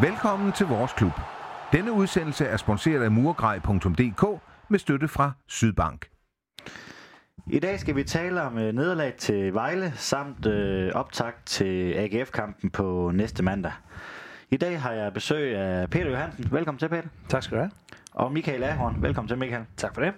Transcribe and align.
Velkommen 0.00 0.52
til 0.52 0.66
vores 0.66 0.92
klub. 0.92 1.12
Denne 1.72 1.92
udsendelse 1.92 2.44
er 2.44 2.56
sponsoreret 2.56 3.02
af 3.04 3.10
murgrej.dk 3.10 4.40
med 4.68 4.78
støtte 4.78 5.08
fra 5.08 5.32
Sydbank. 5.46 6.08
I 7.50 7.58
dag 7.58 7.80
skal 7.80 7.96
vi 7.96 8.04
tale 8.04 8.42
om 8.42 8.58
øh, 8.58 8.72
nederlag 8.74 9.14
til 9.14 9.54
Vejle 9.54 9.92
samt 9.94 10.46
øh, 10.46 10.92
optakt 10.94 11.46
til 11.46 11.92
AGF-kampen 11.92 12.70
på 12.70 13.10
næste 13.14 13.42
mandag. 13.42 13.72
I 14.50 14.56
dag 14.56 14.80
har 14.80 14.92
jeg 14.92 15.12
besøg 15.12 15.56
af 15.56 15.90
Peter 15.90 16.10
Johansen. 16.10 16.48
Velkommen 16.52 16.78
til, 16.78 16.88
Peter. 16.88 17.08
Tak 17.28 17.42
skal 17.42 17.56
du 17.56 17.62
have. 17.62 17.70
Og 18.12 18.32
Michael 18.32 18.64
Ahorn. 18.64 19.02
Velkommen 19.02 19.28
til, 19.28 19.38
Michael. 19.38 19.64
Tak 19.76 19.94
for 19.94 20.00
det. 20.00 20.12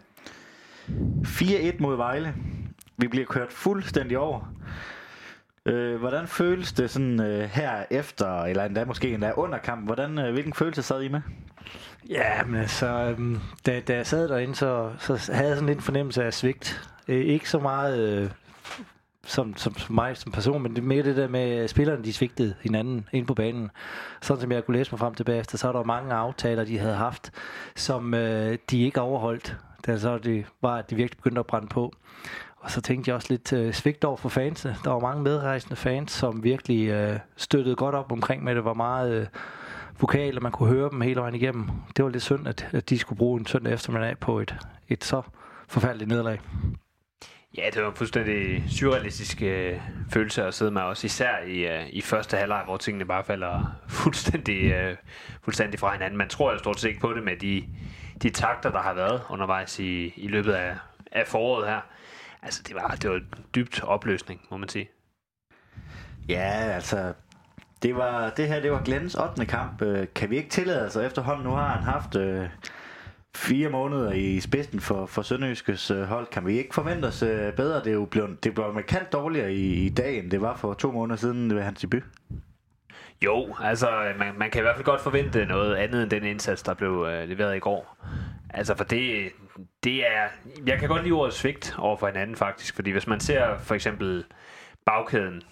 4-1 1.26 1.82
mod 1.82 1.96
Vejle. 1.96 2.34
Vi 2.96 3.08
bliver 3.08 3.26
kørt 3.26 3.52
fuldstændig 3.52 4.18
over. 4.18 4.52
Øh, 5.66 5.98
hvordan 5.98 6.26
føles 6.26 6.72
det 6.72 6.90
sådan 6.90 7.20
øh, 7.20 7.40
her 7.40 7.84
efter, 7.90 8.42
eller 8.42 8.64
endda 8.64 8.84
måske 8.84 9.14
endda 9.14 9.32
under 9.36 9.58
kampen? 9.58 9.86
Hvordan, 9.86 10.18
øh, 10.18 10.32
hvilken 10.32 10.52
følelse 10.52 10.82
sad 10.82 11.02
I 11.02 11.08
med? 11.08 11.20
Ja, 12.08 12.44
men 12.44 12.60
altså, 12.60 12.86
øh, 12.86 13.36
da, 13.66 13.80
da 13.80 13.96
jeg 13.96 14.06
sad 14.06 14.28
derinde, 14.28 14.54
så, 14.54 14.90
så 14.98 15.32
havde 15.32 15.48
jeg 15.48 15.56
sådan 15.56 15.66
lidt 15.66 15.78
en 15.78 15.82
fornemmelse 15.82 16.24
af 16.24 16.34
svigt. 16.34 16.90
Øh, 17.08 17.24
ikke 17.24 17.50
så 17.50 17.58
meget 17.58 17.98
øh, 17.98 18.30
som, 19.28 19.56
som, 19.56 19.78
som 19.78 19.94
mig 19.94 20.16
som 20.16 20.32
person, 20.32 20.62
men 20.62 20.76
det 20.76 20.84
mere 20.84 21.02
det 21.02 21.16
der 21.16 21.28
med, 21.28 21.40
at 21.40 21.70
spillerne 21.70 22.04
de 22.04 22.12
svigtede 22.12 22.54
hinanden 22.60 23.08
ind 23.12 23.26
på 23.26 23.34
banen. 23.34 23.70
Sådan 24.22 24.40
som 24.40 24.52
jeg 24.52 24.64
kunne 24.64 24.76
læse 24.76 24.92
mig 24.92 24.98
frem 24.98 25.14
tilbage 25.14 25.40
efter, 25.40 25.58
så 25.58 25.68
er 25.68 25.72
der 25.72 25.84
mange 25.84 26.14
aftaler, 26.14 26.64
de 26.64 26.78
havde 26.78 26.94
haft, 26.94 27.30
som 27.76 28.14
øh, 28.14 28.58
de 28.70 28.82
ikke 28.82 29.00
overholdt. 29.00 29.56
Da 29.86 29.98
så 29.98 30.18
det 30.18 30.46
var, 30.62 30.76
at 30.76 30.90
de 30.90 30.96
virkelig 30.96 31.16
begyndte 31.16 31.38
at 31.38 31.46
brænde 31.46 31.68
på. 31.68 31.92
Og 32.68 32.72
så 32.72 32.80
tænkte 32.80 33.08
jeg 33.08 33.16
også 33.16 33.26
lidt 33.30 33.52
øh, 33.52 33.72
svigt 33.72 34.04
over 34.04 34.16
for 34.16 34.28
fansene. 34.28 34.76
Der 34.84 34.90
var 34.90 34.98
mange 34.98 35.22
medrejsende 35.22 35.76
fans, 35.76 36.12
som 36.12 36.44
virkelig 36.44 36.88
øh, 36.88 37.18
støttede 37.36 37.76
godt 37.76 37.94
op 37.94 38.12
omkring 38.12 38.44
med 38.44 38.54
det. 38.54 38.64
var 38.64 38.74
meget 38.74 39.20
øh, 39.20 39.26
vokal, 40.00 40.36
og 40.36 40.42
man 40.42 40.52
kunne 40.52 40.68
høre 40.68 40.90
dem 40.90 41.00
hele 41.00 41.20
vejen 41.20 41.34
igennem. 41.34 41.70
Det 41.96 42.04
var 42.04 42.10
lidt 42.10 42.22
synd, 42.22 42.48
at, 42.48 42.68
at 42.72 42.90
de 42.90 42.98
skulle 42.98 43.18
bruge 43.18 43.40
en 43.40 43.46
søndag 43.46 43.72
eftermiddag 43.72 44.18
på 44.18 44.40
et, 44.40 44.56
et 44.88 45.04
så 45.04 45.22
forfærdeligt 45.68 46.08
nederlag. 46.08 46.40
Ja, 47.56 47.62
det 47.74 47.82
var 47.82 47.88
en 47.88 47.96
fuldstændig 47.96 48.64
surrealistisk 48.70 49.42
øh, 49.42 49.80
følelse 50.12 50.44
at 50.44 50.54
sidde 50.54 50.70
med 50.70 50.82
også, 50.82 51.06
især 51.06 51.38
i, 51.46 51.66
øh, 51.66 51.88
i 51.88 52.00
første 52.00 52.36
halvleg, 52.36 52.62
hvor 52.64 52.76
tingene 52.76 53.04
bare 53.04 53.24
falder 53.24 53.76
fuldstændig, 54.02 54.72
øh, 54.72 54.96
fuldstændig 55.42 55.80
fra 55.80 55.92
hinanden. 55.92 56.18
Man 56.18 56.28
tror 56.28 56.52
jo 56.52 56.58
stort 56.58 56.80
set 56.80 56.88
ikke 56.88 57.00
på 57.00 57.12
det 57.12 57.22
med 57.24 57.36
de, 57.36 57.64
de 58.22 58.30
takter, 58.30 58.70
der 58.70 58.80
har 58.80 58.94
været 58.94 59.22
undervejs 59.30 59.78
i, 59.78 60.12
i 60.16 60.28
løbet 60.28 60.52
af, 60.52 60.76
af 61.12 61.26
foråret 61.26 61.68
her. 61.68 61.80
Altså, 62.42 62.62
det 62.68 62.74
var, 62.74 62.96
det 63.02 63.10
var 63.10 63.20
dybt 63.54 63.82
opløsning, 63.84 64.40
må 64.50 64.56
man 64.56 64.68
sige. 64.68 64.88
Ja, 66.28 66.50
altså, 66.74 67.12
det, 67.82 67.96
var, 67.96 68.30
det 68.30 68.48
her 68.48 68.60
det 68.60 68.72
var 68.72 68.82
Glens 68.82 69.14
8. 69.14 69.46
kamp. 69.46 69.82
Øh, 69.82 70.06
Kan 70.14 70.30
vi 70.30 70.36
ikke 70.36 70.48
tillade 70.50 70.78
os, 70.78 70.84
altså, 70.84 71.00
efterhånden 71.00 71.44
nu 71.44 71.50
har 71.50 71.68
han 71.68 71.82
haft 71.82 72.16
øh, 72.16 72.48
fire 73.36 73.68
måneder 73.70 74.12
i 74.12 74.40
spidsen 74.40 74.80
for, 74.80 75.06
for 75.06 75.22
Sønderjyskes 75.22 75.90
øh, 75.90 76.02
hold. 76.02 76.26
Kan 76.26 76.46
vi 76.46 76.58
ikke 76.58 76.74
forvente 76.74 77.06
os 77.06 77.22
øh, 77.22 77.52
bedre? 77.52 77.78
Det 77.78 77.86
er 77.86 77.92
jo 77.92 78.04
blevet, 78.04 78.44
det 78.44 78.54
blev 78.54 78.74
markant 78.74 79.12
dårligere 79.12 79.52
i, 79.54 79.86
i 79.86 79.88
dag, 79.88 80.18
end 80.18 80.30
det 80.30 80.40
var 80.40 80.56
for 80.56 80.74
to 80.74 80.92
måneder 80.92 81.16
siden 81.16 81.54
ved 81.54 81.62
hans 81.62 81.80
debut. 81.80 82.02
Jo, 83.24 83.56
altså 83.60 84.12
man, 84.18 84.34
man 84.38 84.50
kan 84.50 84.60
i 84.60 84.62
hvert 84.62 84.76
fald 84.76 84.84
godt 84.84 85.00
forvente 85.00 85.46
noget 85.46 85.74
andet 85.74 86.02
end 86.02 86.10
den 86.10 86.24
indsats, 86.24 86.62
der 86.62 86.74
blev 86.74 87.06
øh, 87.08 87.28
leveret 87.28 87.56
i 87.56 87.58
går. 87.58 87.96
Altså 88.50 88.74
for 88.74 88.84
det, 88.84 89.32
det 89.84 90.06
er... 90.06 90.28
Jeg 90.66 90.78
kan 90.78 90.88
godt 90.88 91.02
lide 91.02 91.12
ordet 91.12 91.34
svigt 91.34 91.74
over 91.78 91.96
for 91.96 92.06
hinanden 92.06 92.36
faktisk, 92.36 92.74
fordi 92.74 92.90
hvis 92.90 93.06
man 93.06 93.20
ser 93.20 93.58
for 93.58 93.74
eksempel 93.74 94.24
bagkæden, 94.86 95.42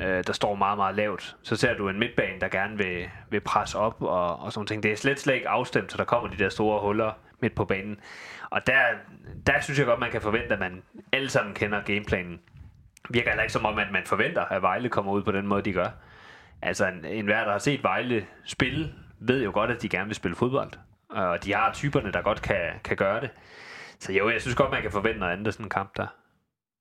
øh, 0.00 0.24
der 0.26 0.32
står 0.32 0.54
meget, 0.54 0.78
meget 0.78 0.96
lavt, 0.96 1.36
så 1.42 1.56
ser 1.56 1.74
du 1.74 1.88
en 1.88 1.98
midtbane, 1.98 2.40
der 2.40 2.48
gerne 2.48 2.76
vil, 2.76 3.10
vil 3.30 3.40
presse 3.40 3.78
op 3.78 4.02
og, 4.02 4.38
og 4.38 4.52
sådan 4.52 4.66
ting. 4.66 4.82
Det 4.82 4.92
er 4.92 4.96
slet, 4.96 5.20
slet 5.20 5.34
ikke 5.34 5.48
afstemt, 5.48 5.92
så 5.92 5.98
der 5.98 6.04
kommer 6.04 6.30
de 6.30 6.36
der 6.36 6.48
store 6.48 6.80
huller 6.80 7.12
midt 7.40 7.54
på 7.54 7.64
banen. 7.64 8.00
Og 8.50 8.66
der, 8.66 8.80
der 9.46 9.60
synes 9.60 9.78
jeg 9.78 9.86
godt, 9.86 10.00
man 10.00 10.10
kan 10.10 10.20
forvente, 10.20 10.54
at 10.54 10.60
man 10.60 10.82
alle 11.12 11.28
sammen 11.28 11.54
kender 11.54 11.82
gameplanen. 11.82 12.40
Virker 13.10 13.30
heller 13.30 13.42
ikke 13.42 13.52
som 13.52 13.66
om, 13.66 13.78
at 13.78 13.92
man 13.92 14.02
forventer, 14.06 14.44
at 14.44 14.62
Vejle 14.62 14.88
kommer 14.88 15.12
ud 15.12 15.22
på 15.22 15.32
den 15.32 15.46
måde, 15.46 15.62
de 15.62 15.72
gør. 15.72 15.88
Altså, 16.62 16.86
en, 16.86 17.04
en 17.04 17.24
hver, 17.24 17.44
der 17.44 17.52
har 17.52 17.58
set 17.58 17.82
Vejle 17.82 18.26
spille, 18.44 18.92
ved 19.20 19.44
jo 19.44 19.50
godt, 19.54 19.70
at 19.70 19.82
de 19.82 19.88
gerne 19.88 20.06
vil 20.06 20.14
spille 20.14 20.36
fodbold. 20.36 20.70
Og 21.08 21.44
de 21.44 21.54
har 21.54 21.72
typerne, 21.72 22.12
der 22.12 22.22
godt 22.22 22.42
kan, 22.42 22.70
kan 22.84 22.96
gøre 22.96 23.20
det. 23.20 23.30
Så 23.98 24.12
jo, 24.12 24.30
jeg 24.30 24.40
synes 24.40 24.54
godt, 24.54 24.70
man 24.70 24.82
kan 24.82 24.90
forvente 24.90 25.18
noget 25.18 25.32
andet 25.32 25.46
af 25.46 25.52
sådan 25.52 25.66
en 25.66 25.70
kamp 25.70 25.96
der. 25.96 26.06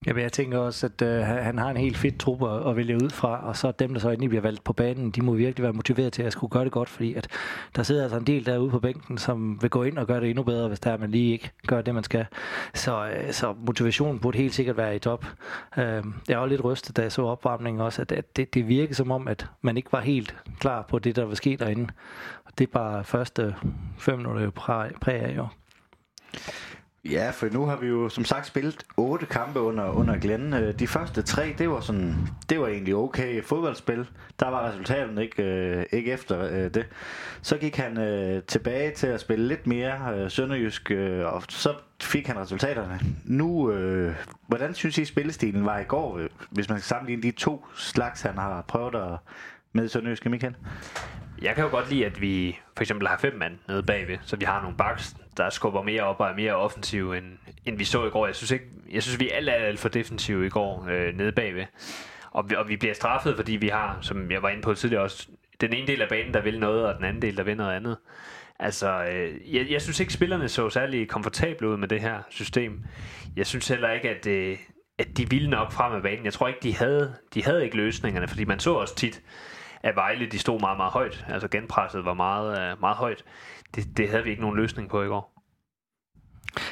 Jamen, 0.05 0.23
jeg 0.23 0.31
tænker 0.31 0.57
også, 0.57 0.85
at 0.85 1.01
øh, 1.01 1.21
han 1.23 1.57
har 1.57 1.69
en 1.69 1.77
helt 1.77 1.97
fedt 1.97 2.19
trup 2.19 2.43
at, 2.43 2.69
at 2.69 2.75
vælge 2.75 2.95
ud 3.03 3.09
fra, 3.09 3.47
og 3.47 3.55
så 3.57 3.71
dem, 3.71 3.93
der 3.93 3.99
så 3.99 4.09
endelig 4.09 4.29
bliver 4.29 4.41
valgt 4.41 4.63
på 4.63 4.73
banen, 4.73 5.11
de 5.11 5.21
må 5.21 5.33
virkelig 5.33 5.63
være 5.63 5.73
motiveret 5.73 6.13
til 6.13 6.23
at 6.23 6.33
skulle 6.33 6.51
gøre 6.51 6.63
det 6.63 6.71
godt, 6.71 6.89
fordi 6.89 7.13
at 7.13 7.27
der 7.75 7.83
sidder 7.83 8.03
altså 8.03 8.17
en 8.17 8.27
del 8.27 8.45
derude 8.45 8.69
på 8.69 8.79
bænken, 8.79 9.17
som 9.17 9.61
vil 9.61 9.69
gå 9.69 9.83
ind 9.83 9.97
og 9.97 10.07
gøre 10.07 10.21
det 10.21 10.29
endnu 10.29 10.43
bedre, 10.43 10.67
hvis 10.67 10.79
der 10.79 10.91
er, 10.91 10.97
man 10.97 11.11
lige 11.11 11.31
ikke 11.31 11.51
gør 11.67 11.81
det, 11.81 11.93
man 11.93 12.03
skal. 12.03 12.25
Så, 12.73 13.07
øh, 13.07 13.33
så 13.33 13.55
motivationen 13.66 14.19
burde 14.19 14.38
helt 14.38 14.53
sikkert 14.53 14.77
være 14.77 14.95
i 14.95 14.99
top. 14.99 15.25
Øh, 15.77 16.03
jeg 16.29 16.39
var 16.39 16.45
lidt 16.45 16.63
rystet, 16.63 16.97
da 16.97 17.01
jeg 17.01 17.11
så 17.11 17.22
opvarmningen 17.22 17.81
også, 17.81 18.01
at, 18.01 18.11
at 18.11 18.37
det, 18.37 18.53
det 18.53 18.67
virkede 18.67 18.95
som 18.95 19.11
om, 19.11 19.27
at 19.27 19.47
man 19.61 19.77
ikke 19.77 19.91
var 19.91 20.01
helt 20.01 20.35
klar 20.59 20.81
på 20.81 20.99
det, 20.99 21.16
der 21.16 21.25
var 21.25 21.35
sket 21.35 21.59
derinde. 21.59 21.87
Og 22.45 22.51
det 22.57 22.67
er 22.67 22.72
bare 22.72 23.03
første 23.03 23.55
fem 23.97 24.17
minutter 24.17 24.49
præg, 24.49 24.91
præg 25.01 25.22
af, 25.22 25.35
jo. 25.37 25.47
Ja, 27.09 27.29
for 27.29 27.47
nu 27.53 27.66
har 27.66 27.75
vi 27.75 27.88
jo 27.88 28.09
som 28.09 28.25
sagt 28.25 28.47
spillet 28.47 28.85
otte 28.97 29.25
kampe 29.25 29.59
under, 29.59 29.89
under 29.89 30.17
Glenn. 30.17 30.53
Øh, 30.53 30.79
de 30.79 30.88
første 30.88 31.21
tre, 31.21 31.55
det 31.57 31.69
var 31.69 31.79
sådan, 31.79 32.16
det 32.49 32.59
var 32.59 32.67
egentlig 32.67 32.95
okay 32.95 33.43
fodboldspil. 33.43 34.07
Der 34.39 34.49
var 34.49 34.69
resultaterne 34.69 35.23
ikke, 35.23 35.43
øh, 35.43 35.85
ikke 35.91 36.11
efter 36.11 36.45
øh, 36.51 36.73
det. 36.73 36.85
Så 37.41 37.57
gik 37.57 37.75
han 37.75 37.97
øh, 37.97 38.43
tilbage 38.43 38.91
til 38.91 39.07
at 39.07 39.21
spille 39.21 39.47
lidt 39.47 39.67
mere 39.67 40.13
øh, 40.16 40.31
sønderjysk, 40.31 40.91
øh, 40.91 41.33
og 41.33 41.43
så 41.49 41.73
fik 42.01 42.27
han 42.27 42.39
resultaterne. 42.39 42.99
Nu, 43.25 43.72
øh, 43.72 44.16
hvordan 44.47 44.73
synes 44.73 44.97
I 44.97 45.05
spillestilen 45.05 45.66
var 45.66 45.79
i 45.79 45.83
går, 45.83 46.17
øh, 46.17 46.29
hvis 46.49 46.69
man 46.69 46.79
skal 46.79 46.87
sammenligne 46.87 47.23
de 47.23 47.31
to 47.31 47.66
slags, 47.75 48.22
han 48.22 48.37
har 48.37 48.61
prøvet 48.67 48.95
at 48.95 49.17
med 49.73 49.87
sønderjyske, 49.87 50.29
Michael? 50.29 50.55
Jeg 51.41 51.55
kan 51.55 51.63
jo 51.63 51.69
godt 51.69 51.89
lide, 51.89 52.05
at 52.05 52.22
vi 52.22 52.59
for 52.75 52.83
eksempel 52.83 53.07
har 53.07 53.17
fem 53.17 53.33
mand 53.33 53.53
nede 53.67 53.83
bagved, 53.83 54.17
så 54.22 54.35
vi 54.35 54.45
har 54.45 54.61
nogle 54.61 54.77
backs, 54.77 55.16
der 55.38 55.50
skubber 55.50 55.84
mere 55.84 56.03
op 56.03 56.19
og 56.19 56.29
er 56.29 56.35
mere 56.35 56.56
offensiv, 56.56 57.12
end, 57.12 57.25
end 57.66 57.78
vi 57.78 57.84
så 57.84 58.06
i 58.06 58.09
går. 58.09 58.25
Jeg 58.25 58.35
synes, 58.35 58.51
ikke, 58.51 58.66
jeg 58.91 59.03
synes 59.03 59.19
vi 59.19 59.29
er 59.29 59.35
alt, 59.35 59.50
alt, 59.50 59.79
for 59.79 59.90
defensive 59.90 60.46
i 60.46 60.50
går 60.50 60.88
øh, 60.90 61.18
nede 61.18 61.31
bagved. 61.31 61.66
Og 62.31 62.50
vi, 62.50 62.56
og 62.56 62.68
vi 62.68 62.78
bliver 62.78 62.94
straffet, 62.94 63.35
fordi 63.35 63.51
vi 63.56 63.68
har, 63.68 63.97
som 64.01 64.31
jeg 64.31 64.41
var 64.41 64.50
inde 64.50 64.62
på 64.62 64.73
tidligere 64.73 65.03
også, 65.03 65.28
den 65.62 65.73
ene 65.73 65.88
del 65.88 66.01
af 66.01 66.09
banen, 66.09 66.34
der 66.34 66.41
vil 66.41 66.59
noget, 66.59 66.85
og 66.85 66.96
den 66.96 67.06
anden 67.06 67.22
del, 67.22 67.38
der 67.38 67.44
vil 67.44 67.57
noget 67.57 67.75
andet. 67.75 67.97
Altså, 68.59 69.03
øh, 69.03 69.56
jeg, 69.56 69.69
jeg 69.69 69.81
synes 69.81 70.00
ikke, 70.00 70.13
spillerne 70.13 70.50
så 70.50 70.69
særlig 70.69 71.07
komfortable 71.09 71.69
ud 71.69 71.78
med 71.78 71.88
det 71.88 72.02
her 72.02 72.19
system. 72.29 72.84
Jeg 73.35 73.47
synes 73.47 73.67
heller 73.67 73.91
ikke, 73.91 74.09
at, 74.09 74.28
øh, 74.28 74.57
at 74.97 75.17
de 75.17 75.29
ville 75.29 75.50
nok 75.50 75.72
frem 75.72 75.94
af 75.94 76.02
banen. 76.02 76.25
Jeg 76.25 76.34
tror 76.34 76.47
ikke, 76.47 76.59
de 76.63 76.75
havde, 76.75 77.16
de 77.34 77.44
havde 77.44 77.63
ikke 77.63 77.78
løsningerne, 77.78 78.28
fordi 78.28 78.46
man 78.46 78.59
så 78.59 78.73
også 78.73 78.96
tit, 78.96 79.22
at 79.84 79.96
Vejle 79.96 80.25
de 80.25 80.40
stod 80.40 80.59
meget, 80.59 80.78
meget 80.78 80.91
højt. 80.91 81.25
Altså 81.29 81.47
genpresset 81.47 82.06
var 82.06 82.13
meget, 82.13 82.72
øh, 82.72 82.79
meget 82.79 82.97
højt. 82.97 83.23
Det, 83.76 83.98
det 83.98 84.09
havde 84.09 84.24
vi 84.24 84.30
ikke 84.30 84.42
nogen 84.42 84.58
løsning 84.58 84.90
på 84.90 85.03
i 85.03 85.08
går. 85.08 85.36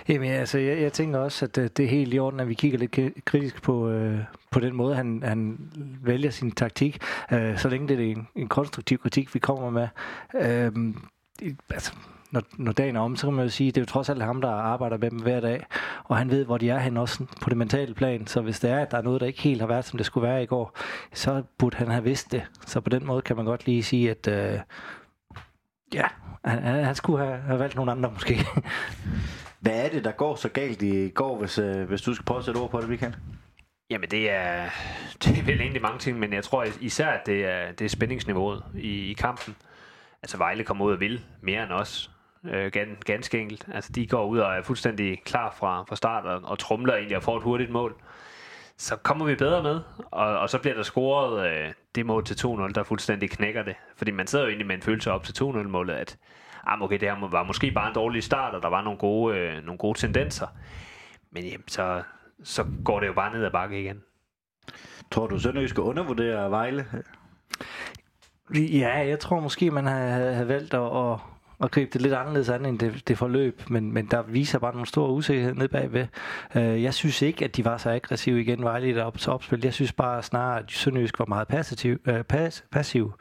Jamen, 0.08 0.32
altså, 0.32 0.58
jeg, 0.58 0.82
jeg 0.82 0.94
tænker 0.94 1.20
også, 1.20 1.46
at 1.46 1.58
øh, 1.58 1.70
det, 1.78 1.86
er 1.86 1.90
helt 1.90 2.14
i 2.14 2.20
orden, 2.20 2.40
at 2.40 2.50
vi 2.50 2.54
kigger 2.54 2.78
lidt 2.78 3.26
kritisk 3.26 3.62
på, 3.62 3.90
øh, 3.90 4.20
på 4.52 4.60
den 4.60 4.76
måde, 4.76 4.96
han, 4.96 5.24
han 5.26 5.58
vælger 6.04 6.30
sin 6.30 6.52
taktik, 6.52 7.00
øh, 7.32 7.58
så 7.58 7.70
længe 7.70 7.88
det 7.88 8.08
er 8.08 8.12
en, 8.12 8.28
en 8.36 8.48
konstruktiv 8.48 8.98
kritik, 8.98 9.34
vi 9.34 9.40
kommer 9.40 9.70
med. 9.70 9.88
Øh, 10.36 10.72
altså, 11.70 11.94
når, 12.32 12.42
når 12.58 12.72
dagen 12.72 12.96
er 12.96 13.00
om, 13.00 13.16
så 13.16 13.28
kan 13.28 13.34
man 13.34 13.46
jo 13.46 13.50
sige, 13.50 13.72
det 13.72 13.78
er 13.78 13.82
jo 13.82 13.86
trods 13.86 14.10
alt 14.10 14.24
ham, 14.24 14.42
der 14.42 14.50
arbejder 14.50 14.98
med 14.98 15.12
dem 15.12 15.20
hver 15.20 15.40
dag, 15.40 15.66
og 16.04 16.18
han 16.18 16.30
ved, 16.30 16.46
hvor 16.46 16.58
de 16.58 16.70
er 16.70 16.80
hen 16.80 16.98
også 16.98 17.26
på 17.42 17.50
det 17.50 17.58
mentale 17.58 17.94
plan, 17.94 18.28
så 18.28 18.42
hvis 18.42 18.60
det 18.60 18.70
er, 18.70 18.80
at 18.80 18.92
der 18.92 18.98
er 18.98 19.02
noget, 19.02 19.22
der 19.22 19.28
ikke 19.28 19.42
helt 19.42 19.62
har 19.62 19.68
været, 19.68 19.86
som 19.86 19.98
det 19.98 20.06
skulle 20.06 20.28
være 20.28 20.44
i 20.44 20.46
går, 20.46 20.78
så 21.14 21.44
burde 21.58 21.78
han 21.78 21.88
have 21.88 22.04
vidst 22.04 22.32
det. 22.32 22.44
Så 22.68 22.82
på 22.82 22.90
den 22.90 23.06
måde 23.06 23.22
kan 23.22 23.36
man 23.36 23.46
godt 23.46 23.66
lige 23.66 23.84
sige, 23.84 24.12
at 24.12 24.28
øh, 24.28 24.60
ja, 25.94 26.08
han, 26.46 26.64
han 26.64 26.84
han 26.84 26.96
skulle 26.96 27.26
have, 27.26 27.38
have 27.38 27.60
valgt 27.60 27.76
nogle 27.76 27.92
andre 27.92 28.12
måske. 28.12 28.38
Hvad 29.60 29.86
er 29.86 29.90
det, 29.90 30.04
der 30.04 30.12
går 30.12 30.36
så 30.36 30.50
galt 30.50 30.82
i 30.82 31.10
går, 31.10 31.40
hvis, 31.40 31.58
øh, 31.58 31.88
hvis 31.88 32.02
du 32.02 32.14
skal 32.14 32.26
prøve 32.26 32.38
at 32.38 32.46
sætte 32.46 32.58
ord 32.58 32.70
på 32.70 32.82
det, 32.82 32.90
Michael? 32.90 33.16
Jamen 33.90 34.10
det 34.10 34.32
er, 34.32 34.70
det 35.24 35.38
er 35.40 35.44
vel 35.44 35.62
egentlig 35.62 35.82
mange 35.82 36.00
ting, 36.00 36.20
men 36.20 36.34
jeg 36.34 36.44
tror 36.44 36.66
især, 36.82 37.08
at 37.08 37.26
det 37.26 37.46
er, 37.46 37.72
det 37.72 37.86
er 37.86 37.90
spændingsniveauet 37.90 38.64
i, 38.76 39.12
i 39.12 39.14
kampen. 39.14 39.56
Altså 40.24 40.38
Vejle 40.38 40.64
kommer 40.64 40.86
ud 40.86 40.92
og 40.92 41.00
vil 41.00 41.22
mere 41.42 41.64
end 41.64 41.72
os. 41.72 42.12
Øh, 42.46 42.72
gan, 42.72 42.98
ganske 43.06 43.40
enkelt. 43.40 43.68
Altså 43.74 43.92
de 43.92 44.08
går 44.08 44.26
ud 44.26 44.40
og 44.40 44.56
er 44.56 44.62
fuldstændig 44.62 45.24
klar 45.26 45.56
fra, 45.60 45.84
fra 45.90 45.96
start 45.96 46.26
og, 46.26 46.42
og 46.44 46.60
trumler 46.60 46.94
egentlig 46.94 47.18
og 47.18 47.24
får 47.24 47.38
et 47.38 47.44
hurtigt 47.44 47.72
mål. 47.72 47.96
Så 48.84 48.96
kommer 48.96 49.26
vi 49.26 49.36
bedre 49.36 49.64
med, 49.64 49.80
og, 50.12 50.40
og 50.40 50.50
så 50.50 50.60
bliver 50.60 50.76
der 50.76 50.84
scoret 50.84 51.50
øh, 51.50 51.74
det 51.96 52.06
mål 52.06 52.26
til 52.26 52.48
2-0, 52.48 52.72
der 52.72 52.84
fuldstændig 52.84 53.30
knækker 53.30 53.64
det. 53.64 53.76
Fordi 53.96 54.12
man 54.12 54.28
sidder 54.28 54.46
jo 54.46 54.50
egentlig 54.50 54.68
med 54.68 54.76
en 54.76 54.82
følelse 54.82 55.12
op 55.12 55.24
til 55.24 55.44
2-0-målet, 55.44 55.94
at 55.94 56.18
ah, 56.68 56.82
okay, 56.82 57.00
det 57.00 57.10
her 57.10 57.18
må- 57.18 57.28
var 57.28 57.44
måske 57.44 57.72
bare 57.72 57.88
en 57.88 57.96
dårlig 57.96 58.24
start, 58.24 58.56
og 58.56 58.62
der 58.62 58.70
var 58.70 58.82
nogle 58.82 59.00
gode, 59.00 59.38
øh, 59.38 59.64
nogle 59.66 59.78
gode 59.78 60.00
tendenser. 60.00 60.48
Men 61.32 61.44
jamen, 61.44 61.68
så, 61.68 62.04
så 62.44 62.66
går 62.86 63.00
det 63.00 63.08
jo 63.08 63.14
bare 63.14 63.34
ned 63.34 63.46
ad 63.46 63.52
bakke 63.52 63.82
igen. 63.82 64.02
Tror 65.12 65.28
du, 65.28 65.40
Sønderjysk 65.40 65.74
skal 65.74 65.84
undervurdere 65.84 66.52
Vejle? 66.52 66.86
Ja, 68.56 69.08
jeg 69.08 69.20
tror 69.20 69.40
måske, 69.40 69.72
man 69.72 69.86
havde, 69.86 70.34
havde 70.34 70.48
valgt 70.48 70.74
at, 70.74 70.98
at, 70.98 71.20
at 71.64 71.72
gribe 71.72 71.90
det 71.94 72.02
lidt 72.02 72.14
anderledes 72.14 72.50
an 72.50 72.66
end 72.66 72.80
det, 72.80 73.08
det 73.08 73.18
forløb, 73.18 73.62
men, 73.70 73.94
men 73.94 74.06
der 74.06 74.22
viser 74.22 74.60
bare 74.60 74.72
nogle 74.72 74.88
store 74.88 75.12
usikkerhed 75.12 75.54
nede 75.54 75.68
bagved. 75.68 76.08
Øh, 76.56 76.84
jeg 76.84 76.94
synes 76.94 77.22
ikke, 77.22 77.46
at 77.46 77.56
de 77.56 77.66
var 77.66 77.78
så 77.78 77.90
aggressive 77.90 78.42
igen, 78.42 78.64
Vejle 78.64 78.90
i 78.90 78.98
op 78.98 79.18
til 79.18 79.32
opspil. 79.32 79.60
Jeg 79.64 79.74
synes 79.74 79.94
bare 79.94 80.24
snarere, 80.24 80.60
at 80.60 80.72
Sønderjysk 80.72 81.20
var 81.20 81.26
meget 81.26 81.48
passiv, 81.48 81.98
øh, 82.06 82.24
pas, 82.24 82.64
passiv. 82.72 83.14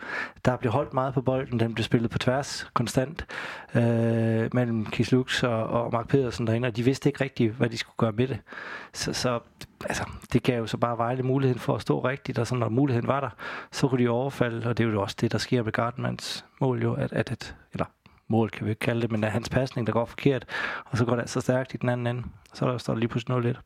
Der 0.44 0.56
blev 0.56 0.73
holdt 0.73 0.94
meget 0.94 1.14
på 1.14 1.23
bolden, 1.23 1.61
den 1.61 1.75
blev 1.75 1.84
spillet 1.84 2.11
på 2.11 2.19
tværs 2.19 2.70
konstant 2.75 3.26
øh, 3.75 4.55
mellem 4.55 4.87
Kislux 4.87 5.43
og, 5.43 5.67
og 5.67 5.93
Mark 5.93 6.08
Pedersen 6.08 6.46
derinde, 6.46 6.69
og 6.69 6.76
de 6.76 6.82
vidste 6.82 7.08
ikke 7.08 7.25
rigtigt, 7.25 7.52
hvad 7.52 7.69
de 7.69 7.79
skulle 7.79 7.96
gøre 7.96 8.12
med 8.12 8.29
det. 8.29 8.38
Så, 8.93 9.12
så 9.12 9.40
altså, 9.84 10.05
det 10.32 10.43
gav 10.43 10.58
jo 10.58 10.67
så 10.67 10.76
bare 10.76 10.99
Vejle 10.99 11.23
muligheden 11.23 11.61
for 11.61 11.75
at 11.75 11.82
stå 11.82 12.00
rigtigt, 12.00 12.38
og 12.38 12.46
så 12.46 12.55
når 12.55 12.69
muligheden 12.69 13.08
var 13.08 13.20
der, 13.20 13.31
så 13.73 13.88
kunne 13.88 14.05
de 14.05 14.08
overfalde, 14.08 14.69
og 14.69 14.79
det 14.79 14.87
er 14.87 14.90
jo 14.90 15.02
også 15.02 15.17
det, 15.20 15.32
der 15.32 15.38
sker 15.38 15.62
med 15.62 15.73
Gardenmans 15.73 16.44
mål 16.61 16.82
jo, 16.82 16.94
at, 16.94 17.12
at, 17.12 17.32
at 17.32 17.56
eller 17.73 17.87
mål 18.32 18.50
kan 18.50 18.67
vi 18.67 18.70
ikke 18.70 18.81
kalde 18.81 19.02
det, 19.02 19.11
men 19.12 19.25
er 19.25 19.29
hans 19.29 19.49
pasning, 19.49 19.87
der 19.87 19.93
går 19.93 20.05
forkert, 20.05 20.44
og 20.84 20.99
så 20.99 21.05
går 21.05 21.17
det 21.17 21.31
så 21.31 21.40
stærkt 21.40 21.75
i 21.75 21.76
den 21.76 21.88
anden 21.88 22.06
ende, 22.06 22.23
så 22.55 22.67
der 22.67 22.79
står 22.79 22.94
der 22.94 23.00
lige 23.00 23.08
pludselig 23.08 23.31
noget 23.31 23.44
lidt. 23.44 23.61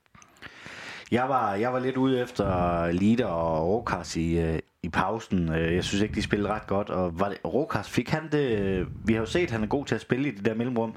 Jeg 1.10 1.28
var, 1.28 1.54
jeg 1.54 1.72
var 1.72 1.78
lidt 1.78 1.96
ude 1.96 2.22
efter 2.22 2.46
Lider 2.92 3.26
og 3.26 3.68
Rokas 3.68 4.16
i, 4.16 4.38
øh, 4.38 4.58
i 4.82 4.88
pausen. 4.88 5.52
Øh, 5.52 5.74
jeg 5.74 5.84
synes 5.84 6.02
ikke, 6.02 6.14
de 6.14 6.22
spillede 6.22 6.52
ret 6.52 6.66
godt. 6.66 6.90
Og 6.90 7.20
var 7.20 7.28
det, 7.28 7.38
Rokas, 7.44 7.90
fik 7.90 8.10
han 8.10 8.28
det... 8.32 8.86
Vi 9.04 9.12
har 9.12 9.20
jo 9.20 9.26
set, 9.26 9.42
at 9.42 9.50
han 9.50 9.62
er 9.62 9.66
god 9.66 9.84
til 9.84 9.94
at 9.94 10.00
spille 10.00 10.28
i 10.28 10.30
det 10.30 10.44
der 10.44 10.54
mellemrum. 10.54 10.96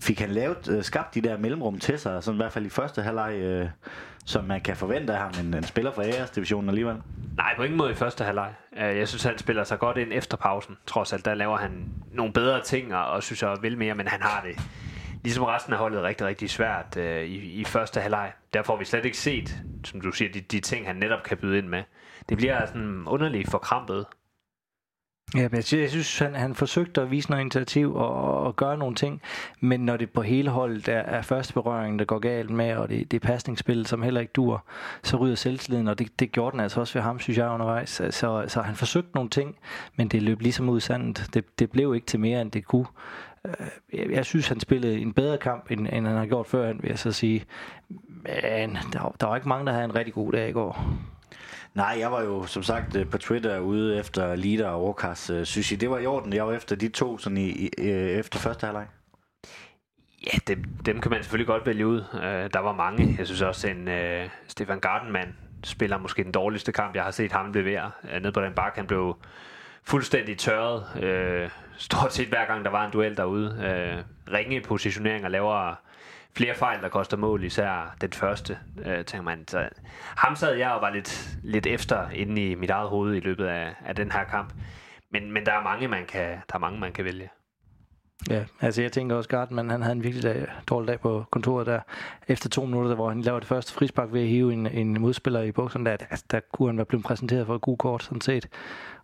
Fik 0.00 0.20
han 0.20 0.30
lavet, 0.30 0.68
øh, 0.70 0.82
skabt 0.82 1.14
de 1.14 1.20
der 1.20 1.38
mellemrum 1.38 1.78
til 1.78 1.98
sig, 1.98 2.22
sådan 2.22 2.36
i 2.36 2.42
hvert 2.42 2.52
fald 2.52 2.66
i 2.66 2.68
første 2.68 3.02
halvleg, 3.02 3.34
øh, 3.34 3.68
som 4.24 4.44
man 4.44 4.60
kan 4.60 4.76
forvente 4.76 5.12
af 5.12 5.18
ham, 5.18 5.46
en, 5.46 5.54
en 5.54 5.62
spiller 5.62 5.92
fra 5.92 6.04
æresdivisionen 6.04 6.68
alligevel? 6.68 6.96
Nej, 7.36 7.56
på 7.56 7.62
ingen 7.62 7.78
måde 7.78 7.90
i 7.90 7.94
første 7.94 8.24
halvleg. 8.24 8.54
Øh, 8.76 8.98
jeg 8.98 9.08
synes, 9.08 9.22
han 9.22 9.38
spiller 9.38 9.64
sig 9.64 9.78
godt 9.78 9.96
ind 9.96 10.12
efter 10.12 10.36
pausen. 10.36 10.76
Trods 10.86 11.12
alt, 11.12 11.24
der 11.24 11.34
laver 11.34 11.56
han 11.56 11.88
nogle 12.12 12.32
bedre 12.32 12.62
ting, 12.62 12.94
og 12.94 13.22
synes 13.22 13.42
jeg 13.42 13.56
vil 13.62 13.78
mere, 13.78 13.94
men 13.94 14.08
han 14.08 14.22
har 14.22 14.42
det 14.42 14.60
ligesom 15.22 15.44
resten 15.44 15.72
af 15.72 15.78
holdet 15.78 16.02
rigtig, 16.02 16.26
rigtig 16.26 16.50
svært 16.50 16.96
øh, 16.96 17.22
i, 17.24 17.60
i 17.60 17.64
første 17.64 18.00
halvleg. 18.00 18.32
Der 18.54 18.62
får 18.62 18.76
vi 18.76 18.84
slet 18.84 19.04
ikke 19.04 19.18
set, 19.18 19.62
som 19.84 20.00
du 20.00 20.12
siger, 20.12 20.32
de, 20.32 20.40
de 20.40 20.60
ting, 20.60 20.86
han 20.86 20.96
netop 20.96 21.22
kan 21.22 21.38
byde 21.38 21.58
ind 21.58 21.68
med. 21.68 21.82
Det 22.28 22.36
bliver 22.36 22.66
sådan 22.66 23.04
underligt 23.06 23.50
forkrampet. 23.50 24.06
Ja, 25.36 25.48
jeg 25.52 25.64
synes, 25.64 25.82
jeg 25.82 25.90
synes 25.90 26.18
han, 26.18 26.34
han 26.34 26.54
forsøgte 26.54 27.00
at 27.00 27.10
vise 27.10 27.30
noget 27.30 27.40
initiativ 27.40 27.94
og, 27.94 28.38
og 28.38 28.56
gøre 28.56 28.78
nogle 28.78 28.94
ting, 28.94 29.22
men 29.60 29.80
når 29.80 29.96
det 29.96 30.10
på 30.10 30.22
hele 30.22 30.50
holdet 30.50 30.88
er, 30.88 30.98
er 30.98 31.22
første 31.22 31.52
berøring, 31.52 31.98
der 31.98 32.04
går 32.04 32.18
galt 32.18 32.50
med, 32.50 32.76
og 32.76 32.88
det, 32.88 33.10
det 33.10 33.22
er 33.22 33.26
pasningsspil, 33.26 33.86
som 33.86 34.02
heller 34.02 34.20
ikke 34.20 34.32
dur, 34.32 34.64
så 35.02 35.16
ryger 35.16 35.34
selvtilliden, 35.34 35.88
og 35.88 35.98
det, 35.98 36.20
det 36.20 36.32
gjorde 36.32 36.52
den 36.52 36.60
altså 36.60 36.80
også 36.80 36.94
ved 36.94 37.02
ham, 37.02 37.20
synes 37.20 37.38
jeg, 37.38 37.50
undervejs. 37.50 38.02
Så, 38.10 38.44
så 38.48 38.62
han 38.62 38.74
forsøgte 38.74 39.10
nogle 39.14 39.30
ting, 39.30 39.56
men 39.96 40.08
det 40.08 40.22
løb 40.22 40.40
ligesom 40.40 40.68
ud 40.68 40.80
sandt. 40.80 41.30
Det, 41.34 41.58
det 41.58 41.70
blev 41.70 41.94
ikke 41.94 42.06
til 42.06 42.20
mere, 42.20 42.40
end 42.40 42.50
det 42.50 42.64
kunne. 42.64 42.86
Øh, 43.44 43.66
jeg, 43.92 44.10
jeg 44.10 44.24
synes, 44.24 44.48
han 44.48 44.60
spillede 44.60 44.98
en 44.98 45.12
bedre 45.12 45.38
kamp, 45.38 45.70
end, 45.70 45.80
end 45.80 46.06
han 46.06 46.16
har 46.16 46.26
gjort 46.26 46.46
før, 46.46 46.72
vil 46.72 46.88
jeg 46.88 46.98
så 46.98 47.12
sige. 47.12 47.44
Men 47.88 48.78
der, 48.92 49.14
der 49.20 49.26
var 49.26 49.36
ikke 49.36 49.48
mange, 49.48 49.66
der 49.66 49.72
havde 49.72 49.84
en 49.84 49.94
rigtig 49.94 50.14
god 50.14 50.32
dag 50.32 50.48
i 50.48 50.52
går. 50.52 50.84
Nej, 51.74 51.96
jeg 51.98 52.12
var 52.12 52.22
jo 52.22 52.46
som 52.46 52.62
sagt 52.62 52.96
øh, 52.96 53.10
på 53.10 53.18
Twitter 53.18 53.58
ude 53.58 53.98
efter 53.98 54.34
Lida 54.34 54.68
og 54.68 54.84
Orkars. 54.84 55.30
Øh, 55.30 55.44
synes 55.44 55.72
I, 55.72 55.76
det 55.76 55.90
var 55.90 55.98
i 55.98 56.06
orden? 56.06 56.32
Jeg 56.32 56.46
var 56.46 56.52
efter 56.52 56.76
de 56.76 56.88
to 56.88 57.18
sådan 57.18 57.38
i, 57.38 57.50
i, 57.50 57.70
øh, 57.78 58.10
efter 58.10 58.38
første 58.38 58.66
halvleg. 58.66 58.86
Ja, 60.26 60.38
dem, 60.46 60.64
dem 60.86 61.00
kan 61.00 61.10
man 61.10 61.22
selvfølgelig 61.22 61.46
godt 61.46 61.66
vælge 61.66 61.86
ud. 61.86 62.00
Uh, 62.12 62.20
der 62.22 62.58
var 62.58 62.72
mange. 62.72 63.14
Jeg 63.18 63.26
synes 63.26 63.42
også, 63.42 63.68
en 63.68 63.88
uh, 63.88 64.30
Stefan 64.48 64.80
Gardenman 64.80 65.34
spiller 65.64 65.98
måske 65.98 66.24
den 66.24 66.32
dårligste 66.32 66.72
kamp, 66.72 66.94
jeg 66.94 67.04
har 67.04 67.10
set 67.10 67.32
ham 67.32 67.52
levere. 67.52 67.90
Uh, 68.04 68.22
nede 68.22 68.32
på 68.32 68.40
den 68.40 68.52
bakke, 68.52 68.78
han 68.78 68.86
blev 68.86 69.16
fuldstændig 69.84 70.38
tørret. 70.38 70.84
Uh, 71.44 71.50
stort 71.76 72.14
set 72.14 72.28
hver 72.28 72.46
gang, 72.46 72.64
der 72.64 72.70
var 72.70 72.86
en 72.86 72.92
duel 72.92 73.16
derude. 73.16 73.46
Uh, 73.46 74.32
ringe 74.32 74.60
positionering 74.60 75.24
og 75.24 75.30
laver 75.30 75.74
flere 76.36 76.54
fejl, 76.54 76.82
der 76.82 76.88
koster 76.88 77.16
mål, 77.16 77.44
især 77.44 77.96
den 78.00 78.12
første, 78.12 78.58
øh, 78.84 79.04
tænker 79.04 79.22
man. 79.22 79.48
Så, 79.48 79.68
ham 80.16 80.36
sad 80.36 80.54
jeg 80.54 80.70
og 80.70 80.80
var 80.80 80.90
lidt, 80.90 81.36
lidt 81.42 81.66
efter 81.66 82.10
inde 82.10 82.50
i 82.50 82.54
mit 82.54 82.70
eget 82.70 82.88
hoved 82.88 83.14
i 83.14 83.20
løbet 83.20 83.46
af, 83.46 83.74
af 83.86 83.96
den 83.96 84.12
her 84.12 84.24
kamp. 84.24 84.52
Men, 85.10 85.32
men 85.32 85.46
der 85.46 85.52
er 85.52 85.62
mange, 85.62 85.88
man 85.88 86.06
kan, 86.06 86.28
der 86.28 86.54
er 86.54 86.58
mange, 86.58 86.80
man 86.80 86.92
kan 86.92 87.04
vælge. 87.04 87.30
Ja, 88.30 88.44
altså 88.60 88.82
jeg 88.82 88.92
tænker 88.92 89.16
også, 89.16 89.28
Gartman, 89.28 89.70
han 89.70 89.82
havde 89.82 89.92
en 89.92 90.02
virkelig 90.02 90.22
dag, 90.22 90.46
dårlig 90.68 90.88
dag 90.88 91.00
på 91.00 91.24
kontoret 91.30 91.66
der. 91.66 91.80
Efter 92.28 92.48
to 92.48 92.64
minutter, 92.64 92.94
hvor 92.94 93.08
han 93.08 93.20
laver 93.22 93.38
det 93.38 93.48
første 93.48 93.72
frispark 93.72 94.12
ved 94.12 94.20
at 94.20 94.28
hive 94.28 94.52
en, 94.52 94.66
en 94.66 95.00
modspiller 95.00 95.42
i 95.42 95.52
bukserne, 95.52 95.90
der, 95.90 95.96
der, 95.96 96.22
der 96.30 96.40
kunne 96.52 96.68
han 96.68 96.76
være 96.76 96.86
blevet 96.86 97.04
præsenteret 97.04 97.46
for 97.46 97.54
et 97.54 97.60
god 97.60 97.78
kort, 97.78 98.02
sådan 98.02 98.20
set. 98.20 98.48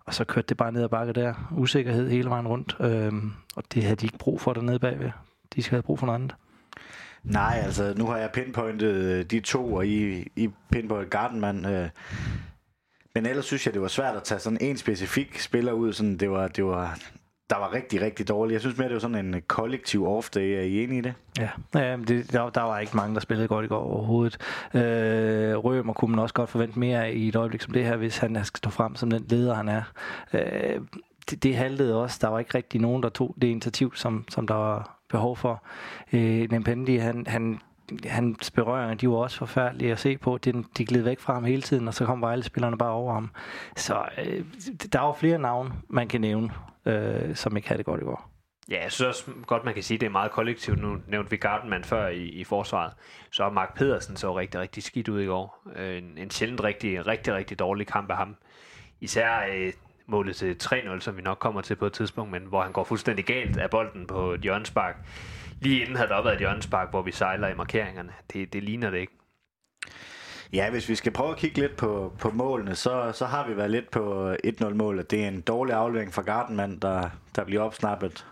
Og 0.04 0.14
så 0.14 0.24
kørte 0.24 0.46
det 0.46 0.56
bare 0.56 0.72
ned 0.72 0.82
ad 0.82 0.88
bakke 0.88 1.12
der. 1.12 1.34
Usikkerhed 1.56 2.10
hele 2.10 2.30
vejen 2.30 2.48
rundt. 2.48 2.76
Øhm, 2.80 3.32
og 3.56 3.62
det 3.74 3.82
havde 3.82 3.96
de 3.96 4.06
ikke 4.06 4.18
brug 4.18 4.40
for 4.40 4.52
dernede 4.52 4.78
bagved. 4.78 5.10
De 5.54 5.62
skal 5.62 5.76
have 5.76 5.82
brug 5.82 5.98
for 5.98 6.06
noget 6.06 6.18
andet. 6.18 6.34
Nej, 7.28 7.60
altså 7.64 7.94
nu 7.96 8.06
har 8.06 8.16
jeg 8.16 8.30
pinpointet 8.30 8.94
øh, 8.94 9.24
de 9.24 9.40
to, 9.40 9.74
og 9.74 9.86
I, 9.86 10.28
I 10.36 10.50
pinpointet 10.72 11.10
Gardenman. 11.10 11.66
Øh. 11.66 11.88
Men 13.14 13.26
ellers 13.26 13.44
synes 13.44 13.66
jeg, 13.66 13.74
det 13.74 13.82
var 13.82 13.88
svært 13.88 14.16
at 14.16 14.22
tage 14.22 14.38
sådan 14.38 14.58
en 14.60 14.76
specifik 14.76 15.38
spiller 15.38 15.72
ud. 15.72 15.92
Sådan, 15.92 16.16
det 16.16 16.30
var, 16.30 16.48
det 16.48 16.64
var, 16.64 16.98
der 17.50 17.56
var 17.56 17.72
rigtig, 17.72 18.00
rigtig 18.00 18.28
dårligt. 18.28 18.52
Jeg 18.52 18.60
synes 18.60 18.78
mere, 18.78 18.88
det 18.88 18.94
var 18.94 19.00
sådan 19.00 19.34
en 19.34 19.42
kollektiv 19.46 20.18
off-day. 20.18 20.38
Er 20.38 20.60
I 20.60 20.84
enige 20.84 20.98
i 20.98 21.02
det? 21.02 21.14
Ja, 21.38 21.48
ja 21.74 21.96
det, 21.96 22.32
der, 22.32 22.50
der 22.50 22.62
var 22.62 22.78
ikke 22.78 22.96
mange, 22.96 23.14
der 23.14 23.20
spillede 23.20 23.48
godt 23.48 23.64
i 23.64 23.68
går 23.68 23.82
overhovedet. 23.82 24.38
Øh, 24.74 25.56
Rømer 25.56 25.92
kunne 25.92 26.10
man 26.10 26.20
også 26.20 26.34
godt 26.34 26.50
forvente 26.50 26.78
mere 26.78 27.14
i 27.14 27.28
et 27.28 27.36
øjeblik 27.36 27.62
som 27.62 27.72
det 27.72 27.84
her, 27.84 27.96
hvis 27.96 28.18
han 28.18 28.44
skal 28.44 28.58
stå 28.58 28.70
frem 28.70 28.96
som 28.96 29.10
den 29.10 29.24
leder, 29.28 29.54
han 29.54 29.68
er. 29.68 29.82
Øh, 30.32 30.80
det, 31.30 31.42
det 31.42 31.56
haltede 31.56 32.02
også. 32.02 32.18
Der 32.20 32.28
var 32.28 32.38
ikke 32.38 32.54
rigtig 32.54 32.80
nogen, 32.80 33.02
der 33.02 33.08
tog 33.08 33.34
det 33.42 33.48
initiativ, 33.48 33.94
som, 33.94 34.24
som 34.28 34.46
der 34.46 34.54
var 34.54 34.97
behov 35.08 35.36
for. 35.36 35.64
Øh, 36.12 36.50
Nempendi, 36.50 36.96
han, 36.96 37.26
han 37.26 37.60
hans 38.04 38.50
berøringer, 38.50 38.94
de 38.94 39.08
var 39.08 39.16
også 39.16 39.38
forfærdelige 39.38 39.92
at 39.92 39.98
se 39.98 40.18
på. 40.18 40.38
De, 40.38 40.64
de 40.78 40.84
gled 40.84 41.02
væk 41.02 41.20
fra 41.20 41.34
ham 41.34 41.44
hele 41.44 41.62
tiden, 41.62 41.88
og 41.88 41.94
så 41.94 42.06
kom 42.06 42.20
Vejle-spillerne 42.20 42.78
bare 42.78 42.90
over 42.92 43.12
ham. 43.14 43.30
Så 43.76 44.04
øh, 44.18 44.44
der 44.92 45.00
var 45.00 45.12
flere 45.12 45.38
navne, 45.38 45.70
man 45.88 46.08
kan 46.08 46.20
nævne, 46.20 46.50
øh, 46.86 47.36
som 47.36 47.56
ikke 47.56 47.68
havde 47.68 47.78
det 47.78 47.86
godt 47.86 48.00
i 48.00 48.04
går. 48.04 48.30
Ja, 48.70 48.82
jeg 48.82 48.92
synes 48.92 49.08
også 49.08 49.30
godt, 49.46 49.64
man 49.64 49.74
kan 49.74 49.82
sige, 49.82 49.96
at 49.96 50.00
det 50.00 50.06
er 50.06 50.10
meget 50.10 50.30
kollektivt. 50.30 50.80
Nu 50.80 50.98
nævnte 51.06 51.30
vi 51.30 51.36
Gardenman 51.36 51.84
før 51.84 52.08
i, 52.08 52.22
i 52.22 52.44
forsvaret. 52.44 52.92
Så 53.32 53.50
Mark 53.50 53.76
Pedersen 53.76 54.16
så 54.16 54.38
rigtig, 54.38 54.60
rigtig 54.60 54.82
skidt 54.82 55.08
ud 55.08 55.20
i 55.20 55.26
går. 55.26 55.68
Øh, 55.76 55.98
en, 55.98 56.18
en 56.18 56.30
sjældent 56.30 56.62
rigtig, 56.64 57.06
rigtig, 57.06 57.34
rigtig 57.34 57.58
dårlig 57.58 57.86
kamp 57.86 58.10
af 58.10 58.16
ham. 58.16 58.36
Især 59.00 59.46
øh, 59.52 59.72
målet 60.08 60.36
til 60.36 60.56
3-0, 60.62 61.00
som 61.00 61.16
vi 61.16 61.22
nok 61.22 61.38
kommer 61.38 61.60
til 61.60 61.74
på 61.74 61.86
et 61.86 61.92
tidspunkt, 61.92 62.32
men 62.32 62.42
hvor 62.42 62.62
han 62.62 62.72
går 62.72 62.84
fuldstændig 62.84 63.24
galt 63.24 63.56
af 63.56 63.70
bolden 63.70 64.06
på 64.06 64.32
et 64.32 64.40
hjørnespark. 64.40 64.96
Lige 65.60 65.80
inden 65.80 65.96
havde 65.96 66.08
der 66.08 66.22
været 66.22 66.34
et 66.34 66.40
hjørnespark, 66.40 66.90
hvor 66.90 67.02
vi 67.02 67.12
sejler 67.12 67.48
i 67.48 67.54
markeringerne. 67.54 68.12
Det, 68.32 68.52
det 68.52 68.62
ligner 68.62 68.90
det 68.90 68.98
ikke. 68.98 69.12
Ja, 70.52 70.70
hvis 70.70 70.88
vi 70.88 70.94
skal 70.94 71.12
prøve 71.12 71.30
at 71.30 71.36
kigge 71.36 71.60
lidt 71.60 71.76
på, 71.76 72.12
på 72.18 72.30
målene, 72.30 72.74
så, 72.74 73.12
så 73.14 73.26
har 73.26 73.48
vi 73.48 73.56
været 73.56 73.70
lidt 73.70 73.90
på 73.90 74.32
1-0-målet. 74.32 75.10
Det 75.10 75.24
er 75.24 75.28
en 75.28 75.40
dårlig 75.40 75.74
aflevering 75.74 76.14
fra 76.14 76.22
Gardenmand, 76.22 76.80
der, 76.80 77.10
der 77.36 77.44
bliver 77.44 77.62
opsnappet. 77.62 78.26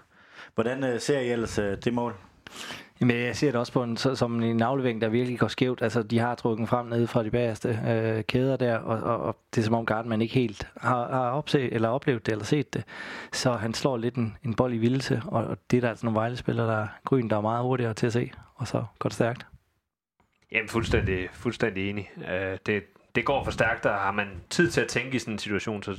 Hvordan 0.55 0.85
øh, 0.85 1.01
ser 1.01 1.21
I 1.21 1.31
ellers 1.31 1.59
øh, 1.59 1.79
det 1.85 1.95
mål? 1.95 2.15
Jamen, 3.01 3.17
jeg 3.17 3.37
ser 3.37 3.51
det 3.51 3.61
også 3.61 3.73
på 3.73 3.83
en, 3.83 3.97
som 3.97 4.43
en 4.43 4.63
aflevering, 4.63 5.01
der 5.01 5.09
virkelig 5.09 5.39
går 5.39 5.49
skævt. 5.49 5.83
Altså, 5.83 6.03
de 6.03 6.19
har 6.19 6.35
trukket 6.35 6.69
frem 6.69 6.87
ned 6.87 7.07
fra 7.07 7.25
de 7.25 7.31
bagerste 7.31 7.81
øh, 7.89 8.25
kæder 8.25 8.57
der, 8.57 8.79
og, 8.79 8.99
og, 8.99 9.21
og, 9.21 9.37
det 9.55 9.61
er 9.61 9.65
som 9.65 9.75
om 9.75 9.87
Gardman 9.87 10.23
ikke 10.23 10.35
helt 10.35 10.69
har, 10.77 11.09
har 11.09 11.31
opset, 11.31 11.75
eller 11.75 11.89
oplevet 11.89 12.27
det, 12.27 12.33
eller 12.33 12.45
set 12.45 12.75
det. 12.75 12.85
Så 13.33 13.53
han 13.53 13.75
slår 13.75 13.97
lidt 13.97 14.15
en, 14.15 14.37
en 14.45 14.55
bold 14.55 14.75
i 14.75 14.79
vildelse, 14.79 15.23
og, 15.27 15.45
og 15.45 15.59
det 15.71 15.77
er 15.77 15.81
der 15.81 15.89
altså 15.89 16.07
nogle 16.07 16.17
vejlespillere, 16.17 16.67
der 16.67 16.87
grøn, 17.05 17.31
der 17.31 17.37
er 17.37 17.41
meget 17.41 17.63
hurtigere 17.63 17.95
til 17.95 18.07
at 18.07 18.13
se, 18.13 18.31
og 18.55 18.69
så 18.69 18.85
går 18.99 19.09
det 19.09 19.15
stærkt. 19.15 19.47
Jamen, 20.53 20.69
fuldstændig, 20.69 21.29
fuldstændig 21.33 21.91
enig. 21.91 22.11
Uh, 22.17 22.59
det, 22.67 22.83
det 23.15 23.25
går 23.25 23.45
for 23.45 23.51
stærkt, 23.51 23.87
og 23.87 23.95
har 23.95 24.13
man 24.13 24.29
tid 24.51 24.71
til 24.71 24.81
at 24.81 24.89
tænke 24.89 25.17
i 25.17 25.19
sådan 25.19 25.35
en 25.35 25.39
situation, 25.39 25.83
så 25.83 25.97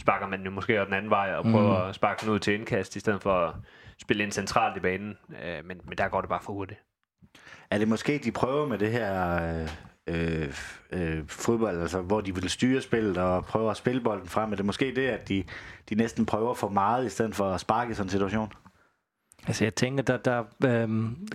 sparker 0.00 0.26
man 0.26 0.42
jo 0.44 0.50
måske 0.50 0.72
den 0.72 0.94
anden 0.94 1.10
vej 1.10 1.34
og 1.34 1.44
prøver 1.44 1.82
mm. 1.82 1.88
at 1.88 1.94
sparke 1.94 2.20
den 2.26 2.34
ud 2.34 2.38
til 2.38 2.54
indkast, 2.54 2.96
i 2.96 3.00
stedet 3.00 3.22
for 3.22 3.56
spille 4.02 4.22
ind 4.22 4.32
centralt 4.32 4.76
i 4.76 4.80
banen, 4.80 5.18
øh, 5.44 5.64
men, 5.64 5.80
men 5.84 5.98
der 5.98 6.08
går 6.08 6.20
det 6.20 6.28
bare 6.28 6.42
for 6.42 6.52
hurtigt. 6.52 6.80
Er 7.70 7.78
det 7.78 7.88
måske, 7.88 8.20
de 8.24 8.32
prøver 8.32 8.66
med 8.66 8.78
det 8.78 8.92
her 8.92 9.68
øh, 10.06 10.52
øh, 10.92 11.28
fodbold, 11.28 11.80
altså, 11.80 12.00
hvor 12.00 12.20
de 12.20 12.34
vil 12.34 12.50
styre 12.50 12.82
spillet 12.82 13.16
og 13.16 13.44
prøve 13.44 13.70
at 13.70 13.76
spille 13.76 14.00
bolden 14.00 14.28
frem? 14.28 14.52
Er 14.52 14.56
det 14.56 14.64
måske 14.64 14.94
det, 14.96 15.08
at 15.08 15.28
de, 15.28 15.44
de 15.88 15.94
næsten 15.94 16.26
prøver 16.26 16.54
for 16.54 16.68
meget, 16.68 17.06
i 17.06 17.08
stedet 17.08 17.34
for 17.34 17.50
at 17.50 17.60
sparke 17.60 17.90
i 17.90 17.94
sådan 17.94 18.06
en 18.06 18.10
situation? 18.10 18.52
Altså 19.46 19.64
jeg 19.64 19.74
tænker, 19.74 20.02
der, 20.02 20.16
der 20.16 20.44
øhm, 20.64 21.28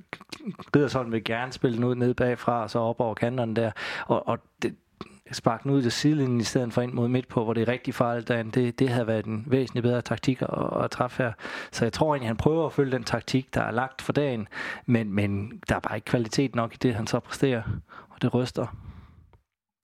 Riddersholm 0.75 1.12
vil 1.12 1.24
gerne 1.24 1.51
spille 1.51 1.75
den 1.77 1.84
ud 1.84 1.96
ned 1.96 2.13
bagfra, 2.13 2.63
og 2.63 2.70
så 2.70 2.80
op 2.80 3.00
over 3.00 3.13
kanterne 3.13 3.56
der. 3.56 3.72
Og, 4.08 4.27
og 4.27 4.39
det, 4.62 4.75
sparke 5.35 5.63
den 5.63 5.71
ud 5.71 5.81
til 5.81 5.91
sidelinjen 5.91 6.39
i 6.39 6.43
stedet 6.43 6.73
for 6.73 6.81
ind 6.81 6.93
mod 6.93 7.07
midt 7.07 7.27
på, 7.27 7.43
hvor 7.43 7.53
det 7.53 7.61
er 7.61 7.67
rigtig 7.67 7.93
farligt 7.93 8.27
derinde. 8.27 8.51
Det, 8.51 8.79
det 8.79 8.89
havde 8.89 9.07
været 9.07 9.25
en 9.25 9.43
væsentlig 9.47 9.83
bedre 9.83 10.01
taktik 10.01 10.41
at, 10.41 10.83
at 10.83 10.91
træffe 10.91 11.23
her. 11.23 11.31
Så 11.71 11.85
jeg 11.85 11.93
tror 11.93 12.13
egentlig, 12.13 12.29
han 12.29 12.38
prøver 12.38 12.65
at 12.65 12.73
følge 12.73 12.91
den 12.91 13.03
taktik, 13.03 13.53
der 13.53 13.61
er 13.61 13.71
lagt 13.71 14.01
for 14.01 14.13
dagen, 14.13 14.47
men, 14.85 15.13
men 15.13 15.61
der 15.69 15.75
er 15.75 15.79
bare 15.79 15.97
ikke 15.97 16.05
kvalitet 16.05 16.55
nok 16.55 16.73
i 16.73 16.77
det, 16.81 16.95
han 16.95 17.07
så 17.07 17.19
præsterer, 17.19 17.61
og 18.09 18.21
det 18.21 18.33
ryster. 18.33 18.67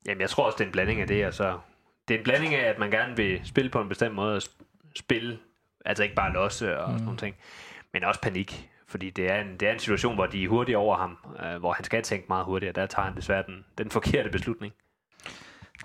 Jamen, 0.06 0.22
jeg 0.22 0.30
tror 0.30 0.46
også, 0.46 0.56
det 0.56 0.64
er 0.64 0.68
en 0.68 0.72
blanding 0.72 1.02
af 1.02 1.08
det, 1.08 1.24
altså 1.24 1.58
det 2.08 2.14
er 2.14 2.18
en 2.18 2.24
blanding 2.24 2.56
af, 2.56 2.70
at 2.70 2.80
man 2.80 2.92
gerne 2.92 3.16
vil 3.16 3.42
spille 3.44 3.70
på 3.70 3.82
en 3.82 3.90
bestemt 3.90 4.16
måde, 4.16 4.42
spil. 4.96 5.40
Altså 5.86 6.04
ikke 6.04 6.16
bare 6.16 6.34
losse 6.34 6.80
og 6.80 6.90
mm. 6.90 6.94
sådan 6.94 7.06
nogle 7.06 7.18
ting, 7.18 7.36
men 7.94 8.04
også 8.04 8.22
panik. 8.22 8.70
Fordi 8.88 9.10
det 9.10 9.32
er, 9.32 9.42
en, 9.42 9.58
det 9.58 9.68
er 9.68 9.74
en 9.74 9.80
situation, 9.80 10.16
hvor 10.16 10.26
de 10.26 10.44
er 10.44 10.48
hurtige 10.48 10.78
over 10.78 10.98
ham, 10.98 11.18
øh, 11.44 11.60
hvor 11.60 11.72
han 11.74 11.84
skal 11.84 12.04
tænke 12.04 12.26
meget 12.28 12.46
hurtigt, 12.46 12.70
og 12.70 12.76
der 12.76 12.86
tager 12.86 13.06
han 13.06 13.16
desværre 13.16 13.44
den, 13.48 13.66
den 13.78 13.92
forkerte 13.92 14.30
beslutning. 14.30 14.74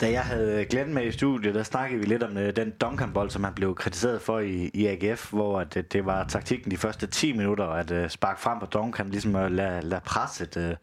Da 0.01 0.11
jeg 0.11 0.23
havde 0.23 0.65
Glenn 0.65 0.95
med 0.95 1.05
i 1.07 1.13
studiet, 1.13 1.55
der 1.55 1.63
snakkede 1.63 2.01
vi 2.01 2.07
lidt 2.07 2.23
om 2.23 2.37
øh, 2.37 2.57
den 2.57 2.71
Duncan-bold, 2.71 3.31
som 3.31 3.45
han 3.45 3.55
blev 3.55 3.75
kritiseret 3.75 4.23
for 4.23 4.39
i, 4.39 4.71
i 4.75 4.87
AGF, 4.87 5.33
hvor 5.33 5.61
at, 5.61 5.77
øh, 5.77 5.85
det 5.93 6.07
var 6.07 6.25
taktikken 6.25 6.71
de 6.71 6.77
første 6.77 7.07
10 7.07 7.33
minutter, 7.33 7.67
at 7.67 7.91
uh, 7.91 8.09
sparke 8.09 8.41
frem 8.41 8.59
på 8.59 8.67
Duncan, 8.67 9.11
ligesom 9.11 9.37
øh, 9.37 9.41
øh, 9.41 9.47
at 9.47 9.53
lade, 9.53 9.81
lade 9.83 10.01
presset, 10.05 10.57
uh, 10.57 10.77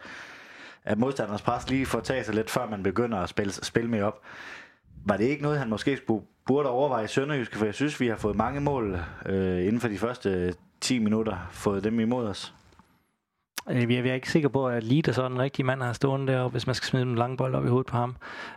at 0.84 0.98
modstanders 0.98 1.42
pres 1.42 1.70
lige 1.70 1.86
får 1.86 2.00
taget 2.00 2.26
sig 2.26 2.36
lidt, 2.36 2.50
før 2.50 2.70
man 2.70 2.84
begynder 2.84 3.18
at 3.18 3.30
spille, 3.30 3.54
spille 3.54 3.90
med 3.90 4.02
op. 4.02 4.22
Var 5.06 5.18
det 5.18 5.26
ikke 5.26 5.44
noget, 5.44 5.60
han 5.60 5.70
måske 5.70 5.98
skulle, 5.98 6.26
burde 6.46 6.70
overveje 6.70 7.06
i 7.06 7.08
Sønderjyske? 7.08 7.58
For 7.58 7.66
jeg 7.66 7.74
synes, 7.74 8.00
vi 8.00 8.08
har 8.08 8.18
fået 8.18 8.36
mange 8.36 8.62
mål 8.62 8.94
uh, 9.26 9.32
inden 9.36 9.80
for 9.80 9.88
de 9.88 9.98
første 9.98 10.54
10 10.82 11.00
minutter, 11.00 11.48
fået 11.52 11.84
dem 11.84 12.00
imod 12.00 12.28
os. 12.28 12.54
Øh, 13.70 13.94
jeg 13.94 14.08
er 14.08 14.14
ikke 14.14 14.32
sikker 14.32 14.50
på, 14.50 14.68
at 14.68 14.84
Lied 14.84 15.08
er 15.08 15.12
sådan 15.12 15.32
den 15.32 15.42
rigtige 15.42 15.66
mand, 15.66 15.82
har 15.82 15.94
stående 15.94 16.34
deroppe, 16.34 16.54
hvis 16.54 16.68
man 16.68 16.76
skal 16.76 16.88
smide 16.88 17.04
en 17.04 17.16
lang 17.16 17.38
bold 17.38 17.56
op 17.56 17.66
i 17.66 17.68
hovedet 17.68 17.88
på 17.88 17.98
ham. 17.98 18.16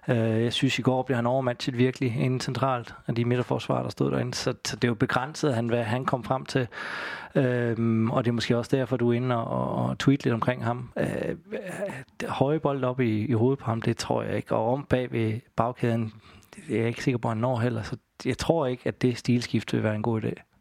Øh, 0.08 0.16
jeg 0.16 0.52
synes, 0.52 0.78
i 0.78 0.82
går 0.82 1.02
blev 1.02 1.16
han 1.16 1.26
overmatchet 1.26 1.78
virkelig 1.78 2.16
inden 2.16 2.40
centralt 2.40 2.94
af 3.06 3.14
de 3.14 3.24
midterforsvarer, 3.24 3.82
der 3.82 3.90
stod 3.90 4.10
derinde. 4.10 4.34
Så, 4.34 4.54
så 4.64 4.76
det 4.76 4.84
er 4.84 4.88
jo 4.88 4.94
begrænset, 4.94 5.54
han, 5.54 5.66
hvad 5.66 5.82
han 5.82 6.04
kom 6.04 6.24
frem 6.24 6.44
til. 6.44 6.68
Øhm, 7.34 8.10
og 8.10 8.24
det 8.24 8.30
er 8.30 8.32
måske 8.32 8.56
også 8.58 8.76
derfor, 8.76 8.96
du 8.96 9.10
er 9.10 9.16
inde 9.16 9.36
og, 9.36 9.86
og 9.86 9.98
tweet 9.98 10.24
lidt 10.24 10.34
omkring 10.34 10.64
ham. 10.64 10.90
Øh, 10.98 11.06
øh, 11.28 12.28
høje 12.28 12.60
bold 12.60 12.84
op 12.84 13.00
i, 13.00 13.26
i 13.26 13.32
hovedet 13.32 13.58
på 13.58 13.64
ham, 13.64 13.82
det 13.82 13.96
tror 13.96 14.22
jeg 14.22 14.36
ikke. 14.36 14.54
Og 14.54 14.72
om 14.72 14.86
bag 14.88 15.12
ved 15.12 15.40
bagkæden, 15.56 16.12
det 16.56 16.74
er 16.74 16.78
jeg 16.78 16.88
ikke 16.88 17.04
sikker 17.04 17.18
på, 17.18 17.28
at 17.28 17.34
han 17.34 17.40
når 17.40 17.58
heller. 17.58 17.82
Så 17.82 17.96
jeg 18.24 18.38
tror 18.38 18.66
ikke, 18.66 18.82
at 18.86 19.02
det 19.02 19.18
stilskifte 19.18 19.76
vil 19.76 19.84
være 19.84 19.94
en 19.94 20.02
god 20.02 20.22
idé. 20.22 20.51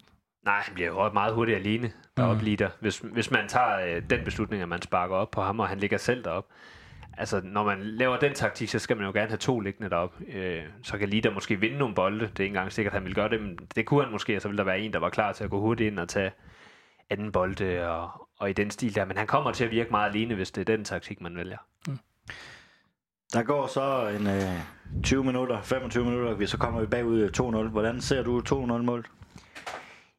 Nej, 0.46 0.60
han 0.62 0.74
bliver 0.74 0.90
jo 0.90 1.10
meget 1.10 1.34
hurtigt 1.34 1.58
alene 1.58 1.92
deroppe 2.18 2.40
mm. 2.40 2.44
lige 2.44 2.58
der. 2.58 2.70
Hvis, 2.80 3.00
hvis 3.00 3.32
man 3.32 3.48
tager 3.48 3.96
øh, 3.96 4.04
den 4.10 4.24
beslutning, 4.26 4.62
at 4.62 4.70
man 4.70 4.82
sparker 4.82 5.16
op 5.16 5.32
på 5.32 5.42
ham, 5.42 5.60
og 5.60 5.68
han 5.68 5.78
ligger 5.78 5.98
selv 5.98 6.24
derop. 6.24 6.46
Altså, 7.18 7.42
når 7.44 7.64
man 7.64 7.82
laver 7.82 8.18
den 8.18 8.34
taktik, 8.34 8.70
så 8.70 8.80
skal 8.80 8.98
man 8.98 9.06
jo 9.06 9.12
gerne 9.12 9.28
have 9.28 9.38
to 9.38 9.60
liggende 9.60 9.90
derop. 9.90 10.14
Øh, 10.28 10.64
så 10.84 10.98
kan 10.98 11.10
Lida 11.10 11.30
måske 11.30 11.60
vinde 11.60 11.78
nogle 11.78 11.96
bolde. 11.96 12.20
Det 12.20 12.40
er 12.40 12.44
ikke 12.44 12.46
engang 12.46 12.72
sikkert, 12.72 12.94
at 12.94 13.00
han 13.00 13.06
vil 13.06 13.16
gøre 13.16 13.30
det, 13.30 13.42
men 13.42 13.60
det 13.76 13.86
kunne 13.86 14.04
han 14.04 14.12
måske, 14.12 14.36
og 14.36 14.42
så 14.42 14.48
vil 14.48 14.58
der 14.58 14.64
være 14.64 14.80
en, 14.80 14.94
der 14.94 15.00
var 15.00 15.10
klar 15.10 15.32
til 15.32 15.44
at 15.44 15.50
gå 15.50 15.60
hurtigt 15.60 15.88
ind 15.88 16.00
og 16.00 16.10
tage 16.10 16.32
anden 17.10 17.32
bolde 17.32 17.90
og, 17.90 18.28
og 18.40 18.50
i 18.50 18.54
den 18.54 18.72
stil 18.72 18.96
der. 18.96 19.06
Men 19.06 19.18
han 19.18 19.28
kommer 19.28 19.52
til 19.52 19.66
at 19.66 19.72
virke 19.72 19.90
meget 19.92 20.10
alene, 20.10 20.36
hvis 20.36 20.52
det 20.52 20.62
er 20.62 20.76
den 20.76 20.86
taktik, 20.86 21.22
man 21.22 21.36
vælger. 21.38 21.58
Der 23.34 23.44
går 23.44 23.68
så 23.68 24.08
en 24.20 24.28
øh, 24.28 25.04
20 25.04 25.24
minutter, 25.24 25.62
25 25.62 26.06
minutter, 26.06 26.34
vi 26.34 26.46
så 26.46 26.58
kommer 26.58 26.80
vi 26.80 26.86
bagud 26.86 27.30
2-0. 27.68 27.70
Hvordan 27.70 28.02
ser 28.02 28.24
du 28.24 28.40
2-0-mål? 28.50 29.06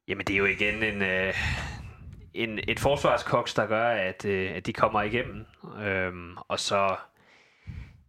Jamen, 0.09 0.27
det 0.27 0.35
er 0.35 0.39
jo 0.39 0.45
igen 0.45 0.83
en, 0.83 1.03
øh, 1.03 1.35
en, 2.35 2.59
et 2.69 2.81
forsvarskoks, 2.81 3.55
der 3.55 3.67
gør, 3.67 3.89
at, 3.89 4.25
øh, 4.25 4.51
at 4.55 4.67
de 4.67 4.73
kommer 4.73 5.03
igennem. 5.03 5.47
Øhm, 5.85 6.37
og 6.49 6.61
så, 6.61 6.97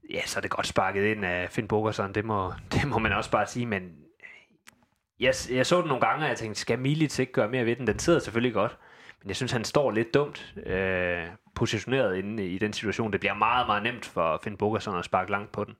ja, 0.10 0.22
så 0.26 0.40
er 0.40 0.42
det 0.42 0.52
godt 0.52 0.68
sparket 0.68 1.04
ind 1.06 1.26
af 1.26 1.50
Finn 1.52 1.68
Bogerson. 1.68 2.14
Det 2.14 2.26
må, 2.26 2.54
det 2.74 2.88
må 2.88 3.00
man 3.00 3.14
også 3.14 3.32
bare 3.32 3.48
sige, 3.48 3.66
men 3.66 3.92
jeg, 5.20 5.34
jeg 5.52 5.66
så 5.66 5.82
den 5.82 5.88
nogle 5.88 6.08
gange, 6.08 6.26
og 6.26 6.30
jeg 6.30 6.38
tænkte, 6.38 6.62
skal 6.62 6.80
Milic 6.80 7.20
ikke 7.20 7.32
gøre 7.32 7.50
mere 7.50 7.66
ved 7.66 7.76
den? 7.76 7.88
Den 7.88 8.00
sidder 8.00 8.20
selvfølgelig 8.20 8.54
godt, 8.54 8.78
men 9.22 9.28
jeg 9.28 9.36
synes, 9.36 9.52
han 9.52 9.64
står 9.64 9.92
lidt 9.92 10.14
dumt 10.14 10.56
øh, 10.66 11.28
positioneret 11.56 12.18
inde 12.18 12.48
i 12.48 12.58
den 12.58 12.74
situation. 12.74 13.12
Det 13.12 13.20
bliver 13.20 13.34
meget, 13.34 13.68
meget 13.68 13.84
nemt 13.84 14.06
for 14.06 14.40
Finn 14.44 14.58
Bogerson 14.58 14.98
at 14.98 15.06
sparke 15.06 15.32
langt 15.32 15.52
på 15.52 15.64
den. 15.64 15.76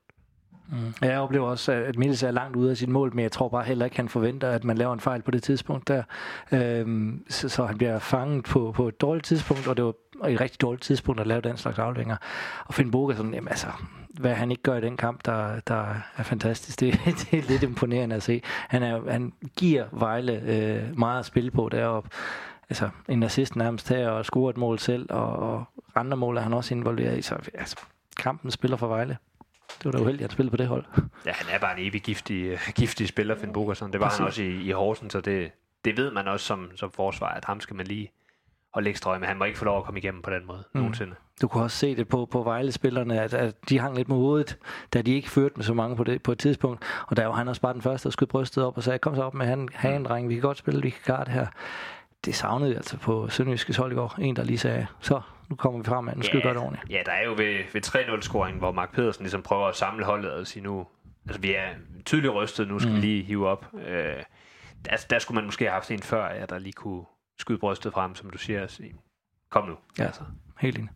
Mm. 0.68 0.94
Jeg 1.02 1.18
oplever 1.18 1.46
også, 1.46 1.72
at 1.72 1.96
Mills 1.96 2.22
er 2.22 2.30
langt 2.30 2.56
ude 2.56 2.70
af 2.70 2.76
sit 2.76 2.88
mål, 2.88 3.14
men 3.14 3.22
jeg 3.22 3.32
tror 3.32 3.48
bare 3.48 3.64
heller 3.64 3.84
ikke, 3.84 3.96
han 3.96 4.08
forventer, 4.08 4.50
at 4.50 4.64
man 4.64 4.78
laver 4.78 4.92
en 4.92 5.00
fejl 5.00 5.22
på 5.22 5.30
det 5.30 5.42
tidspunkt 5.42 5.88
der. 5.88 6.02
Øhm, 6.52 7.24
så, 7.28 7.48
så 7.48 7.66
han 7.66 7.78
bliver 7.78 7.98
fanget 7.98 8.44
på, 8.44 8.72
på 8.76 8.88
et 8.88 9.00
dårligt 9.00 9.26
tidspunkt, 9.26 9.68
og 9.68 9.76
det 9.76 9.84
var 9.84 9.92
et 10.28 10.40
rigtig 10.40 10.60
dårligt 10.60 10.82
tidspunkt 10.82 11.20
at 11.20 11.26
lave 11.26 11.40
den 11.40 11.56
slags 11.56 11.78
afleveringer. 11.78 12.16
Og 12.64 12.74
Finn 12.74 12.92
sådan 12.92 13.34
jamen 13.34 13.48
altså, 13.48 13.66
hvad 14.20 14.34
han 14.34 14.50
ikke 14.50 14.62
gør 14.62 14.76
i 14.76 14.80
den 14.80 14.96
kamp, 14.96 15.24
der, 15.24 15.60
der 15.60 15.94
er 16.16 16.22
fantastisk. 16.22 16.80
Det, 16.80 17.00
det 17.30 17.38
er 17.38 17.42
lidt 17.48 17.62
imponerende 17.62 18.16
at 18.16 18.22
se. 18.22 18.42
Han, 18.68 18.82
er, 18.82 19.10
han 19.10 19.32
giver 19.56 19.84
Vejle 19.92 20.42
øh, 20.46 20.98
meget 20.98 21.18
at 21.18 21.26
spille 21.26 21.50
på 21.50 21.68
deroppe. 21.68 22.10
Altså, 22.70 22.88
en 23.08 23.22
assist 23.22 23.56
nærmest 23.56 23.88
her, 23.88 24.08
og 24.08 24.24
score 24.24 24.50
et 24.50 24.56
mål 24.56 24.78
selv, 24.78 25.06
og, 25.10 25.36
og 25.36 25.64
andre 25.94 26.16
mål 26.16 26.36
er 26.36 26.40
han 26.40 26.52
også 26.52 26.74
involveret 26.74 27.18
i. 27.18 27.22
Så 27.22 27.34
altså, 27.54 27.76
kampen 28.16 28.50
spiller 28.50 28.76
for 28.76 28.88
Vejle. 28.88 29.16
Det 29.68 29.84
var 29.84 29.90
da 29.90 29.98
uheldigt, 29.98 30.24
at 30.24 30.30
han 30.30 30.34
spillede 30.34 30.50
på 30.50 30.56
det 30.56 30.66
hold. 30.66 30.84
Ja, 31.26 31.32
han 31.32 31.54
er 31.54 31.58
bare 31.58 31.80
en 31.80 31.86
evig 31.86 32.02
giftig, 32.02 32.44
øh, 32.44 32.58
giftig 32.74 33.08
spiller, 33.08 33.36
Finn 33.36 33.52
Bogerson. 33.52 33.92
Det 33.92 34.00
var 34.00 34.06
Præcis. 34.06 34.18
han 34.18 34.26
også 34.26 34.42
i, 34.42 34.62
i 34.62 34.70
Horsen, 34.70 35.10
så 35.10 35.20
det, 35.20 35.52
det 35.84 35.96
ved 35.96 36.10
man 36.10 36.28
også 36.28 36.46
som, 36.46 36.70
som 36.76 36.90
forsvar, 36.90 37.28
at 37.28 37.44
ham 37.44 37.60
skal 37.60 37.76
man 37.76 37.86
lige 37.86 38.10
holde 38.74 38.90
ekstra 38.90 39.10
øje 39.10 39.18
med. 39.18 39.28
Han 39.28 39.38
må 39.38 39.44
ikke 39.44 39.58
få 39.58 39.64
lov 39.64 39.78
at 39.78 39.84
komme 39.84 39.98
igennem 39.98 40.22
på 40.22 40.30
den 40.30 40.46
måde 40.46 40.64
mm. 40.72 40.80
nogensinde. 40.80 41.14
Du 41.42 41.48
kunne 41.48 41.62
også 41.62 41.76
se 41.76 41.96
det 41.96 42.08
på, 42.08 42.26
på 42.26 42.42
Vejle-spillerne, 42.42 43.20
at, 43.20 43.34
at 43.34 43.54
de 43.68 43.78
hang 43.78 43.96
lidt 43.96 44.08
med 44.08 44.16
hovedet, 44.16 44.58
da 44.92 45.02
de 45.02 45.14
ikke 45.14 45.30
førte 45.30 45.54
med 45.56 45.64
så 45.64 45.74
mange 45.74 45.96
på, 45.96 46.04
det, 46.04 46.22
på 46.22 46.32
et 46.32 46.38
tidspunkt. 46.38 46.84
Og 47.06 47.16
der 47.16 47.26
var 47.26 47.34
han 47.34 47.48
også 47.48 47.60
bare 47.60 47.72
den 47.72 47.82
første, 47.82 48.04
der 48.04 48.10
skød 48.10 48.26
brystet 48.26 48.64
op 48.64 48.76
og 48.76 48.82
sagde, 48.82 48.98
kom 48.98 49.16
så 49.16 49.22
op 49.22 49.34
med 49.34 49.46
han, 49.46 49.68
han 49.72 50.04
dreng, 50.04 50.28
vi 50.28 50.34
kan 50.34 50.42
godt 50.42 50.58
spille, 50.58 50.82
vi 50.82 50.90
kan 50.90 51.00
klare 51.04 51.24
det 51.24 51.32
her. 51.32 51.46
Det 52.24 52.34
savnede 52.34 52.70
vi 52.70 52.76
altså 52.76 52.98
på 52.98 53.28
Sønderjyskes 53.28 53.76
hold 53.76 53.92
i 53.92 53.94
går. 53.94 54.14
En, 54.18 54.36
der 54.36 54.44
lige 54.44 54.58
sagde, 54.58 54.86
så 55.00 55.20
nu 55.48 55.56
kommer 55.56 55.80
vi 55.80 55.84
frem, 55.84 56.04
nu 56.04 56.22
skal 56.22 56.36
ja, 56.36 56.38
vi 56.38 56.42
gøre 56.42 56.54
det 56.54 56.62
ordentligt. 56.62 56.90
Ja, 56.90 57.02
der 57.06 57.12
er 57.12 57.24
jo 57.24 57.30
ved, 57.30 57.64
ved 57.72 57.86
3-0-scoringen, 57.86 58.58
hvor 58.58 58.72
Mark 58.72 58.92
Pedersen 58.92 59.22
ligesom 59.22 59.42
prøver 59.42 59.66
at 59.66 59.76
samle 59.76 60.04
holdet 60.04 60.32
og 60.32 60.46
sige 60.46 60.62
nu, 60.62 60.86
altså 61.26 61.40
vi 61.40 61.54
er 61.54 61.68
tydeligt 62.04 62.34
rystet, 62.34 62.68
nu 62.68 62.78
skal 62.78 62.90
mm. 62.90 62.96
vi 62.96 63.00
lige 63.00 63.22
hive 63.22 63.48
op. 63.48 63.66
Øh, 63.86 64.22
der, 64.84 65.06
der 65.10 65.18
skulle 65.18 65.34
man 65.34 65.44
måske 65.44 65.64
have 65.64 65.72
haft 65.72 65.90
en 65.90 66.02
før, 66.02 66.34
ja, 66.34 66.46
der 66.46 66.58
lige 66.58 66.72
kunne 66.72 67.04
skyde 67.38 67.58
brystet 67.58 67.92
frem, 67.92 68.14
som 68.14 68.30
du 68.30 68.38
siger, 68.38 68.62
og 68.62 68.70
sige, 68.70 68.94
kom 69.50 69.68
nu. 69.68 69.74
Ja, 69.98 70.04
altså. 70.04 70.22
helt 70.60 70.78
enig. 70.78 70.90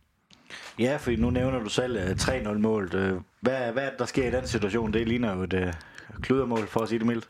Ja, 0.79 0.97
for 0.97 1.11
nu 1.17 1.29
nævner 1.29 1.59
du 1.59 1.69
selv 1.69 1.97
uh, 1.97 2.09
3-0-målet. 2.09 2.93
Uh, 2.93 3.21
hvad, 3.41 3.71
hvad 3.71 3.85
det, 3.85 3.99
der 3.99 4.05
sker 4.05 4.27
i 4.27 4.31
den 4.31 4.47
situation? 4.47 4.93
Det 4.93 5.07
ligner 5.07 5.35
jo 5.35 5.43
et 5.43 5.53
uh, 5.53 5.73
kludermål, 6.21 6.67
for 6.67 6.79
at 6.79 6.89
sige 6.89 6.99
det 6.99 7.07
mildt. 7.07 7.27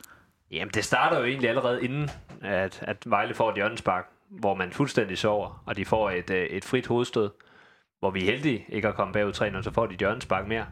Jamen, 0.51 0.71
det 0.73 0.85
starter 0.85 1.19
jo 1.19 1.25
egentlig 1.25 1.49
allerede 1.49 1.83
inden, 1.83 2.09
at, 2.41 2.79
at 2.81 2.97
Vejle 3.05 3.33
får 3.33 3.49
et 3.49 3.55
hjørnespark, 3.55 4.07
hvor 4.29 4.55
man 4.55 4.71
fuldstændig 4.71 5.17
sover, 5.17 5.63
og 5.65 5.77
de 5.77 5.85
får 5.85 6.11
et, 6.11 6.29
øh, 6.29 6.45
et 6.45 6.65
frit 6.65 6.87
hovedstød, 6.87 7.29
hvor 7.99 8.11
vi 8.11 8.21
er 8.21 8.31
heldige 8.31 8.65
ikke 8.69 8.87
at 8.87 8.95
komme 8.95 9.13
bagud 9.13 9.33
3 9.33 9.63
så 9.63 9.71
får 9.71 9.85
de 9.85 9.93
et 9.93 9.99
hjørnespark 9.99 10.47
mere, 10.47 10.65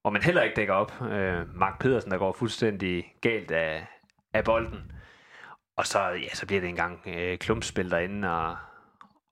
hvor 0.00 0.10
man 0.10 0.22
heller 0.22 0.42
ikke 0.42 0.56
dækker 0.56 0.74
op. 0.74 1.02
Øh, 1.02 1.56
Mark 1.56 1.78
Pedersen, 1.80 2.10
der 2.10 2.18
går 2.18 2.32
fuldstændig 2.32 3.14
galt 3.20 3.50
af, 3.50 3.86
af 4.32 4.44
bolden. 4.44 4.92
Og 5.76 5.86
så, 5.86 6.00
ja, 6.00 6.28
så 6.34 6.46
bliver 6.46 6.60
det 6.60 6.68
engang 6.68 7.00
øh, 7.06 7.38
klumpspil 7.38 7.90
derinde, 7.90 8.30
og, 8.30 8.56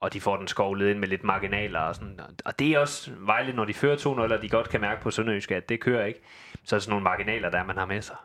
og 0.01 0.13
de 0.13 0.21
får 0.21 0.37
den 0.37 0.49
skovlet 0.49 0.91
ind 0.91 0.99
med 0.99 1.09
lidt 1.09 1.25
marginaler 1.25 1.81
og 1.81 1.95
sådan. 1.95 2.21
Og 2.45 2.59
det 2.59 2.73
er 2.73 2.79
også 2.79 3.13
Vejle, 3.19 3.53
når 3.53 3.65
de 3.65 3.75
fører 3.75 3.97
2-0, 3.97 4.09
og 4.09 4.43
de 4.43 4.49
godt 4.49 4.69
kan 4.69 4.81
mærke 4.81 5.03
på 5.03 5.11
Sønderjysk, 5.11 5.51
at 5.51 5.69
det 5.69 5.81
kører 5.81 6.05
ikke. 6.07 6.21
Så 6.65 6.77
er 6.77 6.79
det 6.79 6.83
sådan 6.85 6.91
nogle 6.91 7.05
marginaler, 7.05 7.51
der 7.51 7.65
man 7.65 7.77
har 7.77 7.87
med 7.87 8.03
sig. 8.03 8.17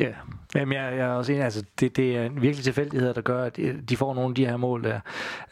Ja, 0.00 0.12
Jamen, 0.54 0.72
jeg, 0.72 0.96
jeg 0.96 1.06
er 1.06 1.12
også 1.12 1.32
enig, 1.32 1.44
altså 1.44 1.64
det, 1.80 1.96
det 1.96 2.16
er 2.16 2.28
virkelig 2.28 2.64
tilfældigheder, 2.64 3.12
der 3.12 3.20
gør, 3.20 3.44
at 3.44 3.58
øh, 3.58 3.74
de 3.88 3.96
får 3.96 4.14
nogle 4.14 4.28
af 4.28 4.34
de 4.34 4.46
her 4.46 4.56
mål 4.56 4.84
der. 4.84 5.00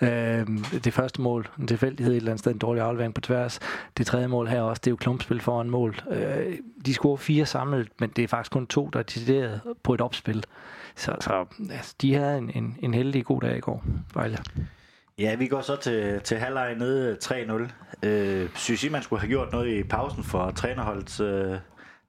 Øh, 0.01 0.47
det 0.85 0.93
første 0.93 1.21
mål, 1.21 1.49
en 1.59 1.67
tilfældighed 1.67 2.13
et 2.13 2.17
eller 2.17 2.31
andet 2.31 2.41
sted, 2.41 2.53
en 2.53 2.59
dårlig 2.59 2.83
aflevering 2.83 3.15
på 3.15 3.21
tværs. 3.21 3.61
Det 3.99 4.07
tredje 4.07 4.29
mål 4.29 4.49
her 4.49 4.61
også, 4.61 4.81
det 4.81 4.87
er 4.87 4.93
jo 4.93 4.97
klumpspil 4.97 5.41
foran 5.41 5.71
mål. 5.71 5.97
Øh, 6.11 6.59
de 6.87 6.95
scorer 6.95 7.17
fire 7.17 7.47
samlet, 7.47 7.89
men 8.01 8.11
det 8.17 8.25
er 8.25 8.29
faktisk 8.29 8.53
kun 8.53 8.67
to, 8.67 8.91
der 8.93 8.99
er 8.99 9.03
decideret 9.03 9.61
på 9.83 9.95
et 9.95 10.01
opspil. 10.01 10.45
Så, 10.97 11.17
så 11.21 11.45
altså, 11.71 11.95
de 12.03 12.15
havde 12.15 12.39
en, 12.39 12.51
en, 12.55 12.77
en 12.83 12.95
heldig 12.95 13.25
god 13.25 13.41
dag 13.41 13.57
i 13.57 13.61
går, 13.61 13.85
Vejle. 14.15 14.39
Ja, 15.19 15.35
vi 15.35 15.47
går 15.47 15.61
så 15.61 15.77
til, 15.77 16.21
til 16.21 16.39
halvleg 16.39 16.75
nede 16.75 17.17
3-0. 17.25 18.07
Øh, 18.07 18.49
synes 18.55 18.85
I, 18.85 18.89
man 18.89 19.03
skulle 19.03 19.21
have 19.21 19.29
gjort 19.29 19.53
noget 19.53 19.69
i 19.69 19.83
pausen 19.83 20.25
for 20.25 20.51
trænerholdets 20.51 21.21
øh, 21.21 21.57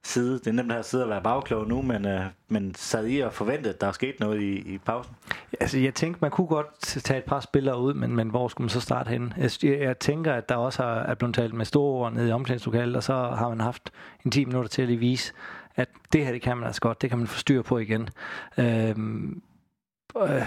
side? 0.06 0.38
Det 0.38 0.46
er 0.46 0.52
nemt 0.52 0.72
at 0.72 0.84
sidde 0.84 1.04
og 1.04 1.10
være 1.10 1.22
bagklog 1.22 1.68
nu, 1.68 1.82
men, 1.82 2.06
øh, 2.06 2.20
men 2.48 2.74
sad 2.74 3.08
I 3.08 3.20
og 3.20 3.32
forventede, 3.32 3.74
at 3.74 3.80
der 3.80 3.86
er 3.86 3.92
sket 3.92 4.20
noget 4.20 4.40
i, 4.40 4.74
i 4.74 4.78
pausen? 4.78 5.14
Altså, 5.60 5.78
jeg 5.78 5.94
tænkte, 5.94 6.18
man 6.22 6.30
kunne 6.30 6.46
godt 6.46 6.80
tage 6.80 7.18
et 7.18 7.24
par 7.24 7.40
spillere 7.40 7.80
ud, 7.80 7.94
men, 7.94 8.16
men 8.16 8.28
hvor 8.28 8.48
skulle 8.48 8.64
man 8.64 8.70
så 8.70 8.80
starte 8.80 9.08
hen? 9.08 9.32
Jeg, 9.36 9.50
jeg 9.62 9.98
tænker, 9.98 10.34
at 10.34 10.48
der 10.48 10.56
også 10.56 10.82
har, 10.82 10.94
er 10.94 11.14
blevet 11.14 11.34
talt 11.34 11.54
med 11.54 11.64
store 11.64 11.92
ord 11.92 12.12
nede 12.12 12.28
i 12.28 12.32
omklædningslokalet, 12.32 12.96
og 12.96 13.02
så 13.02 13.14
har 13.14 13.48
man 13.48 13.60
haft 13.60 13.90
en 14.24 14.30
10 14.30 14.44
minutter 14.44 14.68
til 14.68 14.82
at 14.82 14.88
lige 14.88 14.98
vise, 14.98 15.32
at 15.76 15.88
det 16.12 16.24
her, 16.24 16.32
det 16.32 16.42
kan 16.42 16.56
man 16.56 16.66
altså 16.66 16.80
godt, 16.80 17.02
det 17.02 17.10
kan 17.10 17.18
man 17.18 17.26
få 17.28 17.38
styr 17.38 17.62
på 17.62 17.78
igen. 17.78 18.08
Øhm, 18.58 19.42
øh, 20.22 20.42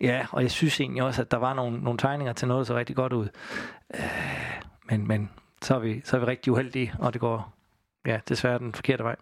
ja, 0.00 0.26
og 0.30 0.42
jeg 0.42 0.50
synes 0.50 0.80
egentlig 0.80 1.02
også, 1.02 1.22
at 1.22 1.30
der 1.30 1.36
var 1.36 1.54
nogle, 1.54 1.80
nogle 1.80 1.98
tegninger 1.98 2.32
til 2.32 2.48
noget, 2.48 2.66
der 2.66 2.74
så 2.74 2.78
rigtig 2.78 2.96
godt 2.96 3.12
ud. 3.12 3.28
Øh, 3.94 4.62
men, 4.90 5.08
men 5.08 5.30
så 5.62 5.74
er, 5.74 5.78
vi, 5.78 6.00
så 6.04 6.16
er 6.16 6.20
vi 6.20 6.26
rigtig 6.26 6.52
uheldige, 6.52 6.94
og 6.98 7.12
det 7.12 7.20
går 7.20 7.59
ja, 8.06 8.20
desværre 8.28 8.58
den 8.58 8.74
forkerte 8.74 9.04
vej. 9.04 9.16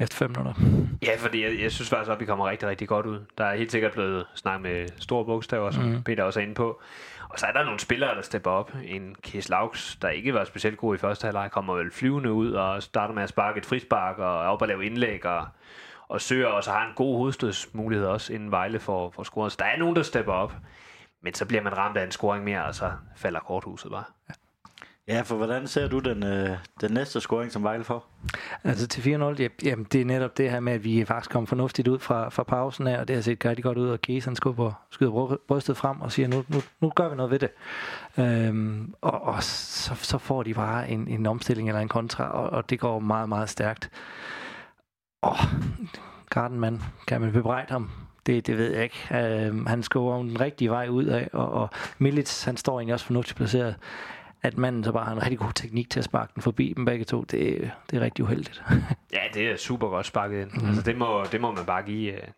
Efter 0.00 0.16
fem 0.16 0.30
minutter. 0.30 0.54
Ja, 1.02 1.16
fordi 1.18 1.44
jeg, 1.44 1.60
jeg 1.62 1.72
synes 1.72 1.90
faktisk, 1.90 2.10
at 2.10 2.20
vi 2.20 2.24
kommer 2.24 2.48
rigtig, 2.48 2.68
rigtig 2.68 2.88
godt 2.88 3.06
ud. 3.06 3.24
Der 3.38 3.44
er 3.44 3.56
helt 3.56 3.72
sikkert 3.72 3.92
blevet 3.92 4.26
snakket 4.34 4.62
med 4.62 4.88
store 4.96 5.24
bogstaver, 5.24 5.70
som 5.70 5.84
mm. 5.84 6.02
Peter 6.02 6.22
også 6.24 6.40
er 6.40 6.44
inde 6.44 6.54
på. 6.54 6.80
Og 7.28 7.38
så 7.38 7.46
er 7.46 7.52
der 7.52 7.64
nogle 7.64 7.80
spillere, 7.80 8.14
der 8.14 8.22
stepper 8.22 8.50
op. 8.50 8.72
En 8.84 9.16
Kies 9.22 9.48
Laux, 9.48 9.96
der 9.96 10.08
ikke 10.08 10.34
var 10.34 10.44
specielt 10.44 10.78
god 10.78 10.94
i 10.94 10.98
første 10.98 11.24
halvleg, 11.24 11.50
kommer 11.52 11.74
vel 11.74 11.90
flyvende 11.90 12.32
ud 12.32 12.52
og 12.52 12.82
starter 12.82 13.14
med 13.14 13.22
at 13.22 13.28
sparke 13.28 13.58
et 13.58 13.66
frispark 13.66 14.18
og 14.18 14.38
op 14.38 14.62
og 14.62 14.68
lave 14.68 14.86
indlæg 14.86 15.26
og, 15.26 15.46
og 16.08 16.20
søger, 16.20 16.46
og 16.46 16.64
så 16.64 16.70
har 16.70 16.86
en 16.86 16.94
god 16.96 17.16
hovedstødsmulighed 17.16 18.06
også, 18.06 18.32
inden 18.32 18.50
Vejle 18.50 18.80
får, 18.80 19.10
får 19.10 19.22
scoret. 19.22 19.52
Så 19.52 19.56
der 19.58 19.64
er 19.64 19.78
nogen, 19.78 19.96
der 19.96 20.02
stepper 20.02 20.32
op, 20.32 20.52
men 21.22 21.34
så 21.34 21.46
bliver 21.46 21.62
man 21.62 21.76
ramt 21.78 21.96
af 21.96 22.04
en 22.04 22.10
scoring 22.10 22.44
mere, 22.44 22.64
og 22.64 22.74
så 22.74 22.92
falder 23.16 23.40
korthuset 23.40 23.90
bare. 23.90 24.04
Ja, 24.28 24.34
Ja, 25.08 25.20
for 25.20 25.36
hvordan 25.36 25.66
ser 25.66 25.88
du 25.88 25.98
den, 25.98 26.22
øh, 26.22 26.50
den 26.80 26.92
næste 26.92 27.20
scoring, 27.20 27.52
som 27.52 27.62
Vejle 27.62 27.84
får? 27.84 28.06
Altså 28.64 28.86
til 28.86 29.00
4-0, 29.00 29.42
ja, 29.42 29.48
jamen, 29.64 29.86
det 29.92 30.00
er 30.00 30.04
netop 30.04 30.38
det 30.38 30.50
her 30.50 30.60
med, 30.60 30.72
at 30.72 30.84
vi 30.84 31.04
faktisk 31.04 31.30
kom 31.30 31.46
fornuftigt 31.46 31.88
ud 31.88 31.98
fra, 31.98 32.28
fra 32.28 32.42
pausen 32.42 32.86
af, 32.86 33.00
og 33.00 33.08
det 33.08 33.16
har 33.16 33.22
set 33.22 33.44
rigtig 33.44 33.64
godt 33.64 33.78
ud, 33.78 33.88
og 33.88 34.00
Kies 34.00 34.24
han 34.24 34.36
skubber, 34.36 34.72
skyder 34.90 35.36
brystet 35.48 35.76
frem 35.76 36.00
og 36.00 36.12
siger, 36.12 36.28
nu, 36.28 36.44
nu, 36.48 36.62
nu 36.80 36.92
gør 36.94 37.08
vi 37.08 37.16
noget 37.16 37.30
ved 37.30 37.38
det. 37.38 37.50
Øhm, 38.18 38.94
og 39.00 39.22
og 39.22 39.42
så, 39.42 39.94
så 39.94 40.18
får 40.18 40.42
de 40.42 40.54
bare 40.54 40.90
en, 40.90 41.08
en 41.08 41.26
omstilling 41.26 41.68
eller 41.68 41.80
en 41.80 41.88
kontra, 41.88 42.30
og, 42.30 42.50
og 42.50 42.70
det 42.70 42.80
går 42.80 42.98
meget, 42.98 43.28
meget 43.28 43.48
stærkt. 43.48 43.90
Åh, 45.22 45.40
Gardenman, 46.30 46.82
kan 47.06 47.20
man 47.20 47.32
bebrejde 47.32 47.72
ham? 47.72 47.90
Det, 48.26 48.46
det 48.46 48.58
ved 48.58 48.72
jeg 48.72 48.82
ikke. 48.82 49.08
Øhm, 49.14 49.66
han 49.66 49.82
skubber 49.82 50.16
den 50.16 50.40
rigtige 50.40 50.70
vej 50.70 50.88
ud 50.88 51.04
af, 51.04 51.28
og, 51.32 51.50
og 51.50 51.70
Milits, 51.98 52.44
han 52.44 52.56
står 52.56 52.78
egentlig 52.78 52.94
også 52.94 53.06
fornuftigt 53.06 53.36
placeret 53.36 53.76
at 54.42 54.58
manden 54.58 54.84
så 54.84 54.92
bare 54.92 55.04
har 55.04 55.12
en 55.12 55.22
rigtig 55.22 55.38
god 55.38 55.52
teknik 55.54 55.90
til 55.90 55.98
at 55.98 56.04
sparke 56.04 56.32
den 56.34 56.42
forbi 56.42 56.72
dem 56.76 56.84
begge 56.84 57.04
to, 57.04 57.20
det, 57.22 57.70
det 57.90 57.96
er 57.96 58.00
rigtig 58.00 58.24
uheldigt. 58.24 58.62
ja, 59.12 59.20
det 59.34 59.50
er 59.50 59.56
super 59.56 59.88
godt 59.88 60.06
sparket 60.06 60.40
ind. 60.40 60.50
Mm. 60.62 60.68
Altså, 60.68 60.82
det, 60.82 60.96
må, 60.96 61.24
det 61.32 61.40
må 61.40 61.52
man 61.52 61.64
bare 61.64 61.82
give. 61.82 62.12
Øh, 62.12 62.28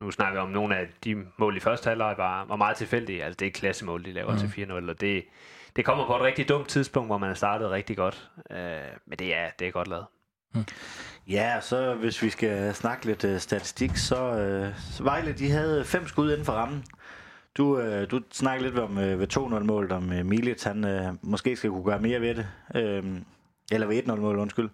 nu 0.00 0.10
snakker 0.10 0.40
vi 0.40 0.46
om 0.46 0.48
nogle 0.48 0.76
af 0.76 0.86
de 1.04 1.16
mål 1.38 1.56
i 1.56 1.60
første 1.60 1.88
halvleg 1.88 2.14
var, 2.18 2.44
var 2.44 2.56
meget 2.56 2.76
tilfældige. 2.76 3.24
Altså, 3.24 3.36
det 3.36 3.46
er 3.46 3.50
et 3.50 3.54
klassemål, 3.54 4.04
de 4.04 4.12
laver 4.12 4.32
mm. 4.32 4.38
til 4.38 4.66
4-0, 4.66 4.90
og 4.90 5.00
det, 5.00 5.24
det 5.76 5.84
kommer 5.84 6.06
på 6.06 6.16
et 6.16 6.22
rigtig 6.22 6.48
dumt 6.48 6.68
tidspunkt, 6.68 7.08
hvor 7.08 7.18
man 7.18 7.28
har 7.28 7.34
startet 7.34 7.70
rigtig 7.70 7.96
godt. 7.96 8.30
Uh, 8.50 8.56
men 9.06 9.18
det 9.18 9.34
er, 9.34 9.50
det 9.58 9.66
er 9.66 9.70
godt 9.70 9.88
lavet. 9.88 10.06
Mm. 10.54 10.64
Ja, 11.28 11.60
så 11.60 11.94
hvis 11.94 12.22
vi 12.22 12.30
skal 12.30 12.74
snakke 12.74 13.06
lidt 13.06 13.24
uh, 13.24 13.38
statistik, 13.38 13.96
så, 13.96 14.30
uh, 14.30 14.76
så 14.96 15.02
Vejle, 15.02 15.32
de 15.32 15.50
havde 15.50 15.84
fem 15.84 16.08
skud 16.08 16.32
inden 16.32 16.44
for 16.44 16.52
rammen. 16.52 16.84
Du, 17.56 17.78
øh, 17.78 18.10
du 18.10 18.20
snakkede 18.30 18.70
lidt 18.70 18.78
om 18.78 18.98
øh, 18.98 19.18
ved 19.18 19.36
2-0-målet, 19.36 19.92
om 19.92 20.12
øh, 20.12 20.26
Milic, 20.26 20.62
han 20.62 20.84
øh, 20.84 21.14
måske 21.22 21.56
skal 21.56 21.70
kunne 21.70 21.84
gøre 21.84 22.00
mere 22.00 22.20
ved 22.20 22.34
det. 22.34 22.46
Øh, 22.74 23.04
eller 23.72 23.86
ved 23.86 24.02
1-0-målet, 24.02 24.40
undskyld. 24.40 24.70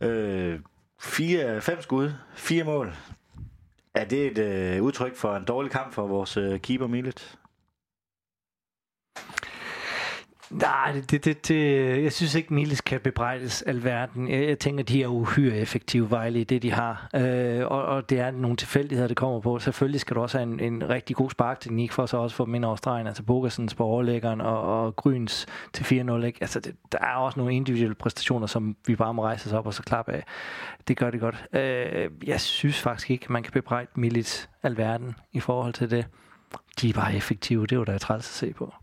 Øh, 0.00 0.60
fire, 1.00 1.60
fem 1.60 1.82
skud, 1.82 2.12
fire 2.34 2.64
mål. 2.64 2.94
Er 3.94 4.04
det 4.04 4.26
et 4.26 4.38
øh, 4.38 4.82
udtryk 4.82 5.16
for 5.16 5.36
en 5.36 5.44
dårlig 5.44 5.72
kamp 5.72 5.92
for 5.92 6.06
vores 6.06 6.36
øh, 6.36 6.60
keeper 6.60 6.86
Milic? 6.86 7.36
Nej, 10.50 11.02
det, 11.10 11.24
det, 11.24 11.48
det, 11.48 12.02
jeg 12.02 12.12
synes 12.12 12.34
ikke, 12.34 12.54
Miles 12.54 12.80
kan 12.80 13.00
bebrejdes 13.00 13.62
alverden. 13.62 14.30
Jeg, 14.30 14.48
jeg 14.48 14.58
tænker, 14.58 14.84
de 14.84 15.02
er 15.02 15.06
uhyre 15.06 15.56
effektive 15.56 16.10
Vejle 16.10 16.40
i 16.40 16.44
det, 16.44 16.62
de 16.62 16.72
har. 16.72 17.08
Øh, 17.14 17.66
og, 17.66 17.84
og 17.84 18.10
det 18.10 18.20
er 18.20 18.30
nogle 18.30 18.56
tilfældigheder, 18.56 19.08
det 19.08 19.16
kommer 19.16 19.40
på. 19.40 19.58
Selvfølgelig 19.58 20.00
skal 20.00 20.16
du 20.16 20.20
også 20.20 20.38
have 20.38 20.52
en, 20.52 20.60
en 20.60 20.88
rigtig 20.88 21.16
god 21.16 21.30
sparkteknik 21.30 21.92
for 21.92 22.06
så 22.06 22.16
også 22.16 22.36
få 22.36 22.46
dem 22.46 22.54
ind 22.54 22.64
over 22.64 22.76
stregen. 22.76 23.06
Altså 23.06 23.22
Bogersens 23.22 23.74
på 23.74 23.84
overlæggeren 23.84 24.40
og, 24.40 24.62
og 24.62 24.96
Gryns 24.96 25.46
til 25.72 25.84
4-0. 25.84 26.24
Ikke? 26.24 26.38
Altså, 26.40 26.60
det, 26.60 26.74
der 26.92 26.98
er 26.98 27.14
også 27.14 27.38
nogle 27.38 27.54
individuelle 27.54 27.94
præstationer, 27.94 28.46
som 28.46 28.76
vi 28.86 28.96
bare 28.96 29.14
må 29.14 29.22
rejse 29.24 29.46
os 29.46 29.52
op 29.52 29.66
og 29.66 29.74
så 29.74 29.82
klappe 29.82 30.12
af. 30.12 30.24
Det 30.88 30.96
gør 30.96 31.10
det 31.10 31.20
godt. 31.20 31.44
Øh, 31.52 32.10
jeg 32.26 32.40
synes 32.40 32.80
faktisk 32.80 33.10
ikke, 33.10 33.32
man 33.32 33.42
kan 33.42 33.52
bebrejde 33.52 33.90
Miles 33.94 34.48
alverden 34.62 35.14
i 35.32 35.40
forhold 35.40 35.72
til 35.72 35.90
det. 35.90 36.06
De 36.80 36.88
er 36.88 36.92
bare 36.92 37.14
effektive. 37.16 37.66
Det 37.66 37.78
var 37.78 37.84
da 37.84 37.98
træls 37.98 38.28
at 38.28 38.34
se 38.34 38.52
på. 38.52 38.74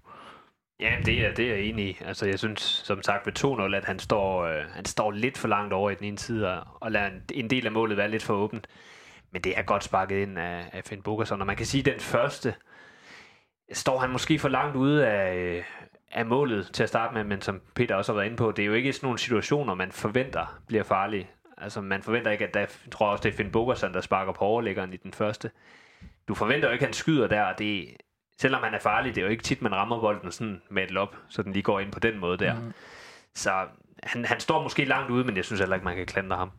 Ja, 0.79 0.97
det 1.05 1.25
er, 1.25 1.33
det 1.33 1.45
er 1.45 1.55
jeg 1.55 1.63
enig 1.63 1.85
i. 1.85 1.97
Altså, 2.05 2.25
jeg 2.25 2.39
synes, 2.39 2.61
som 2.61 3.03
sagt, 3.03 3.25
ved 3.25 3.69
2-0, 3.71 3.75
at 3.75 3.85
han 3.85 3.99
står, 3.99 4.43
øh, 4.43 4.65
han 4.69 4.85
står 4.85 5.11
lidt 5.11 5.37
for 5.37 5.47
langt 5.47 5.73
over 5.73 5.89
i 5.89 5.95
den 5.95 6.03
ene 6.03 6.19
side, 6.19 6.59
og, 6.59 6.67
og 6.79 6.91
lader 6.91 7.07
en, 7.07 7.23
en 7.33 7.49
del 7.49 7.65
af 7.65 7.71
målet 7.71 7.97
være 7.97 8.09
lidt 8.09 8.23
for 8.23 8.33
åbent. 8.33 8.67
Men 9.31 9.41
det 9.41 9.57
er 9.57 9.61
godt 9.61 9.83
sparket 9.83 10.15
ind 10.15 10.39
af, 10.39 10.69
af 10.73 10.83
Finn 10.83 11.01
Bogerson, 11.01 11.41
og 11.41 11.47
man 11.47 11.55
kan 11.55 11.65
sige, 11.65 11.81
at 11.81 11.85
den 11.85 11.99
første, 11.99 12.55
står 13.73 13.99
han 13.99 14.09
måske 14.09 14.39
for 14.39 14.49
langt 14.49 14.75
ude 14.75 15.07
af, 15.07 15.35
øh, 15.35 15.63
af 16.11 16.25
målet 16.25 16.69
til 16.73 16.83
at 16.83 16.89
starte 16.89 17.13
med, 17.13 17.23
men 17.23 17.41
som 17.41 17.61
Peter 17.75 17.95
også 17.95 18.11
har 18.11 18.15
været 18.15 18.25
inde 18.25 18.37
på, 18.37 18.51
det 18.51 18.63
er 18.63 18.67
jo 18.67 18.73
ikke 18.73 18.93
sådan 18.93 19.05
nogle 19.05 19.19
situationer, 19.19 19.73
man 19.73 19.91
forventer 19.91 20.61
bliver 20.67 20.83
farlige. 20.83 21.29
Altså, 21.57 21.81
man 21.81 22.03
forventer 22.03 22.31
ikke, 22.31 22.47
at 22.47 22.53
der, 22.53 22.59
jeg 22.59 22.69
tror 22.91 23.07
også, 23.07 23.23
det 23.23 23.29
er 23.29 23.37
Finn 23.37 23.51
Bogerson, 23.51 23.93
der 23.93 24.01
sparker 24.01 24.33
på 24.33 24.45
overlæggeren 24.45 24.93
i 24.93 24.97
den 24.97 25.13
første. 25.13 25.51
Du 26.27 26.33
forventer 26.35 26.67
jo 26.67 26.73
ikke, 26.73 26.83
at 26.83 26.87
han 26.87 26.93
skyder 26.93 27.27
der, 27.27 27.43
og 27.43 27.59
det, 27.59 27.87
selvom 28.43 28.63
han 28.63 28.73
er 28.73 28.79
farlig, 28.79 29.15
det 29.15 29.21
er 29.21 29.25
jo 29.25 29.31
ikke 29.31 29.43
tit, 29.43 29.61
man 29.61 29.75
rammer 29.75 29.99
bolden 29.99 30.31
sådan 30.31 30.61
med 30.69 30.83
et 30.83 30.91
lop, 30.91 31.15
så 31.29 31.43
den 31.43 31.53
lige 31.53 31.63
går 31.63 31.79
ind 31.79 31.91
på 31.91 31.99
den 31.99 32.19
måde 32.19 32.37
der. 32.37 32.53
Mm. 32.53 32.73
Så 33.35 33.51
han, 34.03 34.25
han 34.25 34.39
står 34.39 34.63
måske 34.63 34.85
langt 34.85 35.11
ude, 35.11 35.23
men 35.23 35.37
jeg 35.37 35.45
synes 35.45 35.59
heller 35.59 35.75
ikke, 35.75 35.85
man 35.85 35.95
kan 35.95 36.05
klandre 36.05 36.37
ham. 36.37 36.51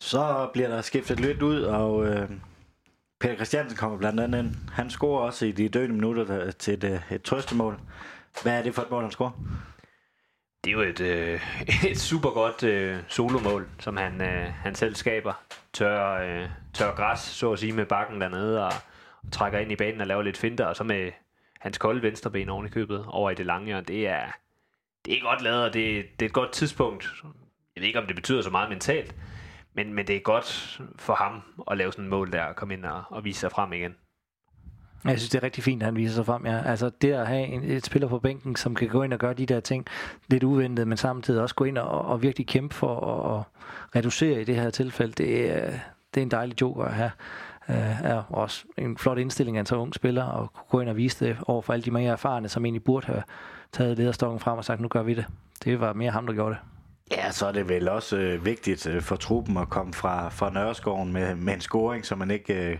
Så 0.00 0.50
bliver 0.52 0.68
der 0.68 0.80
skiftet 0.80 1.20
lidt 1.20 1.42
ud, 1.42 1.62
og 1.62 2.06
øh, 2.06 2.30
Peter 3.20 3.34
Christiansen 3.34 3.76
kommer 3.76 3.98
blandt 3.98 4.20
andet 4.20 4.38
ind. 4.38 4.54
Han 4.72 4.90
scorer 4.90 5.20
også 5.20 5.46
i 5.46 5.52
de 5.52 5.68
døende 5.68 5.94
minutter 5.94 6.24
der, 6.24 6.50
til 6.50 6.74
et, 6.74 6.84
øh, 6.84 7.12
et 7.12 7.22
trøstemål. 7.22 7.80
Hvad 8.42 8.58
er 8.58 8.62
det 8.62 8.74
for 8.74 8.82
et 8.82 8.90
mål, 8.90 9.02
han 9.02 9.10
scorer? 9.10 9.32
Det 10.64 10.70
er 10.70 10.74
jo 10.74 10.82
et, 10.82 11.00
øh, 11.00 11.40
et 11.90 12.00
super 12.00 12.30
godt 12.30 12.62
øh, 12.62 12.98
solomål, 13.08 13.68
som 13.78 13.96
han, 13.96 14.22
øh, 14.22 14.52
han 14.52 14.74
selv 14.74 14.94
skaber. 14.94 15.42
Tør, 15.72 16.14
øh, 16.14 16.48
tør 16.74 16.94
græs, 16.94 17.20
så 17.20 17.52
at 17.52 17.58
sige, 17.58 17.72
med 17.72 17.86
bakken 17.86 18.20
dernede, 18.20 18.66
og 18.66 18.72
trækker 19.32 19.58
ind 19.58 19.72
i 19.72 19.76
banen 19.76 20.00
og 20.00 20.06
laver 20.06 20.22
lidt 20.22 20.36
finter, 20.36 20.64
og 20.64 20.76
så 20.76 20.84
med 20.84 21.12
hans 21.60 21.78
kolde 21.78 22.02
venstre 22.02 22.30
ben 22.30 22.48
oven 22.48 22.66
i 22.66 22.70
købet 22.70 23.04
over 23.08 23.30
i 23.30 23.34
det 23.34 23.46
lange 23.46 23.66
hjørne, 23.66 23.84
det 23.86 24.08
er, 24.08 24.22
det 25.04 25.14
er 25.14 25.22
godt 25.22 25.42
lavet, 25.42 25.64
og 25.64 25.74
det, 25.74 26.04
det 26.20 26.26
er 26.26 26.28
et 26.28 26.34
godt 26.34 26.52
tidspunkt. 26.52 27.14
Jeg 27.76 27.80
ved 27.80 27.86
ikke, 27.86 27.98
om 27.98 28.06
det 28.06 28.16
betyder 28.16 28.42
så 28.42 28.50
meget 28.50 28.68
mentalt, 28.68 29.14
men, 29.74 29.92
men 29.92 30.06
det 30.06 30.16
er 30.16 30.20
godt 30.20 30.80
for 30.96 31.14
ham 31.14 31.42
at 31.70 31.78
lave 31.78 31.92
sådan 31.92 32.04
et 32.04 32.10
mål 32.10 32.32
der, 32.32 32.42
og 32.42 32.56
komme 32.56 32.74
ind 32.74 32.84
og, 32.84 33.02
og 33.10 33.24
vise 33.24 33.40
sig 33.40 33.50
frem 33.50 33.72
igen. 33.72 33.94
Jeg 35.04 35.18
synes, 35.18 35.30
det 35.30 35.38
er 35.38 35.42
rigtig 35.42 35.64
fint, 35.64 35.82
at 35.82 35.86
han 35.86 35.96
viser 35.96 36.14
sig 36.14 36.26
frem. 36.26 36.46
Ja. 36.46 36.62
Altså 36.66 36.90
det 37.02 37.12
at 37.12 37.26
have 37.26 37.46
en, 37.46 37.64
et 37.64 37.86
spiller 37.86 38.08
på 38.08 38.18
bænken, 38.18 38.56
som 38.56 38.74
kan 38.74 38.88
gå 38.88 39.02
ind 39.02 39.12
og 39.12 39.18
gøre 39.18 39.34
de 39.34 39.46
der 39.46 39.60
ting 39.60 39.86
lidt 40.28 40.42
uventet, 40.42 40.88
men 40.88 40.96
samtidig 40.96 41.42
også 41.42 41.54
gå 41.54 41.64
ind 41.64 41.78
og, 41.78 42.04
og 42.04 42.22
virkelig 42.22 42.46
kæmpe 42.46 42.74
for 42.74 43.00
at, 43.00 43.38
at 43.38 43.96
reducere 43.96 44.40
i 44.40 44.44
det 44.44 44.56
her 44.56 44.70
tilfælde, 44.70 45.12
det 45.12 45.50
er, 45.50 45.70
det 46.14 46.20
er 46.20 46.22
en 46.22 46.30
dejlig 46.30 46.60
joker 46.60 46.84
at 46.84 46.94
have 46.94 47.10
øh, 47.68 48.02
er 48.02 48.22
også 48.28 48.64
en 48.78 48.98
flot 48.98 49.18
indstilling 49.18 49.56
af 49.56 49.60
en 49.60 49.66
så 49.66 49.76
ung 49.76 49.94
spiller, 49.94 50.24
og 50.24 50.52
kunne 50.52 50.64
gå 50.70 50.80
ind 50.80 50.88
og 50.88 50.96
vise 50.96 51.24
det 51.24 51.36
over 51.46 51.62
for 51.62 51.72
alle 51.72 51.82
de 51.82 51.90
mere 51.90 52.12
erfarne, 52.12 52.48
som 52.48 52.64
egentlig 52.64 52.84
burde 52.84 53.06
have 53.06 53.22
taget 53.72 53.98
lederstokken 53.98 54.40
frem 54.40 54.58
og 54.58 54.64
sagt, 54.64 54.80
nu 54.80 54.88
gør 54.88 55.02
vi 55.02 55.14
det. 55.14 55.26
Det 55.64 55.80
var 55.80 55.92
mere 55.92 56.10
ham, 56.10 56.26
der 56.26 56.34
gjorde 56.34 56.54
det. 56.54 56.60
Ja, 57.10 57.30
så 57.30 57.46
er 57.46 57.52
det 57.52 57.68
vel 57.68 57.88
også 57.88 58.16
øh, 58.16 58.44
vigtigt 58.44 58.86
øh, 58.86 59.02
for 59.02 59.16
truppen 59.16 59.56
at 59.56 59.68
komme 59.68 59.94
fra, 59.94 60.28
fra 60.28 60.50
Nørreskoven 60.50 61.12
med, 61.12 61.34
med 61.34 61.54
en 61.54 61.60
scoring, 61.60 62.06
så 62.06 62.16
man 62.16 62.30
ikke 62.30 62.70
øh, 62.70 62.78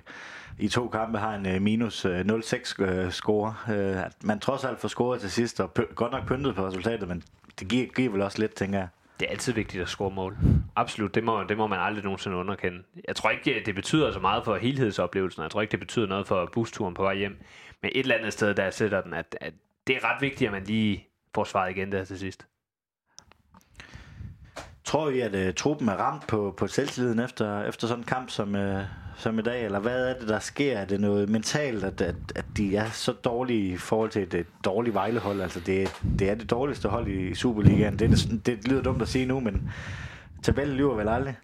i 0.59 0.69
to 0.69 0.89
kampe 0.89 1.19
har 1.19 1.35
en 1.35 1.47
øh, 1.47 1.63
minus 1.63 2.05
øh, 2.05 2.21
0-6 2.21 2.83
øh, 2.83 3.11
score. 3.11 3.55
Øh, 3.71 4.05
at 4.05 4.13
man 4.23 4.39
trods 4.39 4.65
alt 4.65 4.81
får 4.81 4.89
scoret 4.89 5.21
til 5.21 5.31
sidst, 5.31 5.61
og 5.61 5.75
godt 5.95 6.13
nok 6.13 6.27
pyntet 6.27 6.55
på 6.55 6.67
resultatet, 6.67 7.09
men 7.09 7.23
det 7.61 7.69
giver, 7.69 7.87
giver 7.87 8.13
vel 8.13 8.23
også 8.23 8.39
lidt, 8.39 8.55
tænker 8.55 8.79
jeg 8.79 8.89
det 9.21 9.27
er 9.27 9.31
altid 9.31 9.53
vigtigt 9.53 9.83
at 9.83 9.89
score 9.89 10.11
mål. 10.11 10.37
Absolut, 10.77 11.15
det 11.15 11.25
må, 11.25 11.45
det 11.45 11.57
må 11.57 11.67
man 11.67 11.81
aldrig 11.81 12.05
nogensinde 12.05 12.37
underkende. 12.37 12.83
Jeg 13.09 13.17
tror 13.17 13.31
ikke, 13.31 13.63
det 13.67 13.75
betyder 13.75 14.13
så 14.13 14.21
meget 14.21 14.45
for 14.45 14.57
helhedsoplevelsen. 14.57 15.43
Jeg 15.43 15.51
tror 15.51 15.61
ikke, 15.61 15.73
det 15.73 15.81
betyder 15.81 16.07
noget 16.07 16.27
for 16.27 16.51
busturen 16.53 16.95
på 16.95 17.03
vej 17.03 17.15
hjem. 17.15 17.41
Men 17.83 17.91
et 17.95 18.01
eller 18.01 18.15
andet 18.15 18.33
sted, 18.33 18.55
der 18.55 18.71
sætter 18.71 19.01
den, 19.01 19.15
at, 19.15 19.37
at 19.41 19.55
det 19.87 19.97
er 19.97 20.05
ret 20.05 20.21
vigtigt, 20.21 20.49
at 20.49 20.53
man 20.53 20.65
lige 20.65 21.07
får 21.35 21.45
svaret 21.45 21.71
igen 21.71 21.93
der 21.93 22.05
til 22.05 22.19
sidst. 22.19 22.47
Tror 24.85 25.11
I, 25.11 25.21
at 25.21 25.49
uh, 25.49 25.55
truppen 25.55 25.89
er 25.89 25.97
ramt 25.97 26.27
på, 26.27 26.55
på 26.57 26.67
selvtilliden 26.67 27.19
efter, 27.19 27.63
efter 27.63 27.87
sådan 27.87 28.03
en 28.03 28.07
kamp 28.07 28.31
som, 28.31 28.55
uh, 28.55 28.81
som 29.19 29.39
i 29.39 29.43
dag? 29.43 29.65
Eller 29.65 29.79
hvad 29.79 30.09
er 30.09 30.19
det, 30.19 30.29
der 30.29 30.39
sker? 30.39 30.79
Er 30.79 30.85
det 30.85 31.01
noget 31.01 31.29
mentalt, 31.29 31.85
at, 31.85 32.01
at, 32.01 32.15
at 32.35 32.45
de 32.57 32.77
er 32.77 32.91
så 32.91 33.13
dårlige 33.13 33.73
i 33.73 33.77
forhold 33.77 34.11
til 34.11 34.23
et, 34.23 34.47
dårligt 34.65 34.95
vejlehold? 34.95 35.41
Altså, 35.41 35.61
det, 35.61 35.89
det 36.19 36.31
er 36.31 36.35
det 36.35 36.51
dårligste 36.51 36.89
hold 36.89 37.09
i 37.09 37.35
Superligaen. 37.35 37.99
Det, 37.99 38.11
det, 38.11 38.47
det 38.47 38.69
lyder 38.69 38.83
dumt 38.83 39.03
at 39.03 39.09
sige 39.09 39.27
nu, 39.27 39.41
men 39.41 39.71
tabellen 40.43 40.77
lyver 40.77 40.95
vel 40.95 41.09
aldrig? 41.09 41.37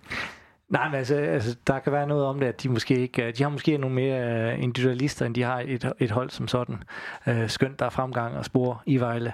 Nej, 0.69 0.89
men 0.89 0.95
altså, 0.95 1.15
altså, 1.15 1.57
der 1.67 1.79
kan 1.79 1.93
være 1.93 2.07
noget 2.07 2.25
om 2.25 2.41
det, 2.41 2.47
at 2.47 2.63
de 2.63 2.69
måske 2.69 2.99
ikke, 2.99 3.25
øh, 3.25 3.37
de 3.37 3.43
har 3.43 3.51
måske 3.51 3.79
nogle 3.79 3.95
mere 3.95 4.53
øh, 4.53 4.63
individualister, 4.63 5.27
end 5.27 5.35
de 5.35 5.43
har 5.43 5.63
et, 5.67 5.93
et 5.99 6.11
hold 6.11 6.31
som 6.31 6.49
sådan. 6.49 6.83
Øh, 7.27 7.49
skønt, 7.49 7.79
der 7.79 7.87
er 7.87 7.91
fremgang 7.91 8.37
og 8.37 8.45
spor 8.45 8.83
i 8.87 8.97
Vejle. 8.97 9.33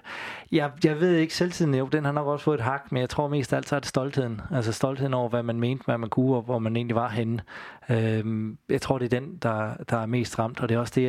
Jeg, 0.52 0.70
jeg 0.84 1.00
ved 1.00 1.16
ikke, 1.16 1.34
selvtiden, 1.34 1.74
jo, 1.74 1.86
den 1.86 2.04
har 2.04 2.12
nok 2.12 2.26
også 2.26 2.44
fået 2.44 2.58
et 2.58 2.64
hak, 2.64 2.92
men 2.92 3.00
jeg 3.00 3.08
tror 3.10 3.28
mest 3.28 3.52
alt, 3.52 3.68
så 3.68 3.76
er 3.76 3.80
det 3.80 3.88
stoltheden. 3.88 4.40
Altså 4.50 4.72
stoltheden 4.72 5.14
over, 5.14 5.28
hvad 5.28 5.42
man 5.42 5.60
mente, 5.60 5.84
hvad 5.84 5.98
man 5.98 6.10
kunne, 6.10 6.36
og 6.36 6.42
hvor 6.42 6.58
man 6.58 6.76
egentlig 6.76 6.96
var 6.96 7.08
henne. 7.08 7.42
Øh, 7.90 8.24
jeg 8.68 8.80
tror, 8.80 8.98
det 8.98 9.14
er 9.14 9.20
den, 9.20 9.36
der, 9.42 9.74
der 9.90 9.96
er 9.96 10.06
mest 10.06 10.38
ramt, 10.38 10.60
og 10.60 10.68
det 10.68 10.74
er 10.74 10.78
også 10.78 10.92
det, 10.96 11.02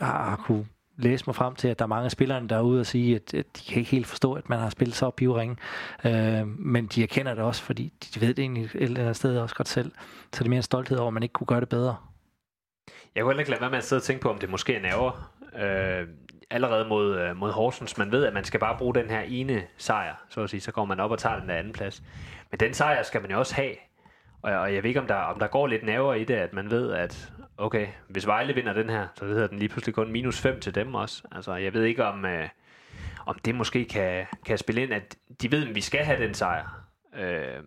jeg 0.00 0.06
har 0.06 0.36
kunne 0.36 0.66
læse 0.98 1.24
mig 1.26 1.34
frem 1.34 1.54
til, 1.54 1.68
at 1.68 1.78
der 1.78 1.84
er 1.84 1.88
mange 1.88 2.04
af 2.04 2.10
spillerne 2.10 2.48
derude 2.48 2.80
og 2.80 2.86
sige, 2.86 3.14
at, 3.14 3.34
at 3.34 3.46
de 3.56 3.72
kan 3.72 3.78
ikke 3.78 3.90
helt 3.90 4.06
forstå, 4.06 4.32
at 4.32 4.48
man 4.48 4.58
har 4.58 4.70
spillet 4.70 4.96
så 4.96 5.10
pivringe. 5.10 5.56
Øh, 6.04 6.46
men 6.46 6.86
de 6.86 7.02
erkender 7.02 7.34
det 7.34 7.44
også, 7.44 7.62
fordi 7.62 7.92
de 8.14 8.20
ved 8.20 8.28
det 8.28 8.38
egentlig 8.38 8.64
et 8.64 8.70
eller 8.74 9.00
andet 9.00 9.16
sted 9.16 9.38
også 9.38 9.54
godt 9.54 9.68
selv. 9.68 9.92
Så 10.32 10.38
det 10.38 10.44
er 10.44 10.48
mere 10.50 10.56
en 10.56 10.62
stolthed 10.62 10.98
over, 10.98 11.08
at 11.08 11.14
man 11.14 11.22
ikke 11.22 11.32
kunne 11.32 11.46
gøre 11.46 11.60
det 11.60 11.68
bedre. 11.68 11.96
Jeg 13.14 13.22
kunne 13.22 13.30
heller 13.30 13.40
ikke 13.40 13.50
lade 13.50 13.60
være 13.60 13.70
med 13.70 13.78
at 13.78 13.84
sidde 13.84 14.00
og 14.00 14.04
tænke 14.04 14.22
på, 14.22 14.30
om 14.30 14.38
det 14.38 14.50
måske 14.50 14.74
er 14.74 14.82
nerver. 14.82 15.32
Øh, 15.58 16.08
allerede 16.50 16.88
mod, 16.88 17.18
øh, 17.18 17.36
mod 17.36 17.52
Horsens. 17.52 17.98
Man 17.98 18.12
ved, 18.12 18.24
at 18.24 18.34
man 18.34 18.44
skal 18.44 18.60
bare 18.60 18.78
bruge 18.78 18.94
den 18.94 19.10
her 19.10 19.20
ene 19.20 19.62
sejr, 19.76 20.14
så 20.28 20.40
at 20.40 20.50
sige. 20.50 20.60
Så 20.60 20.72
går 20.72 20.84
man 20.84 21.00
op 21.00 21.10
og 21.10 21.18
tager 21.18 21.40
den 21.40 21.48
der 21.48 21.54
anden 21.54 21.72
plads. 21.72 22.02
Men 22.50 22.60
den 22.60 22.74
sejr 22.74 23.02
skal 23.02 23.20
man 23.20 23.30
jo 23.30 23.38
også 23.38 23.54
have. 23.54 23.74
Og, 24.42 24.52
og 24.52 24.74
jeg 24.74 24.82
ved 24.82 24.90
ikke, 24.90 25.00
om 25.00 25.06
der, 25.06 25.14
om 25.14 25.38
der 25.38 25.46
går 25.46 25.66
lidt 25.66 25.82
nerver 25.82 26.14
i 26.14 26.24
det, 26.24 26.34
at 26.34 26.52
man 26.52 26.70
ved, 26.70 26.92
at 26.92 27.32
okay, 27.58 27.88
hvis 28.08 28.26
Vejle 28.26 28.54
vinder 28.54 28.72
den 28.72 28.90
her, 28.90 29.06
så 29.14 29.24
hedder 29.24 29.46
den 29.46 29.58
lige 29.58 29.68
pludselig 29.68 29.94
kun 29.94 30.12
minus 30.12 30.40
5 30.40 30.60
til 30.60 30.74
dem 30.74 30.94
også. 30.94 31.22
Altså, 31.32 31.54
jeg 31.54 31.74
ved 31.74 31.84
ikke, 31.84 32.04
om, 32.04 32.24
øh, 32.24 32.48
om 33.26 33.38
det 33.38 33.54
måske 33.54 33.84
kan, 33.84 34.26
kan 34.46 34.58
spille 34.58 34.82
ind, 34.82 34.92
at 34.92 35.16
de 35.42 35.50
ved, 35.50 35.68
at 35.68 35.74
vi 35.74 35.80
skal 35.80 36.04
have 36.04 36.24
den 36.24 36.34
sejr. 36.34 36.84
Øh, 37.16 37.62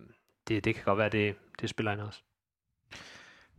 det, 0.48 0.64
det 0.64 0.74
kan 0.74 0.84
godt 0.84 0.98
være, 0.98 1.08
det, 1.08 1.36
det 1.60 1.70
spiller 1.70 1.92
ind 1.92 2.00
også. 2.00 2.22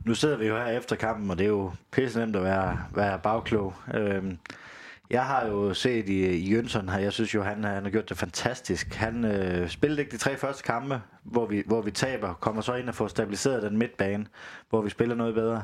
Nu 0.06 0.16
sidder 0.16 0.38
vi 0.38 0.48
jo 0.48 0.58
her 0.58 0.66
efter 0.66 0.96
kampen, 0.96 1.32
og 1.32 1.38
det 1.38 1.44
er 1.44 1.50
jo 1.50 1.72
pisse 1.92 2.20
nemt 2.20 2.36
at 2.36 2.44
være, 2.44 2.80
være 2.96 3.20
bagklog. 3.20 3.74
Øh, 3.94 4.34
jeg 5.10 5.26
har 5.26 5.46
jo 5.48 5.74
set 5.74 6.10
i, 6.10 6.26
i 6.26 6.54
Jønsson 6.54 6.90
her, 6.90 7.00
jeg 7.00 7.14
synes 7.14 7.36
jo, 7.36 7.44
han, 7.44 7.64
han 7.64 7.84
har 7.84 7.90
gjort 7.92 8.10
det 8.10 8.18
fantastisk. 8.18 8.94
Han 8.94 9.26
øh, 9.26 9.70
spillede 9.70 10.02
ikke 10.02 10.12
de 10.12 10.18
tre 10.18 10.38
første 10.38 10.64
kampe, 10.64 11.02
hvor 11.24 11.46
vi, 11.46 11.64
hvor 11.66 11.82
vi 11.82 11.92
taber, 11.92 12.34
kommer 12.34 12.62
så 12.62 12.74
ind 12.74 12.90
og 12.90 12.96
får 12.96 13.08
stabiliseret 13.08 13.64
den 13.64 13.78
midtbane, 13.78 14.26
hvor 14.70 14.82
vi 14.82 14.90
spiller 14.90 15.16
noget 15.16 15.36
bedre. 15.36 15.64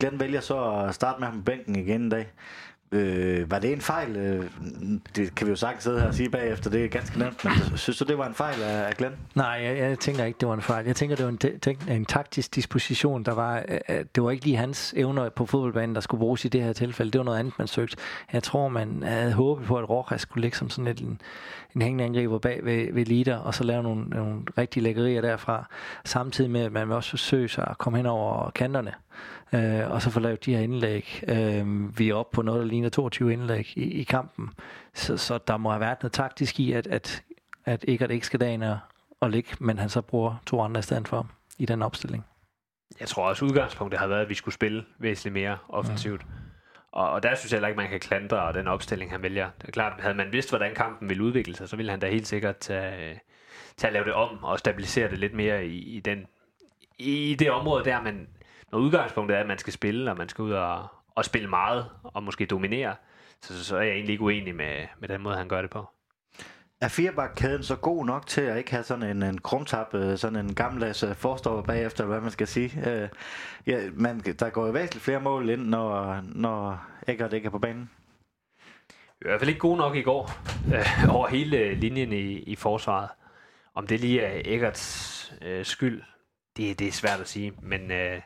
Glenn 0.00 0.20
vælger 0.20 0.40
så 0.40 0.70
at 0.70 0.94
starte 0.94 1.20
med 1.20 1.28
ham 1.28 1.36
på 1.36 1.42
bænken 1.42 1.76
igen 1.76 2.06
i 2.06 2.10
dag. 2.10 2.32
Øh, 2.92 3.50
var 3.50 3.58
det 3.58 3.72
en 3.72 3.80
fejl? 3.80 4.16
Øh, 4.16 4.44
det 5.16 5.34
kan 5.34 5.46
vi 5.46 5.50
jo 5.50 5.56
sagtens 5.56 5.84
sidde 5.84 6.00
her 6.00 6.08
og 6.08 6.14
sige 6.14 6.30
bagefter, 6.30 6.70
det 6.70 6.84
er 6.84 6.88
ganske 6.88 7.18
nemt, 7.18 7.44
men 7.44 7.52
synes 7.78 7.98
du, 7.98 8.04
det 8.04 8.18
var 8.18 8.26
en 8.26 8.34
fejl 8.34 8.62
af, 8.62 8.88
af 8.88 8.94
Glenn? 8.94 9.14
Nej, 9.34 9.46
jeg, 9.46 9.78
jeg 9.78 9.98
tænker 9.98 10.24
ikke, 10.24 10.36
det 10.40 10.48
var 10.48 10.54
en 10.54 10.62
fejl. 10.62 10.86
Jeg 10.86 10.96
tænker, 10.96 11.16
det 11.16 11.24
var 11.24 11.30
en, 11.30 11.38
en, 11.66 11.96
en 11.96 12.04
taktisk 12.04 12.54
disposition, 12.54 13.22
der 13.22 13.34
var, 13.34 13.64
øh, 13.88 14.04
det 14.14 14.22
var 14.22 14.30
ikke 14.30 14.44
lige 14.44 14.56
hans 14.56 14.94
evner 14.96 15.28
på 15.28 15.46
fodboldbanen, 15.46 15.94
der 15.94 16.00
skulle 16.00 16.18
bruges 16.18 16.44
i 16.44 16.48
det 16.48 16.62
her 16.62 16.72
tilfælde. 16.72 17.10
Det 17.10 17.18
var 17.18 17.24
noget 17.24 17.38
andet, 17.38 17.54
man 17.58 17.66
søgte. 17.66 17.96
Jeg 18.32 18.42
tror, 18.42 18.68
man 18.68 19.02
havde 19.02 19.32
håbet 19.32 19.66
på, 19.66 19.76
at 19.76 19.90
Rojas 19.90 20.20
skulle 20.20 20.42
ligge 20.42 20.56
som 20.56 20.70
sådan 20.70 20.86
et, 20.86 21.00
en, 21.00 21.20
en 21.74 21.82
hængende 21.82 22.04
angriber 22.04 22.38
bag 22.38 22.60
ved, 22.64 22.92
ved 22.92 23.04
Lider, 23.04 23.36
og 23.36 23.54
så 23.54 23.64
lave 23.64 23.82
nogle, 23.82 24.04
nogle 24.04 24.42
rigtige 24.58 24.82
lækkerier 24.82 25.20
derfra, 25.20 25.68
samtidig 26.04 26.50
med, 26.50 26.60
at 26.60 26.72
man 26.72 26.92
også 26.92 27.10
forsøge 27.10 27.48
sig 27.48 27.66
at 27.70 27.78
komme 27.78 27.96
hen 27.96 28.06
over 28.06 28.50
kanterne 28.50 28.92
øh, 29.52 29.90
og 29.90 30.02
så 30.02 30.10
få 30.10 30.20
lavet 30.20 30.44
de 30.44 30.54
her 30.54 30.62
indlæg. 30.62 31.22
Øh, 31.28 31.98
vi 31.98 32.08
er 32.08 32.14
oppe 32.14 32.34
på 32.34 32.42
noget, 32.42 32.60
der 32.60 32.66
ligner 32.66 32.88
22 32.88 33.32
indlæg 33.32 33.72
i, 33.76 34.00
i 34.00 34.02
kampen. 34.02 34.50
Så, 34.94 35.16
så 35.16 35.38
der 35.38 35.56
må 35.56 35.70
have 35.70 35.80
været 35.80 36.02
noget 36.02 36.12
taktisk 36.12 36.60
i, 36.60 36.72
at, 36.72 36.86
at, 36.86 37.22
at 37.64 37.84
Eggert 37.88 38.10
ikke 38.10 38.26
skal 38.26 38.40
dagen 38.40 38.64
og 39.20 39.30
ligge, 39.30 39.50
men 39.60 39.78
han 39.78 39.88
så 39.88 40.00
bruger 40.00 40.42
to 40.46 40.60
andre 40.60 40.78
i 40.78 40.82
stedet 40.82 41.08
for 41.08 41.30
i 41.58 41.66
den 41.66 41.82
opstilling. 41.82 42.24
Jeg 43.00 43.08
tror 43.08 43.28
også, 43.28 43.44
udgangspunktet 43.44 44.00
har 44.00 44.06
været, 44.06 44.22
at 44.22 44.28
vi 44.28 44.34
skulle 44.34 44.54
spille 44.54 44.84
væsentligt 44.98 45.32
mere 45.32 45.58
offensivt. 45.68 46.26
Mm. 46.26 46.32
Og, 46.92 47.10
og 47.10 47.22
der 47.22 47.34
synes 47.34 47.52
jeg 47.52 47.56
heller 47.56 47.68
ikke, 47.68 47.76
man 47.76 47.88
kan 47.88 48.00
klandre 48.00 48.52
den 48.52 48.66
opstilling, 48.68 49.10
han 49.10 49.22
vælger. 49.22 49.50
Det 49.60 49.68
er 49.68 49.72
klart, 49.72 50.00
havde 50.00 50.14
man 50.14 50.32
vidst, 50.32 50.48
hvordan 50.50 50.74
kampen 50.74 51.08
ville 51.08 51.24
udvikle 51.24 51.56
sig, 51.56 51.68
så 51.68 51.76
ville 51.76 51.90
han 51.90 52.00
da 52.00 52.10
helt 52.10 52.26
sikkert 52.26 52.56
tage, 52.56 53.20
tage 53.76 53.88
at 53.88 53.92
lave 53.92 54.04
det 54.04 54.12
om 54.12 54.44
og 54.44 54.58
stabilisere 54.58 55.10
det 55.10 55.18
lidt 55.18 55.34
mere 55.34 55.66
i, 55.66 55.96
i, 55.96 56.00
den, 56.00 56.26
i 56.98 57.36
det 57.38 57.50
område 57.50 57.84
der, 57.84 58.02
men 58.02 58.28
når 58.72 58.78
udgangspunktet 58.78 59.36
er, 59.36 59.40
at 59.40 59.46
man 59.46 59.58
skal 59.58 59.72
spille, 59.72 60.10
og 60.10 60.16
man 60.16 60.28
skal 60.28 60.42
ud 60.42 60.52
og, 60.52 60.86
og 61.14 61.24
spille 61.24 61.48
meget, 61.48 61.86
og 62.02 62.22
måske 62.22 62.46
dominere, 62.46 62.94
så, 63.42 63.64
så 63.64 63.76
er 63.76 63.82
jeg 63.82 63.92
egentlig 63.92 64.12
ikke 64.12 64.24
uenig 64.24 64.54
med, 64.54 64.86
med 65.00 65.08
den 65.08 65.22
måde, 65.22 65.36
han 65.36 65.48
gør 65.48 65.62
det 65.62 65.70
på. 65.70 65.86
Er 66.80 66.88
firebakkæden 66.88 67.62
så 67.62 67.76
god 67.76 68.06
nok 68.06 68.26
til 68.26 68.40
at 68.40 68.58
ikke 68.58 68.70
have 68.70 68.82
sådan 68.82 69.16
en, 69.16 69.22
en 69.22 69.38
krumtap, 69.38 69.94
øh, 69.94 70.18
sådan 70.18 70.46
en 70.46 70.54
gammeldags 70.54 71.02
øh, 71.02 71.14
forstår 71.14 71.62
bagefter, 71.62 72.04
hvad 72.04 72.20
man 72.20 72.30
skal 72.30 72.46
sige? 72.46 72.90
Øh, 72.90 73.08
ja, 73.66 73.90
man, 73.94 74.20
der 74.20 74.50
går 74.50 74.66
jo 74.66 74.72
væsentligt 74.72 75.04
flere 75.04 75.20
mål 75.20 75.48
ind, 75.48 75.62
når, 75.62 76.20
når 76.22 76.86
Eggert 77.06 77.32
ikke 77.32 77.46
er 77.46 77.50
på 77.50 77.58
banen. 77.58 77.90
I 78.90 79.24
hvert 79.24 79.40
fald 79.40 79.48
ikke 79.48 79.60
god 79.60 79.76
nok 79.76 79.96
i 79.96 80.02
går, 80.02 80.30
øh, 80.74 81.14
over 81.14 81.28
hele 81.28 81.74
linjen 81.74 82.12
i, 82.12 82.32
i 82.32 82.56
forsvaret. 82.56 83.08
Om 83.74 83.86
det 83.86 84.00
lige 84.00 84.20
er 84.20 84.42
Eggerts 84.44 85.34
øh, 85.42 85.64
skyld, 85.64 86.02
det, 86.56 86.78
det 86.78 86.88
er 86.88 86.92
svært 86.92 87.20
at 87.20 87.28
sige, 87.28 87.52
men 87.62 87.90
øh, 87.90 88.20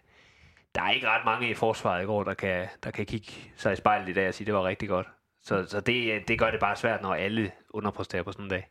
der 0.74 0.82
er 0.82 0.90
ikke 0.90 1.08
ret 1.08 1.24
mange 1.24 1.50
i 1.50 1.54
forsvaret 1.54 2.02
i 2.02 2.06
går, 2.06 2.24
der 2.24 2.35
kan, 2.35 2.68
der 2.85 2.90
kan 2.90 3.06
kigge 3.06 3.32
sig 3.56 3.72
i 3.72 3.76
spejlet 3.76 4.08
i 4.08 4.12
dag 4.12 4.28
og 4.28 4.35
sige, 4.35 4.44
at 4.44 4.46
det 4.46 4.54
var 4.54 4.64
rigtig 4.64 4.88
godt. 4.88 5.06
Så, 5.42 5.66
så 5.68 5.80
det, 5.80 6.28
det 6.28 6.38
gør 6.38 6.50
det 6.50 6.61
bare 6.61 6.76
svært, 6.76 7.02
når 7.02 7.14
alle 7.14 7.50
underpræsterer 7.70 8.22
på 8.22 8.32
sådan 8.32 8.44
en 8.44 8.50
dag. 8.50 8.68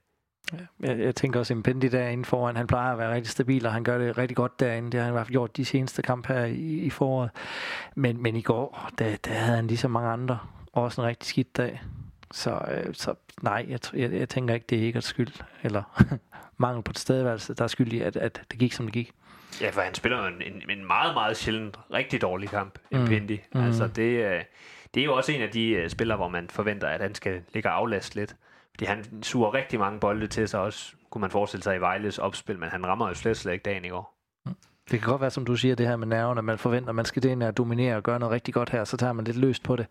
Ja, 0.54 0.58
jeg, 0.80 1.00
jeg 1.00 1.16
tænker 1.16 1.40
også, 1.40 1.54
at 1.54 1.58
Impendi 1.58 1.88
derinde 1.88 2.26
foran, 2.26 2.56
han 2.56 2.68
plejer 2.68 2.92
at 2.92 2.98
være 2.98 3.14
rigtig 3.14 3.32
stabil, 3.32 3.66
og 3.66 3.74
han 3.74 3.84
gør 3.84 3.98
det 3.98 4.18
rigtig 4.18 4.38
godt 4.38 4.60
derinde. 4.60 4.92
Det 4.92 5.00
har 5.00 5.06
han 5.06 5.12
i 5.12 5.16
hvert 5.16 5.26
fald 5.26 5.34
gjort 5.34 5.58
de 5.58 5.66
seneste 5.66 6.02
kampe 6.02 6.34
her 6.34 6.46
i, 6.46 6.78
i 6.78 6.90
foråret. 6.90 7.30
Men, 7.96 8.24
men 8.24 8.36
i 8.36 8.42
går, 8.42 8.90
der, 8.98 9.16
der 9.16 9.32
havde 9.32 9.56
han 9.56 9.68
ligesom 9.68 9.92
mange 9.92 10.10
andre 10.10 10.40
også 10.74 11.02
en 11.02 11.08
rigtig 11.08 11.28
skidt 11.28 11.58
dag. 11.58 11.82
Så, 12.32 12.62
øh, 12.72 12.94
så 12.94 13.14
nej, 13.42 13.66
jeg, 13.70 13.80
jeg, 13.94 14.12
jeg 14.12 14.30
tænker 14.30 14.54
ikke, 14.54 14.66
det 14.70 14.78
er 14.78 14.84
ikke 14.84 15.02
skyld, 15.02 15.44
eller 15.64 16.04
mangel 16.58 16.84
på 16.84 16.94
tilstedeværelse, 16.94 17.54
der 17.54 17.64
er 17.64 17.68
skyld 17.68 17.94
i, 17.94 18.00
at, 18.00 18.16
at 18.16 18.42
det 18.52 18.60
gik, 18.60 18.74
som 18.74 18.86
det 18.86 18.94
gik. 18.94 19.12
Ja, 19.62 19.70
for 19.70 19.82
han 19.82 19.94
spiller 19.94 20.26
en, 20.26 20.42
en, 20.42 20.70
en 20.70 20.88
meget, 20.88 21.14
meget 21.14 21.38
sjældent 21.38 21.78
rigtig 21.94 22.22
dårlig 22.22 22.50
kamp, 22.50 22.80
mm. 22.92 23.06
Pindi. 23.06 23.42
Mm. 23.54 23.62
Altså, 23.64 23.88
det, 23.88 24.26
øh, 24.26 24.42
det 24.94 25.02
er 25.02 25.06
jo 25.06 25.16
også 25.16 25.32
en 25.32 25.42
af 25.42 25.50
de 25.50 25.82
uh, 25.84 25.90
spillere, 25.90 26.18
hvor 26.18 26.28
man 26.28 26.50
forventer, 26.50 26.88
at 26.88 27.02
han 27.02 27.16
skal 27.16 27.42
ligge 27.54 27.70
og 27.70 27.76
aflaste 27.76 28.16
lidt. 28.16 28.36
Fordi 28.70 28.86
han 28.86 29.24
suger 29.24 29.54
rigtig 29.54 29.80
mange 29.80 30.00
bolde 30.00 30.28
til 30.28 30.48
sig 30.48 30.60
også, 30.60 30.94
kunne 31.10 31.22
man 31.22 31.32
forestille 31.32 31.64
sig 31.64 31.76
i 31.76 31.80
Vejles 31.80 32.18
opspil, 32.18 32.60
men 32.60 32.70
han 32.70 32.86
rammer 32.86 33.08
jo 33.08 33.14
slet, 33.14 33.38
slet 33.38 33.54
ikke 33.54 33.64
dagen 33.64 33.86
i 33.86 33.90
går. 33.90 34.18
Mm. 34.46 34.56
Det 34.92 35.00
kan 35.00 35.10
godt 35.10 35.22
være, 35.22 35.32
som 35.32 35.46
du 35.46 35.56
siger, 35.56 35.76
det 35.76 35.88
her 35.88 35.96
med 35.96 36.08
nerven, 36.08 36.38
at 36.38 36.44
man 36.44 36.58
forventer, 36.58 36.90
at 36.90 36.96
man 36.96 37.06
skal 37.06 37.24
det 37.24 37.30
ind 37.30 37.44
og 37.44 37.58
dominere 37.58 37.96
og 37.96 38.04
gøre 38.04 38.20
noget 38.20 38.34
rigtig 38.34 38.54
godt 38.54 38.70
her, 38.70 38.84
så 38.84 38.98
tager 38.98 39.14
man 39.14 39.26
lidt 39.26 39.38
løst 39.38 39.64
på 39.64 39.76
det. 39.76 39.86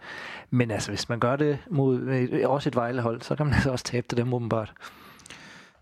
Men 0.50 0.70
altså, 0.70 0.90
hvis 0.90 1.08
man 1.08 1.20
gør 1.20 1.36
det 1.36 1.58
mod 1.70 2.00
øh, 2.00 2.50
også 2.50 2.68
et 2.68 2.76
Vejlehold, 2.76 3.20
så 3.20 3.36
kan 3.36 3.46
man 3.46 3.54
altså 3.54 3.70
også 3.70 3.84
tabe 3.84 4.06
det 4.10 4.18
dem 4.18 4.34
åbenbart. 4.34 4.72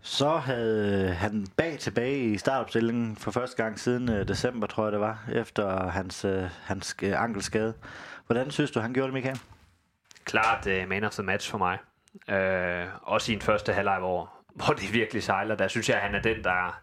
Så 0.01 0.37
havde 0.37 1.09
øh, 1.09 1.15
han 1.15 1.47
bag 1.57 1.79
tilbage 1.79 2.19
i 2.19 2.37
startopstillingen 2.37 3.15
for 3.15 3.31
første 3.31 3.63
gang 3.63 3.79
siden 3.79 4.09
øh, 4.09 4.27
december, 4.27 4.67
tror 4.67 4.83
jeg 4.83 4.91
det 4.91 4.99
var, 4.99 5.23
efter 5.33 5.89
hans, 5.89 6.25
øh, 6.25 6.43
hans 6.63 6.95
uh, 7.03 7.23
ankelskade. 7.23 7.73
Hvordan 8.25 8.51
synes 8.51 8.71
du, 8.71 8.79
han 8.79 8.93
gjorde 8.93 9.07
det, 9.07 9.13
Michael? 9.13 9.39
Klart 10.23 10.67
uh, 10.67 10.89
man 10.89 11.03
of 11.03 11.11
the 11.11 11.23
match 11.23 11.51
for 11.51 11.57
mig. 11.57 11.77
Uh, 12.13 13.13
også 13.13 13.31
i 13.31 13.35
en 13.35 13.41
første 13.41 13.73
halvleg, 13.73 13.99
hvor, 13.99 14.29
hvor 14.53 14.73
det 14.73 14.93
virkelig 14.93 15.23
sejler. 15.23 15.55
Der 15.55 15.67
synes 15.67 15.89
jeg, 15.89 15.97
at 15.97 16.03
han 16.03 16.15
er 16.15 16.21
den, 16.21 16.43
der, 16.43 16.81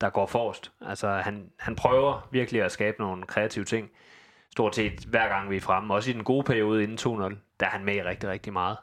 der 0.00 0.10
går 0.10 0.26
forrest. 0.26 0.72
Altså, 0.86 1.08
han, 1.08 1.50
han 1.58 1.76
prøver 1.76 2.28
virkelig 2.32 2.62
at 2.62 2.72
skabe 2.72 2.96
nogle 3.00 3.22
kreative 3.26 3.64
ting. 3.64 3.90
Stort 4.52 4.76
set 4.76 5.04
hver 5.04 5.28
gang 5.28 5.50
vi 5.50 5.56
er 5.56 5.60
fremme. 5.60 5.94
Også 5.94 6.10
i 6.10 6.12
den 6.12 6.24
gode 6.24 6.44
periode 6.44 6.82
inden 6.82 6.98
2-0, 6.98 7.36
der 7.60 7.66
er 7.66 7.70
han 7.70 7.84
med 7.84 8.04
rigtig, 8.04 8.28
rigtig 8.28 8.52
meget 8.52 8.76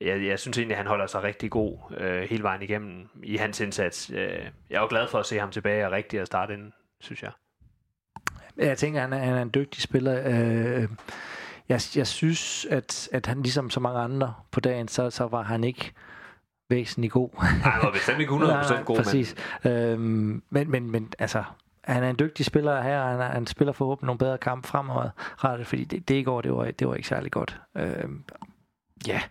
jeg, 0.00 0.26
jeg 0.26 0.38
synes 0.38 0.58
egentlig, 0.58 0.74
at 0.74 0.78
han 0.78 0.86
holder 0.86 1.06
sig 1.06 1.22
rigtig 1.22 1.50
god 1.50 1.78
øh, 1.96 2.22
hele 2.22 2.42
vejen 2.42 2.62
igennem 2.62 3.08
i 3.22 3.36
hans 3.36 3.60
indsats. 3.60 4.10
Øh, 4.10 4.18
jeg 4.70 4.76
er 4.76 4.80
jo 4.80 4.86
glad 4.90 5.08
for 5.08 5.18
at 5.18 5.26
se 5.26 5.38
ham 5.38 5.50
tilbage 5.50 5.86
og 5.86 5.92
rigtig 5.92 6.20
at 6.20 6.26
starte 6.26 6.54
ind, 6.54 6.72
synes 7.00 7.22
jeg. 7.22 7.30
Jeg 8.56 8.78
tænker, 8.78 9.02
at 9.02 9.10
han 9.10 9.12
er, 9.12 9.24
han 9.24 9.34
er 9.34 9.42
en 9.42 9.50
dygtig 9.54 9.82
spiller. 9.82 10.22
Øh, 10.26 10.88
jeg, 11.68 11.80
jeg 11.96 12.06
synes, 12.06 12.66
at, 12.70 13.08
at 13.12 13.26
han 13.26 13.42
ligesom 13.42 13.70
så 13.70 13.80
mange 13.80 14.00
andre 14.00 14.34
på 14.50 14.60
dagen, 14.60 14.88
så, 14.88 15.10
så 15.10 15.26
var 15.26 15.42
han 15.42 15.64
ikke 15.64 15.92
væsentlig 16.70 17.10
god. 17.10 17.30
Nej, 17.34 17.48
han 17.48 17.82
var 17.82 17.92
bestemt 17.92 18.20
ikke 18.20 18.32
100% 18.32 18.82
god. 18.84 18.96
Præcis. 18.96 19.34
Men... 19.64 19.72
Øhm, 19.72 20.42
men, 20.50 20.70
men, 20.70 20.90
men 20.90 21.12
altså, 21.18 21.44
han 21.84 22.04
er 22.04 22.10
en 22.10 22.18
dygtig 22.18 22.46
spiller 22.46 22.82
her, 22.82 23.04
han, 23.04 23.20
er, 23.20 23.28
han 23.28 23.46
spiller 23.46 23.72
forhåbentlig 23.72 24.06
nogle 24.06 24.18
bedre 24.18 24.38
kampe 24.38 24.68
fremadrettet, 24.68 25.66
fordi 25.66 25.84
det, 25.84 26.08
det 26.08 26.14
i 26.14 26.22
går, 26.22 26.40
det 26.40 26.52
var, 26.52 26.70
det 26.70 26.88
var 26.88 26.94
ikke 26.94 27.08
særlig 27.08 27.32
godt. 27.32 27.60
Øhm, 27.76 28.24
ja, 29.06 29.22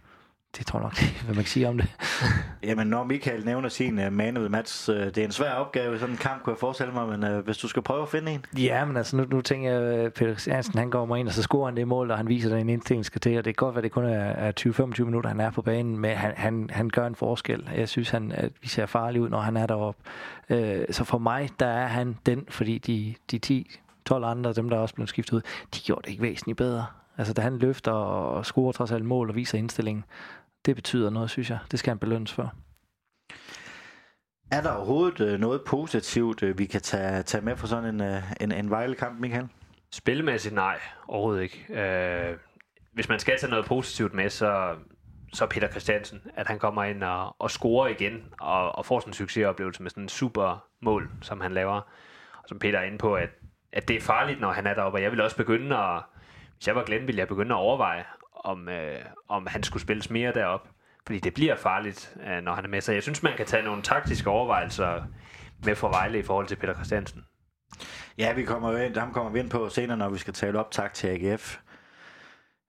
det 0.58 0.66
tror 0.66 0.80
jeg 0.80 0.84
nok, 0.84 0.98
hvad 1.26 1.36
man 1.36 1.44
kan 1.44 1.50
sige 1.50 1.70
om 1.70 1.78
det. 1.78 1.88
Jamen, 2.64 2.88
når 2.88 3.04
Michael 3.04 3.46
nævner 3.46 3.70
sin 3.70 4.00
uh, 4.00 4.14
man 4.14 4.38
of 4.38 4.42
the 4.42 4.50
match, 4.50 4.90
uh, 4.90 4.96
det 4.96 5.18
er 5.18 5.26
en 5.26 5.32
svær 5.32 5.52
opgave 5.52 6.00
sådan 6.00 6.14
en 6.14 6.18
kamp, 6.18 6.44
kunne 6.44 6.52
jeg 6.52 6.60
forestille 6.60 6.94
mig, 6.94 7.20
men 7.20 7.36
uh, 7.36 7.46
hvis 7.46 7.58
du 7.58 7.68
skal 7.68 7.82
prøve 7.82 8.02
at 8.02 8.10
finde 8.10 8.32
en? 8.32 8.46
Ja, 8.58 8.86
men 8.86 8.98
altså, 8.98 9.18
nu, 9.18 9.26
nu 9.30 9.42
tænker 9.42 9.72
jeg, 9.72 10.14
Peter 10.14 10.32
Christiansen, 10.32 10.80
han 10.80 10.90
går 10.90 11.16
ind, 11.16 11.28
og 11.28 11.34
så 11.34 11.42
scorer 11.42 11.66
han 11.66 11.78
det 11.78 11.88
mål, 11.88 12.12
og 12.12 12.18
han 12.18 12.28
viser 12.28 12.50
dig 12.50 12.62
en 12.62 12.70
indstilling 12.70 13.06
skal 13.06 13.22
til, 13.22 13.38
og 13.38 13.46
det 13.46 13.58
kan 13.58 13.66
godt 13.66 13.76
være, 13.76 13.84
det 13.84 13.92
kun 13.92 14.06
er, 14.06 14.20
er 14.20 14.52
20-25 14.60 15.04
minutter, 15.04 15.30
han 15.30 15.40
er 15.40 15.52
på 15.52 15.62
banen, 15.62 15.98
men 15.98 16.18
han, 16.18 16.34
han, 16.36 16.70
han 16.74 16.90
gør 16.90 17.08
en 17.08 17.16
forskel. 17.16 17.70
Jeg 17.76 17.90
synes, 17.90 18.10
han, 18.10 18.32
at 18.32 18.52
vi 18.62 18.68
ser 18.68 18.86
farlig 18.86 19.22
ud, 19.22 19.30
når 19.30 19.40
han 19.40 19.58
er 19.58 19.66
deroppe. 19.66 20.02
Uh, 20.50 20.58
så 20.92 21.04
for 21.04 21.18
mig, 21.18 21.50
der 21.60 21.68
er 21.68 21.88
han 21.88 22.18
den, 22.26 22.46
fordi 22.50 22.78
de, 22.78 23.16
de 23.32 23.38
10 23.38 23.80
12 24.06 24.26
andre, 24.26 24.54
dem 24.54 24.70
der 24.70 24.78
også 24.78 24.96
blev 24.96 25.08
skiftet 25.08 25.34
ud, 25.34 25.42
de 25.76 25.80
gjorde 25.80 26.02
det 26.02 26.10
ikke 26.10 26.24
væsentligt 26.24 26.58
bedre. 26.58 26.86
Altså, 27.18 27.34
da 27.34 27.42
han 27.42 27.58
løfter 27.58 27.92
og 27.92 28.46
scorer 28.46 28.72
trods 28.72 28.92
alt 28.92 29.06
mål 29.06 29.30
og 29.30 29.36
viser 29.36 29.58
indstillingen, 29.58 30.04
det 30.66 30.76
betyder 30.76 31.10
noget, 31.10 31.30
synes 31.30 31.50
jeg. 31.50 31.60
Det 31.72 31.80
skal 31.80 31.90
han 31.90 32.00
belønnes 32.00 32.34
for. 32.34 32.54
Er 34.52 34.62
der 34.62 34.72
overhovedet 34.72 35.20
øh, 35.20 35.40
noget 35.40 35.62
positivt, 35.68 36.44
øh, 36.44 36.60
vi 36.60 36.66
kan 36.66 36.82
tage, 36.82 37.24
tage 37.24 37.46
med 37.46 37.56
for 37.56 37.68
sådan 37.68 37.96
en, 37.96 38.02
øh, 38.02 38.24
en, 38.42 38.52
en 38.52 38.70
Vejle-kamp, 38.70 39.20
Michael? 39.20 39.48
Spilmæssigt 39.92 40.56
nej, 40.56 40.80
overhovedet 41.08 41.44
ikke. 41.44 41.82
Øh, 41.82 42.38
hvis 42.94 43.10
man 43.10 43.20
skal 43.20 43.40
tage 43.40 43.50
noget 43.50 43.66
positivt 43.66 44.14
med, 44.14 44.30
så, 44.30 44.76
så 45.34 45.46
Peter 45.46 45.68
Christiansen, 45.68 46.22
at 46.36 46.48
han 46.48 46.60
kommer 46.60 46.84
ind 46.84 47.04
og, 47.04 47.36
og 47.40 47.52
scorer 47.52 47.88
igen, 47.88 48.24
og, 48.40 48.76
og 48.76 48.86
får 48.86 49.00
sådan 49.00 49.10
en 49.10 49.14
succesoplevelse 49.14 49.84
med 49.84 49.90
sådan 49.90 50.04
en 50.04 50.10
super 50.10 50.66
mål, 50.82 51.10
som 51.22 51.42
han 51.42 51.54
laver. 51.54 51.82
Og 52.44 52.50
som 52.50 52.60
Peter 52.60 52.80
er 52.80 52.84
inde 52.84 52.98
på, 52.98 53.16
at, 53.16 53.30
at 53.72 53.88
det 53.88 53.96
er 53.96 54.02
farligt, 54.02 54.40
når 54.40 54.52
han 54.52 54.68
er 54.68 54.74
deroppe, 54.74 54.98
og 54.98 55.04
jeg 55.04 55.12
vil 55.12 55.22
også 55.22 55.38
begynde 55.38 55.78
at, 55.78 56.02
hvis 56.56 56.68
jeg 56.68 56.76
var 56.76 56.84
Glenn, 56.84 57.08
ville 57.08 57.20
jeg 57.20 57.28
begynde 57.28 57.56
at 57.56 57.60
overveje, 57.60 58.04
om, 58.44 58.70
øh, 58.70 59.00
om 59.28 59.48
han 59.48 59.64
skulle 59.64 59.84
spilles 59.84 60.10
mere 60.10 60.34
derop. 60.34 60.68
Fordi 61.06 61.20
det 61.20 61.34
bliver 61.34 61.56
farligt, 61.56 62.18
øh, 62.28 62.42
når 62.42 62.54
han 62.54 62.66
er 62.66 62.70
med. 62.70 62.82
Så 62.82 62.92
jeg 62.92 63.04
synes, 63.04 63.24
man 63.24 63.38
kan 63.38 63.46
tage 63.46 63.64
nogle 63.64 63.82
taktiske 63.82 64.30
overvejelser 64.30 65.04
med 65.66 65.76
for 65.76 65.90
Vejle 65.90 66.20
i 66.20 66.24
forhold 66.24 66.48
til 66.48 66.56
Peter 66.56 66.74
Christiansen. 66.74 67.26
Ja, 68.18 68.34
vi 68.34 68.44
kommer 68.44 68.78
ind, 68.78 68.98
ham 68.98 69.14
kommer 69.14 69.32
vi 69.32 69.40
ind 69.40 69.50
på 69.50 69.70
senere, 69.70 69.98
når 69.98 70.10
vi 70.10 70.18
skal 70.18 70.34
tale 70.34 70.60
optag 70.60 70.92
til 70.94 71.08
AGF. 71.08 71.58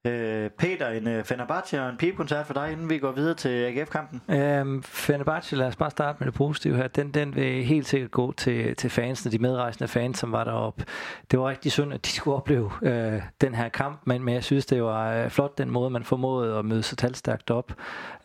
Øh, 0.06 0.50
Peter, 0.50 0.88
en 0.88 1.08
øh, 1.08 1.24
Fenerbahce 1.24 1.82
og 1.82 1.90
en 1.90 1.96
pigekoncert 1.96 2.46
for 2.46 2.54
dig, 2.54 2.72
inden 2.72 2.90
vi 2.90 2.98
går 2.98 3.12
videre 3.12 3.34
til 3.34 3.48
AGF-kampen? 3.48 4.22
Øhm, 4.28 4.82
Fenerbahce, 4.82 5.56
lad 5.56 5.66
os 5.66 5.76
bare 5.76 5.90
starte 5.90 6.16
med 6.20 6.26
det 6.26 6.34
positive 6.34 6.76
her. 6.76 6.88
Den, 6.88 7.10
den 7.10 7.34
vil 7.34 7.64
helt 7.64 7.86
sikkert 7.86 8.10
gå 8.10 8.32
til, 8.32 8.76
til 8.76 8.90
fansene, 8.90 9.32
de 9.32 9.38
medrejsende 9.38 9.88
fans, 9.88 10.18
som 10.18 10.32
var 10.32 10.44
deroppe. 10.44 10.84
Det 11.30 11.38
var 11.38 11.48
rigtig 11.48 11.72
synd, 11.72 11.92
at 11.92 12.06
de 12.06 12.10
skulle 12.10 12.36
opleve 12.36 12.70
øh, 12.82 13.22
den 13.40 13.54
her 13.54 13.68
kamp, 13.68 14.00
men, 14.04 14.24
men 14.24 14.34
jeg 14.34 14.44
synes, 14.44 14.66
det 14.66 14.82
var 14.82 15.12
øh, 15.12 15.30
flot 15.30 15.58
den 15.58 15.70
måde, 15.70 15.90
man 15.90 16.04
formåede 16.04 16.58
at 16.58 16.64
møde 16.64 16.82
så 16.82 16.96
talstærkt 16.96 17.50
op 17.50 17.72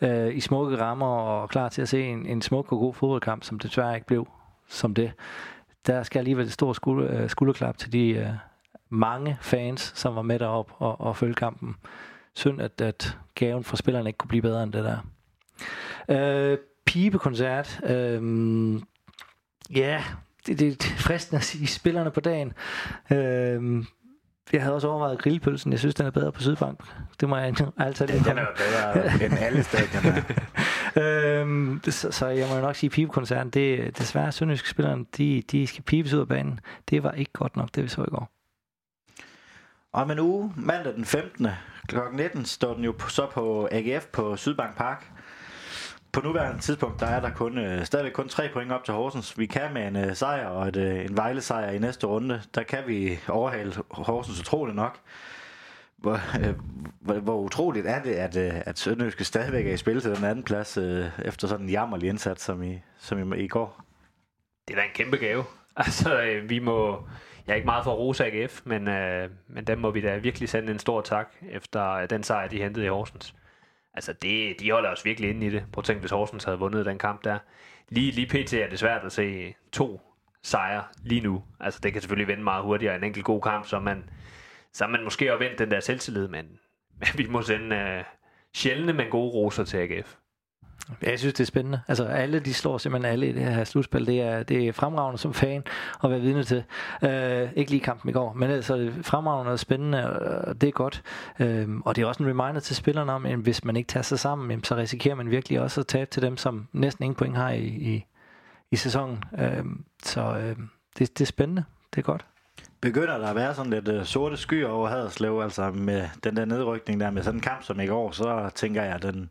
øh, 0.01 0.35
i 0.35 0.39
smukke 0.39 0.77
rammer 0.77 1.07
og 1.07 1.49
klar 1.49 1.69
til 1.69 1.81
at 1.81 1.89
se 1.89 2.03
en, 2.03 2.25
en 2.25 2.41
smuk 2.41 2.71
og 2.71 2.79
god 2.79 2.93
fodboldkamp, 2.93 3.43
som 3.43 3.59
det 3.59 3.69
desværre 3.69 3.95
ikke 3.95 4.07
blev 4.07 4.27
som 4.67 4.93
det. 4.93 5.11
Der 5.87 6.03
skal 6.03 6.19
alligevel 6.19 6.45
et 6.45 6.51
stort 6.51 6.75
skulder, 6.75 7.21
øh, 7.23 7.29
skulderklap 7.29 7.77
til 7.77 7.93
de... 7.93 8.09
Øh, 8.09 8.29
mange 8.89 9.37
fans, 9.41 9.91
som 9.95 10.15
var 10.15 10.21
med 10.21 10.39
derop 10.39 10.71
og, 10.77 11.01
og 11.01 11.17
følge 11.17 11.33
kampen. 11.33 11.75
Synd, 12.33 12.61
at, 12.61 12.81
at 12.81 13.17
gaven 13.35 13.63
fra 13.63 13.77
spillerne 13.77 14.09
ikke 14.09 14.17
kunne 14.17 14.27
blive 14.27 14.41
bedre 14.41 14.63
end 14.63 14.73
det 14.73 14.83
der. 14.83 14.97
Øh, 16.09 16.57
pibekoncert. 16.85 17.79
Øh, 17.83 18.81
ja, 19.75 20.03
det, 20.47 20.59
det 20.59 20.85
er 20.85 20.97
fristende 20.97 21.37
at 21.37 21.43
sige 21.43 21.67
spillerne 21.67 22.11
på 22.11 22.19
dagen. 22.19 22.53
Øh, 23.11 23.85
jeg 24.53 24.61
havde 24.61 24.75
også 24.75 24.87
overvejet 24.87 25.19
grillpølsen. 25.19 25.71
Jeg 25.71 25.79
synes, 25.79 25.95
den 25.95 26.05
er 26.05 26.11
bedre 26.11 26.31
på 26.31 26.41
Sydbank. 26.41 26.79
Det 27.19 27.29
må 27.29 27.37
jeg 27.37 27.55
altid 27.77 28.07
Den, 28.07 28.23
den 28.23 28.37
er 28.37 28.45
bedre 28.55 29.25
end 29.25 29.33
alle 29.45 29.63
stadioner. 29.63 30.21
øhm, 31.41 31.81
så, 31.89 32.11
så 32.11 32.27
jeg 32.27 32.47
må 32.49 32.55
jo 32.55 32.61
nok 32.61 32.75
sige, 32.75 33.07
at 33.31 33.53
det 33.53 33.97
desværre 33.97 34.31
sønderjyske 34.31 34.69
spillerne, 34.69 35.05
de, 35.17 35.43
de 35.51 35.67
skal 35.67 35.83
pibes 35.83 36.13
ud 36.13 36.19
af 36.19 36.27
banen. 36.27 36.59
Det 36.89 37.03
var 37.03 37.11
ikke 37.11 37.31
godt 37.33 37.55
nok, 37.55 37.69
det 37.75 37.83
vi 37.83 37.87
så 37.87 38.01
i 38.01 38.09
går. 38.09 38.38
Om 39.93 40.11
en 40.11 40.19
uge, 40.19 40.53
mandag 40.55 40.93
den 40.93 41.05
15. 41.05 41.47
kl. 41.87 41.97
19, 42.13 42.45
står 42.45 42.73
den 42.73 42.83
jo 42.83 42.99
så 43.07 43.27
på 43.33 43.67
AGF 43.71 44.05
på 44.05 44.37
Sydbank 44.37 44.77
Park. 44.77 45.11
På 46.11 46.21
nuværende 46.21 46.61
tidspunkt, 46.61 46.99
der 46.99 47.05
er 47.05 47.19
der 47.19 47.29
kun, 47.29 47.57
øh, 47.57 47.85
stadigvæk 47.85 48.13
kun 48.13 48.29
tre 48.29 48.49
point 48.53 48.71
op 48.71 48.83
til 48.83 48.93
Horsens. 48.93 49.39
Vi 49.39 49.45
kan 49.45 49.73
med 49.73 49.87
en 49.87 49.95
øh, 49.95 50.15
sejr 50.15 50.47
og 50.47 50.67
et, 50.67 50.75
øh, 50.75 51.05
en 51.05 51.17
Vejle-sejr 51.17 51.71
i 51.71 51.79
næste 51.79 52.07
runde, 52.07 52.41
der 52.55 52.63
kan 52.63 52.83
vi 52.87 53.19
overhale 53.27 53.73
Horsens 53.91 54.39
utroligt 54.39 54.75
nok. 54.75 54.99
Hvor, 55.97 56.19
øh, 56.39 56.55
hvor, 56.99 57.13
hvor 57.13 57.37
utroligt 57.37 57.87
er 57.87 58.01
det, 58.01 58.13
at, 58.13 58.37
øh, 58.37 58.61
at 58.65 58.79
Sønderjyske 58.79 59.23
stadigvæk 59.23 59.67
er 59.67 59.73
i 59.73 59.77
spil 59.77 60.01
til 60.01 60.15
den 60.15 60.23
anden 60.23 60.43
plads, 60.43 60.77
øh, 60.77 61.05
efter 61.25 61.47
sådan 61.47 61.65
en 61.65 61.69
jammerlig 61.69 62.09
indsats 62.09 62.43
som 62.43 62.63
i, 62.63 62.81
som 62.97 63.33
i, 63.33 63.43
i 63.43 63.47
går? 63.47 63.83
Det 64.67 64.73
er 64.73 64.77
da 64.77 64.85
en 64.85 64.93
kæmpe 64.93 65.17
gave. 65.17 65.43
Altså, 65.75 66.21
øh, 66.21 66.49
vi 66.49 66.59
må 66.59 67.07
jeg 67.49 67.53
er 67.53 67.57
ikke 67.57 67.65
meget 67.65 67.83
for 67.83 67.91
at 67.91 67.97
rose 67.97 68.25
AGF, 68.25 68.61
men, 68.65 68.87
øh, 68.87 69.29
men 69.47 69.67
dem 69.67 69.77
må 69.77 69.91
vi 69.91 70.01
da 70.01 70.17
virkelig 70.17 70.49
sende 70.49 70.71
en 70.71 70.79
stor 70.79 71.01
tak 71.01 71.33
efter 71.51 72.05
den 72.05 72.23
sejr, 72.23 72.47
de 72.47 72.61
hentede 72.61 72.85
i 72.85 72.89
Horsens. 72.89 73.35
Altså, 73.93 74.13
det, 74.13 74.59
de 74.59 74.71
holder 74.71 74.89
os 74.89 75.05
virkelig 75.05 75.29
inde 75.29 75.47
i 75.47 75.49
det. 75.49 75.63
Prøv 75.71 75.81
at 75.81 75.85
tænke, 75.85 75.99
hvis 75.99 76.11
Horsens 76.11 76.43
havde 76.43 76.59
vundet 76.59 76.85
den 76.85 76.97
kamp 76.97 77.23
der. 77.23 77.37
Lige, 77.89 78.11
lige 78.11 78.27
pt. 78.27 78.53
er 78.53 78.69
det 78.69 78.79
svært 78.79 79.05
at 79.05 79.11
se 79.11 79.53
to 79.71 80.01
sejre 80.43 80.83
lige 81.03 81.21
nu. 81.21 81.43
Altså, 81.59 81.79
det 81.83 81.93
kan 81.93 82.01
selvfølgelig 82.01 82.27
vende 82.27 82.43
meget 82.43 82.63
hurtigere. 82.63 82.95
En 82.95 83.03
enkelt 83.03 83.25
god 83.25 83.41
kamp, 83.41 83.65
så 83.67 83.79
man, 83.79 84.09
så 84.73 84.87
man 84.87 85.03
måske 85.03 85.27
har 85.27 85.35
vendt 85.35 85.59
den 85.59 85.71
der 85.71 85.79
selvtillid, 85.79 86.27
men, 86.27 86.45
men 86.99 87.09
vi 87.15 87.27
må 87.29 87.41
sende 87.41 87.75
øh, 87.75 88.03
sjældne, 88.55 88.93
men 88.93 89.09
gode 89.09 89.31
roser 89.31 89.63
til 89.63 89.77
AGF. 89.77 90.15
Ja, 91.03 91.09
jeg 91.09 91.19
synes, 91.19 91.33
det 91.33 91.43
er 91.43 91.45
spændende. 91.45 91.81
Altså, 91.87 92.05
alle 92.05 92.39
de 92.39 92.53
slår 92.53 92.77
simpelthen 92.77 93.13
alle 93.13 93.29
i 93.29 93.31
det 93.31 93.41
her 93.41 93.63
slutspil. 93.63 94.07
Det 94.07 94.21
er, 94.21 94.43
det 94.43 94.67
er 94.67 94.73
fremragende 94.73 95.17
som 95.17 95.33
fan 95.33 95.63
at 96.03 96.09
være 96.09 96.21
vidne 96.21 96.43
til. 96.43 96.63
Øh, 97.03 97.49
ikke 97.55 97.71
lige 97.71 97.81
kampen 97.81 98.09
i 98.09 98.13
går, 98.13 98.33
men 98.33 98.49
altså, 98.49 98.77
det 98.77 98.87
er 98.87 99.03
fremragende 99.03 99.51
og 99.51 99.59
spændende, 99.59 100.19
og 100.19 100.61
det 100.61 100.67
er 100.67 100.71
godt. 100.71 101.03
Øh, 101.39 101.67
og 101.85 101.95
det 101.95 102.01
er 102.01 102.05
også 102.05 102.23
en 102.23 102.29
reminder 102.29 102.59
til 102.59 102.75
spillerne 102.75 103.11
om, 103.11 103.25
at 103.25 103.37
hvis 103.37 103.65
man 103.65 103.75
ikke 103.75 103.87
tager 103.87 104.03
sig 104.03 104.19
sammen, 104.19 104.63
så 104.63 104.75
risikerer 104.75 105.15
man 105.15 105.31
virkelig 105.31 105.61
også 105.61 105.81
at 105.81 105.87
tabe 105.87 106.11
til 106.11 106.21
dem, 106.21 106.37
som 106.37 106.67
næsten 106.73 107.03
ingen 107.03 107.15
point 107.15 107.35
har 107.35 107.49
i, 107.49 107.65
i, 107.65 108.05
i 108.71 108.75
sæsonen. 108.75 109.23
Øh, 109.39 109.65
så 110.03 110.21
øh, 110.21 110.55
det, 110.99 111.17
det 111.17 111.21
er 111.21 111.25
spændende. 111.25 111.63
Det 111.95 112.01
er 112.01 112.05
godt. 112.05 112.25
Begynder 112.81 113.17
der 113.17 113.27
at 113.27 113.35
være 113.35 113.55
sådan 113.55 113.71
lidt 113.71 113.87
uh, 113.87 114.03
sorte 114.03 114.37
skyer 114.37 114.67
over 114.67 114.89
Haderslev, 114.89 115.39
altså 115.43 115.71
med 115.71 116.09
den 116.23 116.35
der 116.35 116.45
nedrykning 116.45 116.99
der, 116.99 117.11
med 117.11 117.23
sådan 117.23 117.37
en 117.37 117.41
kamp 117.41 117.63
som 117.63 117.79
i 117.79 117.85
går, 117.85 118.11
så 118.11 118.49
tænker 118.55 118.83
jeg, 118.83 118.95
at 118.95 119.01
den 119.01 119.29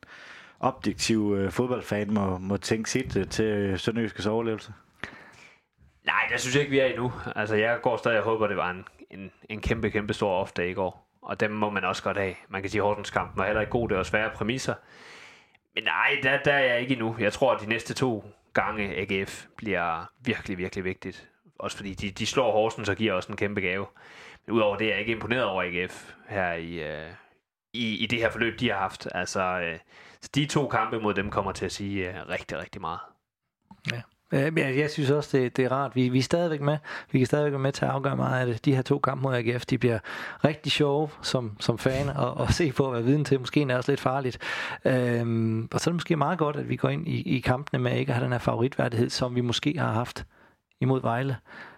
objektiv 0.60 1.34
øh, 1.38 1.50
fodboldfan 1.50 2.14
må, 2.14 2.38
må 2.38 2.56
tænke 2.56 2.90
sit 2.90 3.16
øh, 3.16 3.28
til 3.28 3.44
øh, 3.44 3.78
Sønderjyskes 3.78 4.26
overlevelse? 4.26 4.72
Nej, 6.04 6.28
det 6.32 6.40
synes 6.40 6.54
jeg 6.54 6.60
ikke, 6.60 6.70
vi 6.70 6.78
er 6.78 6.86
endnu. 6.86 7.12
Altså, 7.36 7.56
jeg 7.56 7.78
går 7.82 7.96
stadig 7.96 8.18
og 8.18 8.24
håber, 8.24 8.46
det 8.46 8.56
var 8.56 8.70
en, 8.70 8.84
en, 9.10 9.30
en 9.48 9.60
kæmpe, 9.60 9.90
kæmpe 9.90 10.14
stor 10.14 10.32
ofte 10.32 10.70
i 10.70 10.74
går. 10.74 11.08
Og 11.22 11.40
dem 11.40 11.50
må 11.50 11.70
man 11.70 11.84
også 11.84 12.02
godt 12.02 12.16
have. 12.16 12.34
Man 12.48 12.62
kan 12.62 12.70
sige, 12.70 12.80
at 12.80 12.86
Horsens 12.86 13.10
kamp 13.10 13.36
var 13.36 13.44
heller 13.46 13.60
ikke 13.60 13.70
god. 13.70 13.88
Det 13.88 13.96
var 13.96 14.02
svære 14.02 14.30
præmisser. 14.34 14.74
Men 15.74 15.84
nej, 15.84 16.18
der, 16.22 16.38
der 16.42 16.52
er 16.52 16.72
jeg 16.72 16.80
ikke 16.80 16.92
endnu. 16.92 17.16
Jeg 17.18 17.32
tror, 17.32 17.54
at 17.54 17.60
de 17.60 17.68
næste 17.68 17.94
to 17.94 18.24
gange 18.52 18.96
AGF 18.96 19.46
bliver 19.56 20.12
virkelig, 20.24 20.58
virkelig 20.58 20.84
vigtigt. 20.84 21.28
Også 21.58 21.76
fordi 21.76 21.94
de, 21.94 22.10
de 22.10 22.26
slår 22.26 22.52
Horsens 22.52 22.88
og 22.88 22.96
giver 22.96 23.12
også 23.12 23.32
en 23.32 23.36
kæmpe 23.36 23.60
gave. 23.60 23.86
Men 24.46 24.54
udover 24.54 24.76
det 24.76 24.86
er 24.86 24.90
jeg 24.90 25.00
ikke 25.00 25.12
imponeret 25.12 25.44
over 25.44 25.62
AGF 25.62 26.12
her 26.28 26.52
i, 26.52 26.74
øh, 26.74 27.10
i, 27.72 27.96
i 27.96 28.06
det 28.06 28.18
her 28.18 28.30
forløb, 28.30 28.60
de 28.60 28.70
har 28.70 28.78
haft. 28.78 29.08
Altså, 29.14 29.40
øh, 29.40 29.78
så 30.22 30.30
de 30.34 30.46
to 30.46 30.68
kampe 30.68 31.00
mod 31.00 31.14
dem 31.14 31.30
kommer 31.30 31.52
til 31.52 31.64
at 31.64 31.72
sige 31.72 32.08
uh, 32.08 32.28
rigtig, 32.28 32.58
rigtig 32.58 32.80
meget. 32.80 33.00
Ja. 33.92 34.02
Øh, 34.32 34.58
jeg, 34.58 34.78
jeg 34.78 34.90
synes 34.90 35.10
også, 35.10 35.38
det, 35.38 35.56
det 35.56 35.64
er 35.64 35.72
rart. 35.72 35.96
Vi, 35.96 36.08
vi 36.08 36.18
er 36.18 36.22
stadigvæk 36.22 36.60
med. 36.60 36.78
Vi 37.10 37.18
kan 37.18 37.26
stadigvæk 37.26 37.52
være 37.52 37.60
med 37.60 37.72
til 37.72 37.84
at 37.84 37.90
afgøre 37.90 38.16
meget 38.16 38.40
af 38.40 38.46
det. 38.46 38.64
De 38.64 38.74
her 38.74 38.82
to 38.82 38.98
kampe 38.98 39.22
mod 39.22 39.34
AGF, 39.34 39.66
de 39.66 39.78
bliver 39.78 39.98
rigtig 40.44 40.72
sjove 40.72 41.08
som, 41.22 41.56
som 41.60 41.78
fan 41.78 42.08
at, 42.08 42.16
og 42.16 42.52
se 42.52 42.72
på 42.72 42.86
at 42.86 42.92
være 42.92 43.04
viden 43.04 43.24
til. 43.24 43.40
Måske 43.40 43.62
er 43.62 43.76
også 43.76 43.92
lidt 43.92 44.00
farligt. 44.00 44.38
Øhm, 44.84 45.68
og 45.72 45.80
så 45.80 45.90
er 45.90 45.92
det 45.92 45.96
måske 45.96 46.16
meget 46.16 46.38
godt, 46.38 46.56
at 46.56 46.68
vi 46.68 46.76
går 46.76 46.88
ind 46.88 47.08
i, 47.08 47.36
i 47.36 47.40
kampene 47.40 47.82
med 47.82 47.96
ikke 47.96 48.10
at 48.10 48.14
have 48.14 48.24
den 48.24 48.32
her 48.32 48.38
favoritværdighed, 48.38 49.10
som 49.10 49.34
vi 49.34 49.40
måske 49.40 49.78
har 49.78 49.92
haft 49.92 50.26
imod 50.80 51.02
Vejle. 51.02 51.36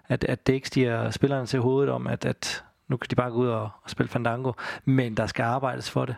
At, 0.09 0.25
at 0.25 0.47
det 0.47 0.53
ikke 0.53 0.69
stiger 0.69 1.11
spillerne 1.11 1.47
til 1.47 1.61
hovedet 1.61 1.91
om, 1.91 2.07
at, 2.07 2.25
at 2.25 2.65
nu 2.89 2.97
kan 2.97 3.07
de 3.11 3.17
bare 3.17 3.31
gå 3.31 3.37
ud 3.37 3.49
og, 3.49 3.71
og 3.83 3.91
spille 3.91 4.11
Fandango. 4.11 4.53
Men 4.85 5.17
der 5.17 5.27
skal 5.27 5.43
arbejdes 5.43 5.91
for 5.91 6.05
det. 6.05 6.17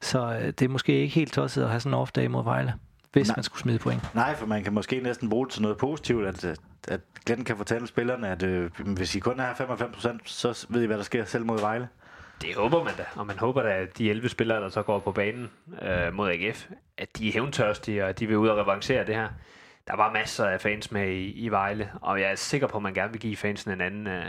Så 0.00 0.38
øh, 0.40 0.46
det 0.46 0.62
er 0.62 0.68
måske 0.68 0.92
ikke 0.92 1.14
helt 1.14 1.32
tosset 1.32 1.62
at 1.62 1.68
have 1.68 1.80
sådan 1.80 1.94
en 1.94 2.00
off-dag 2.00 2.30
mod 2.30 2.44
Vejle, 2.44 2.74
hvis 3.12 3.28
Nej. 3.28 3.36
man 3.36 3.42
skulle 3.42 3.60
smide 3.60 3.78
point. 3.78 4.14
Nej, 4.14 4.34
for 4.34 4.46
man 4.46 4.64
kan 4.64 4.72
måske 4.72 5.00
næsten 5.00 5.30
bruge 5.30 5.46
det 5.46 5.52
til 5.52 5.62
noget 5.62 5.78
positivt, 5.78 6.26
at, 6.26 6.44
at 6.88 7.00
Glenn 7.26 7.44
kan 7.44 7.56
fortælle 7.56 7.86
spillerne, 7.86 8.28
at 8.28 8.42
øh, 8.42 8.70
hvis 8.78 9.14
I 9.14 9.18
kun 9.18 9.40
er 9.40 9.54
95%, 9.54 10.18
så 10.24 10.66
ved 10.68 10.82
I, 10.82 10.86
hvad 10.86 10.96
der 10.96 11.04
sker 11.04 11.24
selv 11.24 11.44
mod 11.46 11.60
Vejle. 11.60 11.88
Det 12.42 12.54
håber 12.54 12.84
man 12.84 12.92
da, 12.96 13.04
og 13.14 13.26
man 13.26 13.38
håber 13.38 13.62
da, 13.62 13.68
at 13.68 13.98
de 13.98 14.10
11 14.10 14.28
spillere, 14.28 14.60
der 14.60 14.68
så 14.68 14.82
går 14.82 14.98
på 14.98 15.12
banen 15.12 15.50
øh, 15.82 16.14
mod 16.14 16.30
AGF, 16.30 16.66
at 16.98 17.08
de 17.18 17.28
er 17.28 17.32
hævntørstige, 17.32 18.02
og 18.02 18.08
at 18.08 18.18
de 18.18 18.26
vil 18.26 18.36
ud 18.36 18.48
og 18.48 18.56
revancere 18.56 19.06
det 19.06 19.14
her. 19.14 19.28
Der 19.86 19.96
var 19.96 20.12
masser 20.12 20.44
af 20.44 20.60
fans 20.60 20.92
med 20.92 21.08
i, 21.08 21.32
i 21.32 21.48
Vejle, 21.48 21.90
og 22.02 22.20
jeg 22.20 22.30
er 22.30 22.34
sikker 22.34 22.66
på, 22.66 22.76
at 22.76 22.82
man 22.82 22.94
gerne 22.94 23.12
vil 23.12 23.20
give 23.20 23.36
fansen 23.36 23.70
en 23.70 23.80
anden, 23.80 24.06
øh, 24.06 24.26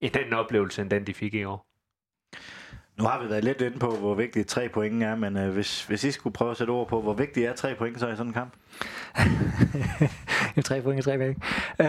en 0.00 0.10
anden 0.18 0.32
oplevelse, 0.32 0.82
end 0.82 0.90
den 0.90 1.06
de 1.06 1.14
fik 1.14 1.34
i 1.34 1.44
år. 1.44 1.66
Nu 2.98 3.04
har 3.04 3.22
vi 3.22 3.30
været 3.30 3.44
lidt 3.44 3.60
inde 3.60 3.78
på, 3.78 3.90
hvor 3.96 4.14
vigtigt 4.14 4.48
tre 4.48 4.68
point 4.68 5.02
er, 5.02 5.16
men 5.16 5.36
øh, 5.36 5.50
hvis, 5.50 5.84
hvis 5.84 6.04
I 6.04 6.10
skulle 6.10 6.32
prøve 6.32 6.50
at 6.50 6.56
sætte 6.56 6.70
ord 6.70 6.88
på, 6.88 7.00
hvor 7.00 7.14
vigtigt 7.14 7.46
er 7.46 7.54
tre 7.54 7.74
point 7.74 8.00
så 8.00 8.08
i 8.08 8.16
sådan 8.16 8.26
en 8.26 8.32
kamp? 8.32 8.52
tre 10.64 10.82
point 10.82 11.04
tre 11.04 11.18
point. 11.18 11.38
Øh, 11.78 11.86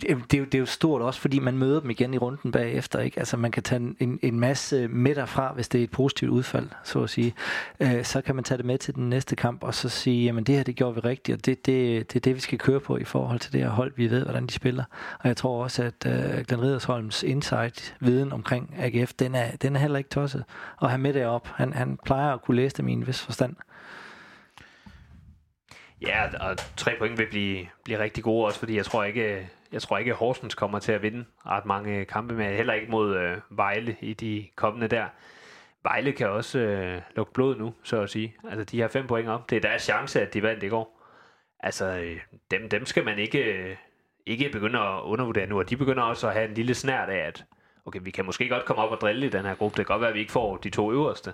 det, 0.00 0.10
er 0.34 0.38
jo, 0.38 0.44
det 0.44 0.54
er 0.54 0.58
jo 0.58 0.66
stort 0.66 1.02
også, 1.02 1.20
fordi 1.20 1.38
man 1.38 1.58
møder 1.58 1.80
dem 1.80 1.90
igen 1.90 2.14
i 2.14 2.18
runden 2.18 2.52
bagefter. 2.52 3.00
Ikke? 3.00 3.18
Altså 3.18 3.36
man 3.36 3.50
kan 3.50 3.62
tage 3.62 3.94
en, 3.98 4.18
en 4.22 4.40
masse 4.40 4.88
med 4.88 5.14
derfra, 5.14 5.52
hvis 5.52 5.68
det 5.68 5.80
er 5.80 5.84
et 5.84 5.90
positivt 5.90 6.30
udfald, 6.30 6.68
så 6.84 7.02
at 7.02 7.10
sige. 7.10 7.34
Øh, 7.80 8.04
så 8.04 8.20
kan 8.20 8.34
man 8.34 8.44
tage 8.44 8.58
det 8.58 8.66
med 8.66 8.78
til 8.78 8.94
den 8.94 9.08
næste 9.10 9.36
kamp, 9.36 9.62
og 9.62 9.74
så 9.74 9.88
sige, 9.88 10.24
jamen 10.24 10.44
det 10.44 10.54
her, 10.54 10.62
det 10.62 10.76
gjorde 10.76 10.94
vi 10.94 11.00
rigtigt, 11.00 11.38
og 11.38 11.46
det, 11.46 11.66
det, 11.66 12.12
det 12.12 12.16
er 12.16 12.20
det, 12.20 12.34
vi 12.34 12.40
skal 12.40 12.58
køre 12.58 12.80
på 12.80 12.96
i 12.96 13.04
forhold 13.04 13.40
til 13.40 13.52
det 13.52 13.60
her 13.60 13.68
hold. 13.68 13.92
Vi 13.96 14.10
ved, 14.10 14.22
hvordan 14.24 14.46
de 14.46 14.52
spiller. 14.52 14.84
Og 15.20 15.28
jeg 15.28 15.36
tror 15.36 15.62
også, 15.62 15.82
at 15.82 16.06
øh, 16.06 16.44
Glenn 16.48 16.62
Ridersholms 16.62 17.22
insight-viden 17.22 18.32
omkring 18.32 18.74
AGF, 18.78 19.12
den 19.12 19.34
er, 19.34 19.56
den 19.62 19.76
er 19.76 19.80
heller 19.80 19.98
ikke 19.98 20.10
tosset 20.10 20.44
at 20.82 20.88
have 20.88 20.98
med 20.98 21.12
derop. 21.12 21.48
Han, 21.54 21.72
han 21.72 21.98
plejer 22.04 22.34
at 22.34 22.42
kunne 22.42 22.56
læse 22.56 22.76
dem 22.76 22.88
i 22.88 22.92
en 22.92 23.06
vis 23.06 23.20
forstand. 23.20 23.56
Ja, 26.02 26.48
og 26.48 26.56
tre 26.76 26.92
point 26.98 27.18
vil 27.18 27.26
blive, 27.30 27.68
blive 27.84 27.98
rigtig 27.98 28.24
gode 28.24 28.46
også, 28.46 28.58
fordi 28.58 28.76
jeg 28.76 28.84
tror 28.84 29.04
ikke, 29.04 29.48
jeg 29.72 29.82
tror 29.82 29.98
ikke, 29.98 30.10
at 30.10 30.16
Horsens 30.16 30.54
kommer 30.54 30.78
til 30.78 30.92
at 30.92 31.02
vinde 31.02 31.24
ret 31.46 31.66
mange 31.66 32.04
kampe 32.04 32.34
men 32.34 32.56
heller 32.56 32.74
ikke 32.74 32.90
mod 32.90 33.16
øh, 33.16 33.38
Vejle 33.50 33.96
i 34.00 34.14
de 34.14 34.46
kommende 34.56 34.88
der. 34.88 35.06
Vejle 35.82 36.12
kan 36.12 36.28
også 36.28 36.58
øh, 36.58 37.02
lukke 37.16 37.32
blod 37.32 37.56
nu, 37.56 37.74
så 37.82 38.00
at 38.00 38.10
sige. 38.10 38.34
Altså, 38.50 38.64
de 38.64 38.80
har 38.80 38.88
fem 38.88 39.06
point 39.06 39.28
op. 39.28 39.50
Det 39.50 39.56
er 39.56 39.60
deres 39.60 39.82
chance, 39.82 40.20
at 40.20 40.34
de 40.34 40.42
vandt 40.42 40.62
i 40.62 40.68
går. 40.68 41.02
Altså, 41.60 41.84
øh, 41.84 42.20
dem, 42.50 42.68
dem 42.68 42.86
skal 42.86 43.04
man 43.04 43.18
ikke, 43.18 43.38
øh, 43.38 43.76
ikke 44.26 44.48
begynde 44.52 44.78
at 44.78 45.00
undervurdere 45.02 45.46
nu, 45.46 45.58
og 45.58 45.70
de 45.70 45.76
begynder 45.76 46.02
også 46.02 46.28
at 46.28 46.34
have 46.34 46.48
en 46.48 46.54
lille 46.54 46.74
snært 46.74 47.08
af, 47.08 47.26
at 47.26 47.44
okay, 47.84 48.00
vi 48.02 48.10
kan 48.10 48.24
måske 48.24 48.48
godt 48.48 48.64
komme 48.64 48.82
op 48.82 48.90
og 48.90 49.00
drille 49.00 49.26
i 49.26 49.30
den 49.30 49.44
her 49.44 49.54
gruppe. 49.54 49.76
Det 49.76 49.86
kan 49.86 49.94
godt 49.94 50.00
være, 50.00 50.10
at 50.10 50.14
vi 50.14 50.20
ikke 50.20 50.32
får 50.32 50.56
de 50.56 50.70
to 50.70 50.92
øverste 50.92 51.32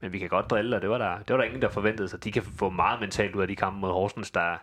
men 0.00 0.12
vi 0.12 0.18
kan 0.18 0.28
godt 0.28 0.50
drille, 0.50 0.76
og 0.76 0.82
det 0.82 0.90
var 0.90 0.98
der, 0.98 1.18
det 1.18 1.30
var 1.30 1.36
der 1.36 1.44
ingen, 1.44 1.62
der 1.62 1.68
forventede 1.68 2.08
sig. 2.08 2.24
De 2.24 2.32
kan 2.32 2.42
få 2.42 2.70
meget 2.70 3.00
mentalt 3.00 3.34
ud 3.34 3.42
af 3.42 3.48
de 3.48 3.56
kampe 3.56 3.80
mod 3.80 3.90
Horsens, 3.90 4.30
der, 4.30 4.56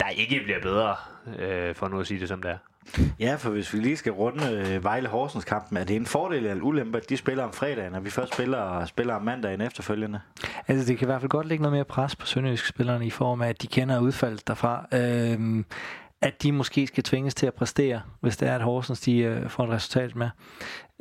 der 0.00 0.08
ikke 0.08 0.40
bliver 0.44 0.60
bedre, 0.60 0.96
øh, 1.38 1.74
for 1.74 1.88
nu 1.88 2.00
at 2.00 2.06
sige 2.06 2.20
det 2.20 2.28
som 2.28 2.42
det 2.42 2.50
er. 2.50 2.58
Ja, 3.20 3.34
for 3.34 3.50
hvis 3.50 3.74
vi 3.74 3.78
lige 3.78 3.96
skal 3.96 4.12
runde 4.12 4.74
øh, 4.74 4.84
Vejle 4.84 5.08
Horsens 5.08 5.44
kampen, 5.44 5.76
er 5.76 5.84
det 5.84 5.96
en 5.96 6.06
fordel 6.06 6.46
eller 6.46 6.62
ulempe, 6.62 6.98
at 6.98 7.08
de 7.08 7.16
spiller 7.16 7.44
om 7.44 7.52
fredagen, 7.52 7.94
og 7.94 8.04
vi 8.04 8.10
først 8.10 8.34
spiller, 8.34 8.84
spiller 8.84 9.14
om 9.14 9.22
mandagen 9.22 9.60
efterfølgende? 9.60 10.20
Altså, 10.68 10.86
det 10.86 10.98
kan 10.98 11.06
i 11.06 11.10
hvert 11.10 11.20
fald 11.20 11.30
godt 11.30 11.46
lægge 11.46 11.62
noget 11.62 11.76
mere 11.76 11.84
pres 11.84 12.16
på 12.16 12.26
sønderjyske 12.26 12.68
spillerne 12.68 13.06
i 13.06 13.10
form 13.10 13.42
af, 13.42 13.48
at 13.48 13.62
de 13.62 13.66
kender 13.66 14.00
udfaldet 14.00 14.48
derfra. 14.48 14.86
Øhm, 14.92 15.64
at 16.22 16.42
de 16.42 16.52
måske 16.52 16.86
skal 16.86 17.02
tvinges 17.02 17.34
til 17.34 17.46
at 17.46 17.54
præstere, 17.54 18.00
hvis 18.20 18.36
det 18.36 18.48
er, 18.48 18.54
at 18.54 18.62
Horsens 18.62 19.00
de, 19.00 19.18
øh, 19.18 19.48
får 19.48 19.64
et 19.64 19.70
resultat 19.70 20.16
med. 20.16 20.30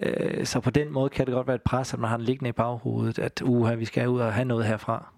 Øh, 0.01 0.45
så 0.45 0.59
på 0.59 0.69
den 0.69 0.91
måde 0.91 1.09
kan 1.09 1.25
det 1.25 1.33
godt 1.33 1.47
være 1.47 1.55
et 1.55 1.61
pres, 1.61 1.93
at 1.93 1.99
man 1.99 2.09
har 2.09 2.17
den 2.17 2.25
liggende 2.25 2.49
i 2.49 2.51
baghovedet, 2.51 3.19
at 3.19 3.41
uha, 3.45 3.73
vi 3.73 3.85
skal 3.85 4.07
ud 4.07 4.19
og 4.19 4.33
have 4.33 4.45
noget 4.45 4.65
herfra. 4.65 5.13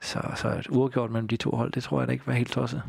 Så, 0.00 0.20
så 0.36 0.48
et 0.48 0.66
uafgjort 0.70 1.10
mellem 1.10 1.28
de 1.28 1.36
to 1.36 1.50
hold, 1.50 1.72
det 1.72 1.82
tror 1.82 2.00
jeg 2.00 2.08
da 2.08 2.12
ikke 2.12 2.26
var 2.26 2.32
helt 2.32 2.50
tosset. 2.50 2.82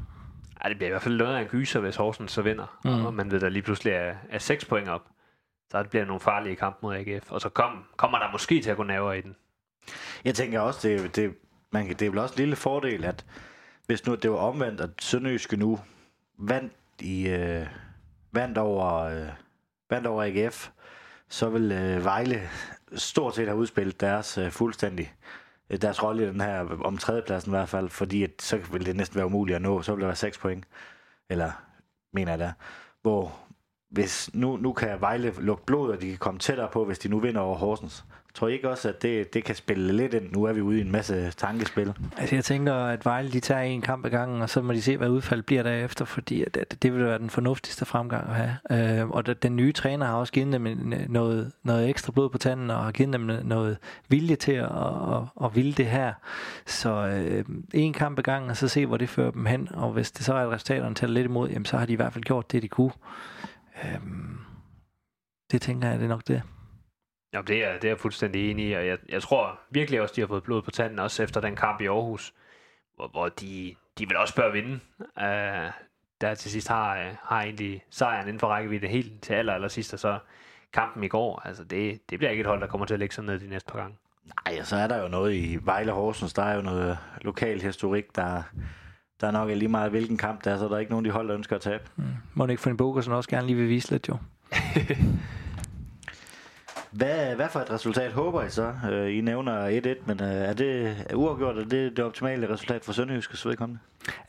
Ej, 0.62 0.70
det 0.70 0.78
bliver 0.78 0.88
i 0.88 0.92
hvert 0.92 1.02
fald 1.02 1.18
noget 1.18 1.36
af 1.36 1.42
en 1.42 1.48
gyser, 1.48 1.80
hvis 1.80 1.96
Horsens 1.96 2.32
så 2.32 2.42
vinder. 2.42 2.80
Mm. 2.86 3.06
Og 3.06 3.14
man 3.14 3.32
ved, 3.32 3.40
der 3.40 3.50
lige 3.50 3.64
pludselig 3.64 3.94
er, 3.94 4.14
er 4.30 4.40
6 4.40 4.66
point 4.66 4.90
op. 4.90 5.02
Så 5.72 5.84
det 5.84 5.90
bliver 5.90 6.06
nogle 6.06 6.20
farlige 6.20 6.56
kampe 6.56 6.78
mod 6.82 6.96
AGF. 6.96 7.32
Og 7.32 7.42
så 7.42 7.50
kom, 7.50 7.84
kommer 7.98 8.20
der 8.20 8.32
måske 8.32 8.62
til 8.62 8.72
at 8.72 8.78
gå 8.78 8.84
nævere 8.84 9.18
i 9.18 9.22
den. 9.22 9.36
Jeg 10.26 10.36
tænker 10.36 10.60
også, 10.60 10.88
det, 10.88 11.16
det, 11.16 11.36
man, 11.72 11.90
det 11.90 12.02
er 12.02 12.10
vel 12.10 12.20
også 12.20 12.34
en 12.34 12.40
lille 12.40 12.56
fordel, 12.56 13.06
at 13.06 13.26
hvis 13.86 14.06
nu 14.06 14.16
det 14.16 14.32
var 14.32 14.38
omvendt, 14.38 14.82
at 14.82 14.90
Sønderjyske 15.00 15.58
nu 15.58 15.80
vandt, 16.40 16.74
i, 17.00 17.30
øh, 17.30 17.68
vandt, 18.32 18.58
over, 18.58 18.96
øh, 18.96 19.28
vandt 19.90 20.08
over 20.08 20.24
AGF, 20.24 20.70
så 21.30 21.50
vil 21.50 21.72
øh, 21.72 22.06
Vejle 22.06 22.50
stort 22.96 23.36
set 23.36 23.48
have 23.48 23.58
udspillet 23.58 24.02
deres 24.02 24.38
øh, 24.38 24.52
fuldstændig 24.52 25.14
øh, 25.70 25.82
deres 25.82 26.04
rolle 26.04 26.24
i 26.24 26.28
den 26.28 26.42
her, 26.42 26.60
om 26.86 26.98
tredjepladsen 26.98 27.52
i 27.52 27.56
hvert 27.56 27.70
fald, 27.70 27.90
fordi 27.90 28.24
at, 28.24 28.32
så 28.40 28.58
vil 28.72 28.86
det 28.86 28.96
næsten 28.96 29.16
være 29.16 29.26
umuligt 29.26 29.56
at 29.56 29.62
nå, 29.62 29.82
så 29.82 29.94
vil 29.94 30.02
der 30.02 30.08
være 30.08 30.16
6 30.16 30.38
point, 30.38 30.66
eller 31.30 31.52
mener 32.14 32.32
jeg 32.32 32.40
da, 32.40 32.54
hvor 33.02 33.36
hvis 33.90 34.30
nu, 34.34 34.58
nu 34.58 34.74
kan 34.74 35.02
Vejle 35.02 35.34
lukke 35.40 35.66
blod, 35.66 35.92
og 35.92 36.02
de 36.02 36.10
kan 36.10 36.18
komme 36.18 36.40
tættere 36.40 36.70
på, 36.74 36.86
hvis 36.86 37.00
de 37.00 37.10
nu 37.10 37.20
vinder 37.20 37.42
over 37.42 37.58
Horsens, 37.58 38.06
Tror 38.34 38.48
I 38.48 38.54
ikke 38.54 38.70
også, 38.70 38.90
at 38.90 39.02
det, 39.02 39.34
det 39.34 39.44
kan 39.44 39.56
spille 39.56 39.94
lidt 39.94 40.14
ind? 40.14 40.32
Nu 40.32 40.44
er 40.44 40.54
vi 40.54 40.62
ude 40.62 40.78
i 40.78 40.82
en 40.82 40.92
masse 40.92 41.32
tankespil. 41.32 41.94
Altså 42.18 42.36
jeg 42.36 42.44
tænker, 42.44 42.74
at 42.74 43.06
Vejle 43.06 43.32
de 43.32 43.40
tager 43.40 43.62
en 43.62 43.82
kamp 43.82 44.06
ad 44.06 44.10
gangen, 44.10 44.42
og 44.42 44.50
så 44.50 44.62
må 44.62 44.74
de 44.74 44.82
se, 44.82 44.98
hvad 44.98 45.10
udfaldet 45.10 45.46
bliver 45.46 45.64
derefter, 45.64 46.06
fordi 46.06 46.44
at, 46.44 46.76
det 46.82 46.94
vil 46.94 47.06
være 47.06 47.18
den 47.20 47.30
fornuftigste 47.30 47.86
fremgang 47.86 48.30
at 48.30 48.36
have. 48.36 49.02
Øh, 49.02 49.10
og 49.10 49.26
da, 49.26 49.34
den 49.34 49.56
nye 49.56 49.72
træner 49.72 50.06
har 50.06 50.14
også 50.14 50.34
givet 50.34 50.54
dem 50.54 50.94
noget, 51.10 51.52
noget 51.64 51.90
ekstra 51.90 52.12
blod 52.12 52.30
på 52.30 52.38
tanden, 52.38 52.70
og 52.70 52.84
har 52.84 52.92
givet 52.92 53.14
dem 53.14 53.22
noget 53.44 53.78
vilje 54.10 54.36
til 54.36 54.52
at, 54.52 54.66
at, 54.66 55.46
at 55.46 55.56
ville 55.56 55.74
det 55.74 55.86
her. 55.86 56.14
Så 56.66 57.08
øh, 57.08 57.46
en 57.74 57.94
kamp 57.94 58.20
ad 58.20 58.24
gangen, 58.24 58.50
og 58.50 58.58
så 58.58 58.68
se, 58.68 58.86
hvor 58.86 58.98
det 58.98 59.10
fører 59.10 59.32
dem 59.32 59.46
hen. 59.46 59.70
Og 59.74 59.92
hvis 59.92 60.12
det 60.12 60.26
så 60.26 60.34
er, 60.34 60.40
at 60.40 60.52
resultaterne 60.52 60.96
tæller 60.96 61.14
lidt 61.14 61.26
imod, 61.26 61.50
jamen, 61.50 61.66
så 61.66 61.78
har 61.78 61.86
de 61.86 61.94
i 61.94 61.96
hvert 61.96 62.14
fald 62.14 62.24
gjort 62.24 62.52
det, 62.52 62.62
de 62.62 62.68
kunne. 62.68 62.92
Øh, 63.84 64.00
det 65.52 65.62
tænker 65.62 65.90
jeg, 65.90 66.00
det 66.00 66.06
er 66.06 66.10
nok 66.10 66.28
det. 66.28 66.42
Ja, 67.34 67.42
det 67.42 67.66
er, 67.66 67.74
det 67.74 67.84
er 67.84 67.90
jeg 67.90 68.00
fuldstændig 68.00 68.52
enig 68.52 68.66
i, 68.66 68.74
og 68.74 68.88
jeg, 68.88 68.98
jeg 69.10 69.22
tror 69.22 69.60
virkelig 69.70 70.02
også, 70.02 70.14
de 70.16 70.22
har 70.22 70.28
fået 70.28 70.44
blod 70.44 70.62
på 70.62 70.72
tanden, 70.72 71.00
også 71.00 71.24
efter 71.24 71.42
den 71.42 71.56
kamp 71.56 71.82
i 71.82 71.86
Aarhus, 71.86 72.34
hvor, 72.96 73.08
hvor 73.08 73.30
de, 73.30 73.76
de 73.98 74.08
vil 74.08 74.18
også 74.18 74.36
bør 74.36 74.52
vinde. 74.52 74.80
Uh, 75.00 75.72
der 76.22 76.36
til 76.36 76.52
sidst 76.52 76.68
har, 76.68 77.18
har 77.24 77.42
egentlig 77.42 77.84
sejren 77.90 78.28
inden 78.28 78.40
for 78.40 78.48
rækkevidde 78.48 78.88
helt 78.88 79.22
til 79.22 79.34
aller, 79.34 79.54
aller 79.54 79.68
sidst, 79.68 79.94
og 79.94 80.00
så 80.00 80.20
kampen 80.74 81.04
i 81.04 81.08
går, 81.08 81.42
altså 81.46 81.64
det, 81.64 82.10
det 82.10 82.20
bliver 82.20 82.32
ikke 82.32 82.42
et 82.42 82.48
hold, 82.48 82.62
der 82.62 82.68
kommer 82.68 82.86
til 82.86 82.94
at 82.94 83.00
lægge 83.00 83.16
sig 83.16 83.24
ned 83.24 83.40
de 83.40 83.48
næste 83.48 83.72
par 83.72 83.80
gange. 83.80 83.98
Nej, 84.46 84.60
og 84.60 84.68
så 84.68 84.76
er 84.76 84.88
der 84.88 85.02
jo 85.02 85.08
noget 85.08 85.34
i 85.34 85.58
Vejle 85.62 85.92
Horsens, 85.92 86.34
der 86.34 86.44
er 86.44 86.56
jo 86.56 86.62
noget 86.62 86.98
lokal 87.22 87.62
historik, 87.62 88.16
der, 88.16 88.44
der 89.22 89.28
er 89.28 89.32
nok 89.32 89.50
lige 89.50 89.70
meget 89.70 89.92
hvilken 89.92 90.18
kamp 90.18 90.44
der 90.44 90.52
er, 90.52 90.58
så 90.58 90.66
der 90.66 90.76
er 90.76 90.80
ikke 90.80 90.92
nogen 90.92 91.06
de 91.06 91.12
hold, 91.12 91.28
der 91.28 91.36
ønsker 91.36 91.56
at 91.56 91.62
tabe. 91.62 91.84
Mm. 91.96 92.04
Må 92.34 92.48
ikke 92.48 92.62
få 92.62 92.70
en 92.70 92.78
Bogersen 92.78 93.14
også 93.14 93.30
gerne 93.30 93.48
lige 93.48 93.58
vil 93.58 93.70
vise 93.70 93.92
lidt 93.92 94.10
jo? 94.10 94.18
Hvad, 96.92 97.36
hvad 97.36 97.50
for 97.50 97.60
et 97.60 97.72
resultat 97.72 98.12
håber 98.12 98.44
I 98.44 98.50
så? 98.50 98.74
Uh, 98.84 99.18
I 99.18 99.22
nævner 99.22 99.80
1-1, 99.86 99.88
men 100.06 100.22
uh, 100.22 100.28
er 100.28 100.54
det 100.54 100.96
uafgjort, 101.14 101.58
er 101.58 101.66
det 101.66 101.98
det 101.98 102.06
optimale 102.06 102.50
resultat 102.50 102.86
for 102.86 102.94
Sønderjyskes 102.94 103.46
vedkommende? 103.46 103.80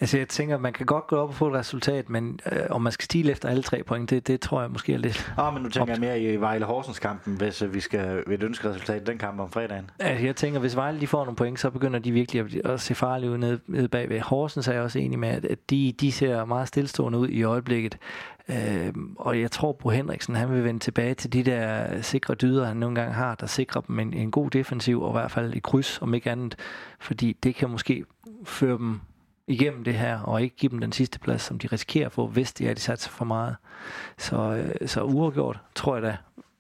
Altså 0.01 0.19
jeg 0.19 0.29
tænker, 0.29 0.59
man 0.59 0.73
kan 0.73 0.87
godt 0.87 1.07
gå 1.07 1.17
op 1.17 1.29
og 1.29 1.35
få 1.35 1.49
et 1.49 1.55
resultat, 1.55 2.09
men 2.09 2.41
uh, 2.47 2.59
om 2.71 2.83
man 2.83 2.93
skal 2.93 3.05
stile 3.05 3.33
efter 3.33 3.49
alle 3.49 3.63
tre 3.63 3.83
point, 3.83 4.11
det, 4.11 4.27
det 4.27 4.41
tror 4.41 4.61
jeg 4.61 4.71
måske 4.71 4.95
er 4.95 4.99
lidt... 4.99 5.33
Ah, 5.39 5.55
men 5.55 5.63
nu 5.63 5.69
tænker 5.69 5.93
jeg 5.93 6.01
mere 6.01 6.21
i 6.21 6.37
Vejle 6.37 6.65
Horsens 6.65 6.99
kampen, 6.99 7.37
hvis 7.37 7.63
uh, 7.63 7.75
vi 7.75 7.81
skal 7.81 8.25
ved 8.27 8.39
et 8.39 8.43
ønskeresultat 8.43 9.03
i 9.03 9.05
den 9.05 9.19
kamp 9.19 9.41
om 9.41 9.51
fredagen. 9.51 9.91
Altså 9.99 10.27
jeg 10.27 10.37
tænker, 10.37 10.61
hvis 10.61 10.77
Vejle 10.77 11.01
de 11.01 11.07
får 11.07 11.25
nogle 11.25 11.37
point, 11.37 11.61
så 11.61 11.71
begynder 11.71 11.99
de 11.99 12.13
virkelig 12.13 12.41
at, 12.41 12.71
at 12.71 12.81
se 12.81 12.95
farlige 12.95 13.31
ud 13.31 13.39
nede, 13.39 13.61
nede 13.67 13.89
bagved. 13.89 14.21
Horsens 14.21 14.69
er 14.69 14.73
jeg 14.73 14.83
også 14.83 14.99
enig 14.99 15.19
med, 15.19 15.29
at 15.29 15.59
de, 15.71 15.95
de 16.01 16.13
ser 16.13 16.45
meget 16.45 16.69
stillestående 16.69 17.19
ud 17.19 17.29
i 17.29 17.43
øjeblikket. 17.43 17.99
Øh, 18.51 18.95
og 19.19 19.41
jeg 19.41 19.51
tror, 19.51 19.73
Bo 19.73 19.89
Henriksen 19.89 20.35
han 20.35 20.51
vil 20.51 20.65
vende 20.65 20.81
tilbage 20.81 21.15
til 21.15 21.33
de 21.33 21.43
der 21.43 22.03
sikre 22.03 22.35
dyder, 22.35 22.67
han 22.67 22.77
nogle 22.77 23.01
gange 23.01 23.15
har, 23.15 23.35
der 23.35 23.47
sikrer 23.47 23.81
dem 23.81 23.99
en, 23.99 24.15
en 24.15 24.31
god 24.31 24.51
defensiv, 24.51 25.03
og 25.03 25.11
i 25.11 25.13
hvert 25.13 25.31
fald 25.31 25.55
i 25.55 25.59
kryds, 25.59 26.03
om 26.03 26.15
ikke 26.15 26.31
andet. 26.31 26.57
Fordi 27.01 27.33
det 27.33 27.55
kan 27.55 27.71
måske 27.71 28.05
føre 28.45 28.79
dem 28.79 29.01
igennem 29.47 29.85
det 29.85 29.95
her, 29.95 30.21
og 30.21 30.43
ikke 30.43 30.57
give 30.57 30.71
dem 30.71 30.79
den 30.79 30.93
sidste 30.93 31.19
plads, 31.19 31.43
som 31.43 31.59
de 31.59 31.67
risikerer 31.67 32.07
at 32.07 32.13
få, 32.13 32.27
hvis 32.27 32.53
de 32.53 32.69
er 32.69 32.75
de 32.75 32.81
sat 32.81 33.01
sig 33.01 33.13
for 33.13 33.25
meget. 33.25 33.57
Så, 34.19 34.37
øh, 34.37 34.89
så 34.89 35.03
uafgjort, 35.03 35.61
tror 35.75 35.95
jeg 35.95 36.03
da, 36.03 36.17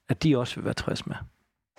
at 0.08 0.22
de 0.22 0.38
også 0.38 0.56
vil 0.56 0.64
være 0.64 0.74
tilfredse 0.74 1.04
med. 1.06 1.16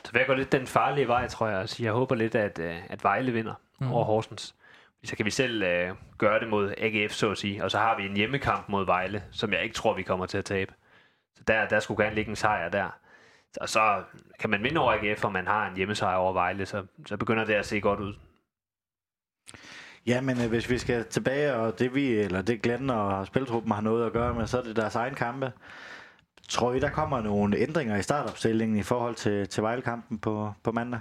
Så 0.05 0.11
vil 0.11 0.19
jeg 0.19 0.27
gå 0.27 0.33
lidt 0.33 0.51
den 0.51 0.67
farlige 0.67 1.07
vej, 1.07 1.27
tror 1.27 1.47
jeg. 1.47 1.59
Altså, 1.59 1.83
jeg 1.83 1.91
håber 1.91 2.15
lidt, 2.15 2.35
at, 2.35 2.59
øh, 2.59 2.75
at 2.89 3.03
Vejle 3.03 3.31
vinder 3.31 3.53
mm. 3.79 3.91
over 3.91 4.03
Horsens 4.03 4.55
så 5.03 5.15
kan 5.15 5.25
vi 5.25 5.31
selv 5.31 5.63
øh, 5.63 5.95
gøre 6.17 6.39
det 6.39 6.47
mod 6.49 6.73
AGF, 6.77 7.11
så 7.13 7.31
at 7.31 7.37
sige. 7.37 7.63
Og 7.63 7.71
så 7.71 7.77
har 7.77 7.97
vi 7.97 8.05
en 8.05 8.15
hjemmekamp 8.15 8.69
mod 8.69 8.85
Vejle, 8.85 9.23
som 9.31 9.53
jeg 9.53 9.63
ikke 9.63 9.75
tror, 9.75 9.93
vi 9.93 10.03
kommer 10.03 10.25
til 10.25 10.37
at 10.37 10.45
tabe. 10.45 10.73
Så 11.35 11.43
der, 11.47 11.67
der 11.67 11.79
skulle 11.79 12.03
gerne 12.03 12.15
ligge 12.15 12.29
en 12.29 12.35
sejr 12.35 12.69
der. 12.69 12.89
Og 13.61 13.69
så 13.69 14.03
kan 14.39 14.49
man 14.49 14.63
vinde 14.63 14.81
over 14.81 14.91
AGF, 14.91 15.25
og 15.25 15.31
man 15.31 15.47
har 15.47 15.69
en 15.69 15.75
hjemmesejr 15.75 16.15
over 16.15 16.33
Vejle, 16.33 16.65
så, 16.65 16.85
så 17.05 17.17
begynder 17.17 17.45
det 17.45 17.53
at 17.53 17.65
se 17.65 17.79
godt 17.79 17.99
ud. 17.99 18.13
Ja, 20.07 20.21
men 20.21 20.41
øh, 20.41 20.49
hvis 20.49 20.69
vi 20.69 20.77
skal 20.77 21.05
tilbage, 21.05 21.55
og 21.55 21.79
det 21.79 21.95
vi, 21.95 22.11
eller 22.13 22.41
det 22.41 22.61
Glenn 22.61 22.89
og 22.89 23.27
spiltruppen 23.27 23.71
har 23.71 23.81
noget 23.81 24.05
at 24.05 24.13
gøre 24.13 24.33
med, 24.33 24.47
så 24.47 24.57
er 24.57 24.63
det 24.63 24.75
deres 24.75 24.95
egen 24.95 25.15
kampe. 25.15 25.51
Tror 26.49 26.73
I, 26.73 26.79
der 26.79 26.89
kommer 26.89 27.21
nogle 27.21 27.57
ændringer 27.57 27.97
i 27.97 28.01
startopstillingen 28.01 28.77
i 28.77 28.83
forhold 28.83 29.15
til, 29.15 29.47
til 29.47 29.63
Vejle-kampen 29.63 30.19
på, 30.19 30.53
på 30.63 30.71
mandag? 30.71 30.99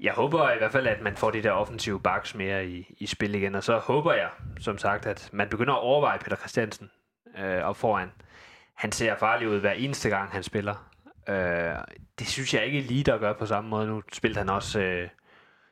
Jeg 0.00 0.12
håber 0.12 0.50
i 0.50 0.58
hvert 0.58 0.72
fald, 0.72 0.86
at 0.86 1.02
man 1.02 1.16
får 1.16 1.30
de 1.30 1.42
der 1.42 1.50
offensive 1.50 2.00
backs 2.00 2.34
mere 2.34 2.66
i, 2.66 2.94
i 2.98 3.06
spil 3.06 3.34
igen, 3.34 3.54
og 3.54 3.64
så 3.64 3.78
håber 3.78 4.12
jeg, 4.12 4.30
som 4.60 4.78
sagt, 4.78 5.06
at 5.06 5.30
man 5.32 5.48
begynder 5.48 5.74
at 5.74 5.80
overveje 5.80 6.18
Peter 6.18 6.36
Christiansen 6.36 6.90
øh, 7.38 7.62
op 7.62 7.76
foran. 7.76 8.12
Han 8.74 8.92
ser 8.92 9.16
farlig 9.16 9.48
ud 9.48 9.60
hver 9.60 9.72
eneste 9.72 10.08
gang, 10.08 10.30
han 10.30 10.42
spiller. 10.42 10.90
Øh, 11.28 11.74
det 12.18 12.26
synes 12.26 12.54
jeg 12.54 12.66
ikke 12.66 12.80
lige, 12.80 13.04
der 13.04 13.18
gør 13.18 13.32
på 13.32 13.46
samme 13.46 13.70
måde. 13.70 13.86
Nu 13.86 14.02
spillede 14.12 14.38
han 14.38 14.48
også 14.48 14.80
øh, 14.80 15.08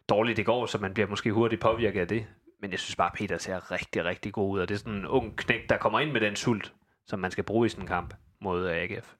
dårligt 0.08 0.38
i 0.38 0.42
går, 0.42 0.66
så 0.66 0.78
man 0.78 0.94
bliver 0.94 1.08
måske 1.08 1.32
hurtigt 1.32 1.62
påvirket 1.62 2.00
af 2.00 2.08
det. 2.08 2.26
Men 2.60 2.70
jeg 2.70 2.78
synes 2.78 2.96
bare, 2.96 3.10
at 3.12 3.18
Peter 3.18 3.38
ser 3.38 3.70
rigtig, 3.70 4.04
rigtig 4.04 4.32
god 4.32 4.54
ud, 4.54 4.60
og 4.60 4.68
det 4.68 4.74
er 4.74 4.78
sådan 4.78 4.94
en 4.94 5.06
ung 5.06 5.36
knæk, 5.36 5.68
der 5.68 5.76
kommer 5.76 6.00
ind 6.00 6.12
med 6.12 6.20
den 6.20 6.36
sult, 6.36 6.72
som 7.06 7.18
man 7.18 7.30
skal 7.30 7.44
bruge 7.44 7.66
i 7.66 7.68
sådan 7.68 7.84
en 7.84 7.88
kamp 7.88 8.14
mod 8.40 8.68
AGF. 8.68 9.14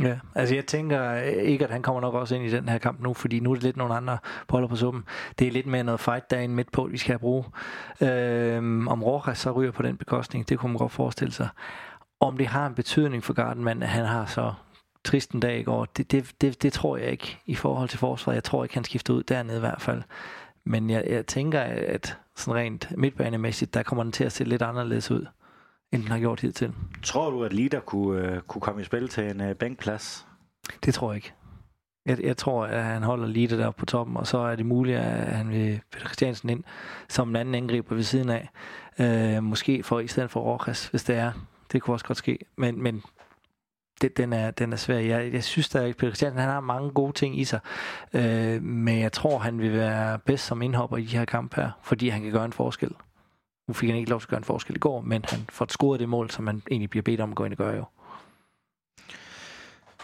Ja, 0.00 0.18
altså 0.34 0.54
jeg 0.54 0.66
tænker 0.66 1.12
øh, 1.12 1.26
ikke, 1.26 1.64
at 1.64 1.70
han 1.70 1.82
kommer 1.82 2.00
nok 2.00 2.14
også 2.14 2.34
ind 2.34 2.44
i 2.44 2.50
den 2.50 2.68
her 2.68 2.78
kamp 2.78 3.00
nu, 3.00 3.14
fordi 3.14 3.40
nu 3.40 3.50
er 3.50 3.54
det 3.54 3.64
lidt 3.64 3.76
nogle 3.76 3.94
andre 3.94 4.18
boller 4.48 4.68
på 4.68 4.76
suppen. 4.76 5.04
Det 5.38 5.48
er 5.48 5.52
lidt 5.52 5.66
mere 5.66 5.84
noget 5.84 6.00
fight 6.00 6.30
dagen 6.30 6.54
midt 6.54 6.72
på, 6.72 6.84
vi 6.84 6.98
skal 6.98 7.12
have 7.12 7.18
brug. 7.18 7.46
Øhm, 8.00 8.88
om 8.88 9.02
Rojas 9.02 9.38
så 9.38 9.50
ryger 9.50 9.70
på 9.70 9.82
den 9.82 9.96
bekostning, 9.96 10.48
det 10.48 10.58
kunne 10.58 10.72
man 10.72 10.78
godt 10.78 10.92
forestille 10.92 11.32
sig. 11.32 11.48
Om 12.20 12.36
det 12.36 12.46
har 12.46 12.66
en 12.66 12.74
betydning 12.74 13.24
for 13.24 13.32
Gardenman, 13.32 13.82
at 13.82 13.88
han 13.88 14.04
har 14.04 14.26
så 14.26 14.52
trist 15.04 15.30
en 15.30 15.40
dag 15.40 15.58
i 15.58 15.62
går, 15.62 15.84
det, 15.84 16.12
det, 16.12 16.32
det, 16.40 16.62
det 16.62 16.72
tror 16.72 16.96
jeg 16.96 17.10
ikke 17.10 17.38
i 17.46 17.54
forhold 17.54 17.88
til 17.88 17.98
forsvaret. 17.98 18.34
Jeg 18.34 18.44
tror 18.44 18.64
ikke, 18.64 18.74
han 18.74 18.84
skifter 18.84 19.14
ud 19.14 19.22
dernede 19.22 19.56
i 19.56 19.60
hvert 19.60 19.80
fald. 19.80 20.02
Men 20.64 20.90
jeg, 20.90 21.04
jeg 21.08 21.26
tænker, 21.26 21.60
at 21.60 22.18
sådan 22.36 22.60
rent 22.60 22.92
midtbanemæssigt, 22.96 23.74
der 23.74 23.82
kommer 23.82 24.02
den 24.02 24.12
til 24.12 24.24
at 24.24 24.32
se 24.32 24.44
lidt 24.44 24.62
anderledes 24.62 25.10
ud 25.10 25.26
end 25.92 26.02
den 26.02 26.10
har 26.10 26.18
gjort 26.18 26.40
hidtil. 26.40 26.72
Tror 27.02 27.30
du, 27.30 27.44
at 27.44 27.52
Lider 27.52 27.80
kunne, 27.80 28.32
uh, 28.32 28.38
kunne 28.38 28.60
komme 28.60 28.80
i 28.80 28.84
spil 28.84 29.08
til 29.08 29.30
en 29.30 29.40
uh, 29.40 29.52
bænkplads? 29.52 30.26
Det 30.84 30.94
tror 30.94 31.12
jeg 31.12 31.16
ikke. 31.16 31.32
Jeg, 32.06 32.20
jeg 32.20 32.36
tror, 32.36 32.66
at 32.66 32.84
han 32.84 33.02
holder 33.02 33.26
Lider 33.26 33.56
der 33.56 33.70
på 33.70 33.86
toppen, 33.86 34.16
og 34.16 34.26
så 34.26 34.38
er 34.38 34.56
det 34.56 34.66
muligt, 34.66 34.98
at 34.98 35.36
han 35.36 35.50
vil 35.50 35.80
Peter 35.92 36.06
Christiansen 36.06 36.50
ind 36.50 36.64
som 37.08 37.28
en 37.28 37.36
anden 37.36 37.54
angriber 37.54 37.94
ved 37.94 38.02
siden 38.02 38.30
af. 38.30 38.48
Uh, 39.38 39.42
måske 39.42 39.82
for 39.82 40.00
i 40.00 40.06
stedet 40.06 40.30
for 40.30 40.40
Rojas, 40.40 40.86
hvis 40.86 41.04
det 41.04 41.16
er. 41.16 41.32
Det 41.72 41.82
kunne 41.82 41.94
også 41.94 42.06
godt 42.06 42.18
ske. 42.18 42.38
Men, 42.56 42.82
men 42.82 43.02
det, 44.00 44.16
den, 44.16 44.32
er, 44.32 44.50
den 44.50 44.72
er 44.72 44.76
svær. 44.76 44.98
Jeg, 44.98 45.32
jeg 45.32 45.44
synes 45.44 45.74
at 45.74 45.96
Peter 45.96 46.10
Christiansen 46.10 46.40
han 46.40 46.50
har 46.50 46.60
mange 46.60 46.90
gode 46.90 47.12
ting 47.12 47.40
i 47.40 47.44
sig. 47.44 47.60
Uh, 48.14 48.62
men 48.62 49.00
jeg 49.00 49.12
tror, 49.12 49.38
han 49.38 49.58
vil 49.58 49.72
være 49.72 50.18
bedst 50.18 50.46
som 50.46 50.62
indhopper 50.62 50.96
i 50.96 51.04
de 51.04 51.16
her 51.16 51.24
kampe 51.24 51.60
her, 51.60 51.70
fordi 51.82 52.08
han 52.08 52.22
kan 52.22 52.32
gøre 52.32 52.44
en 52.44 52.52
forskel. 52.52 52.90
Nu 53.68 53.74
fik 53.74 53.88
han 53.88 53.98
ikke 53.98 54.10
lov 54.10 54.20
til 54.20 54.26
at 54.26 54.30
gøre 54.30 54.38
en 54.38 54.44
forskel 54.44 54.76
i 54.76 54.78
går, 54.78 55.00
men 55.00 55.24
han 55.28 55.40
får 55.48 55.66
scoret 55.68 56.00
det 56.00 56.08
mål, 56.08 56.30
som 56.30 56.46
han 56.46 56.62
egentlig 56.70 56.90
bliver 56.90 57.02
bedt 57.02 57.20
om 57.20 57.30
at 57.30 57.36
gå 57.36 57.44
ind 57.44 57.52
og 57.52 57.58
gøre 57.58 57.76
jo. 57.76 57.84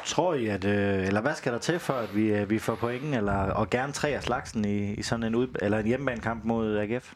Tror 0.04 0.34
I, 0.34 0.46
at, 0.46 0.64
øh, 0.64 1.06
eller 1.06 1.20
hvad 1.20 1.34
skal 1.34 1.52
der 1.52 1.58
til 1.58 1.78
for, 1.78 1.92
at 1.92 2.16
vi, 2.16 2.34
øh, 2.34 2.50
vi 2.50 2.58
får 2.58 2.74
pointen, 2.74 3.14
eller, 3.14 3.32
og 3.32 3.70
gerne 3.70 3.92
tre 3.92 4.08
af 4.08 4.22
slagsen 4.22 4.64
i, 4.64 4.94
i 4.94 5.02
sådan 5.02 5.22
en, 5.22 5.34
ud, 5.34 5.48
eller 5.62 5.78
en 5.78 5.86
hjemmebanekamp 5.86 6.44
mod 6.44 6.78
AGF? 6.78 7.14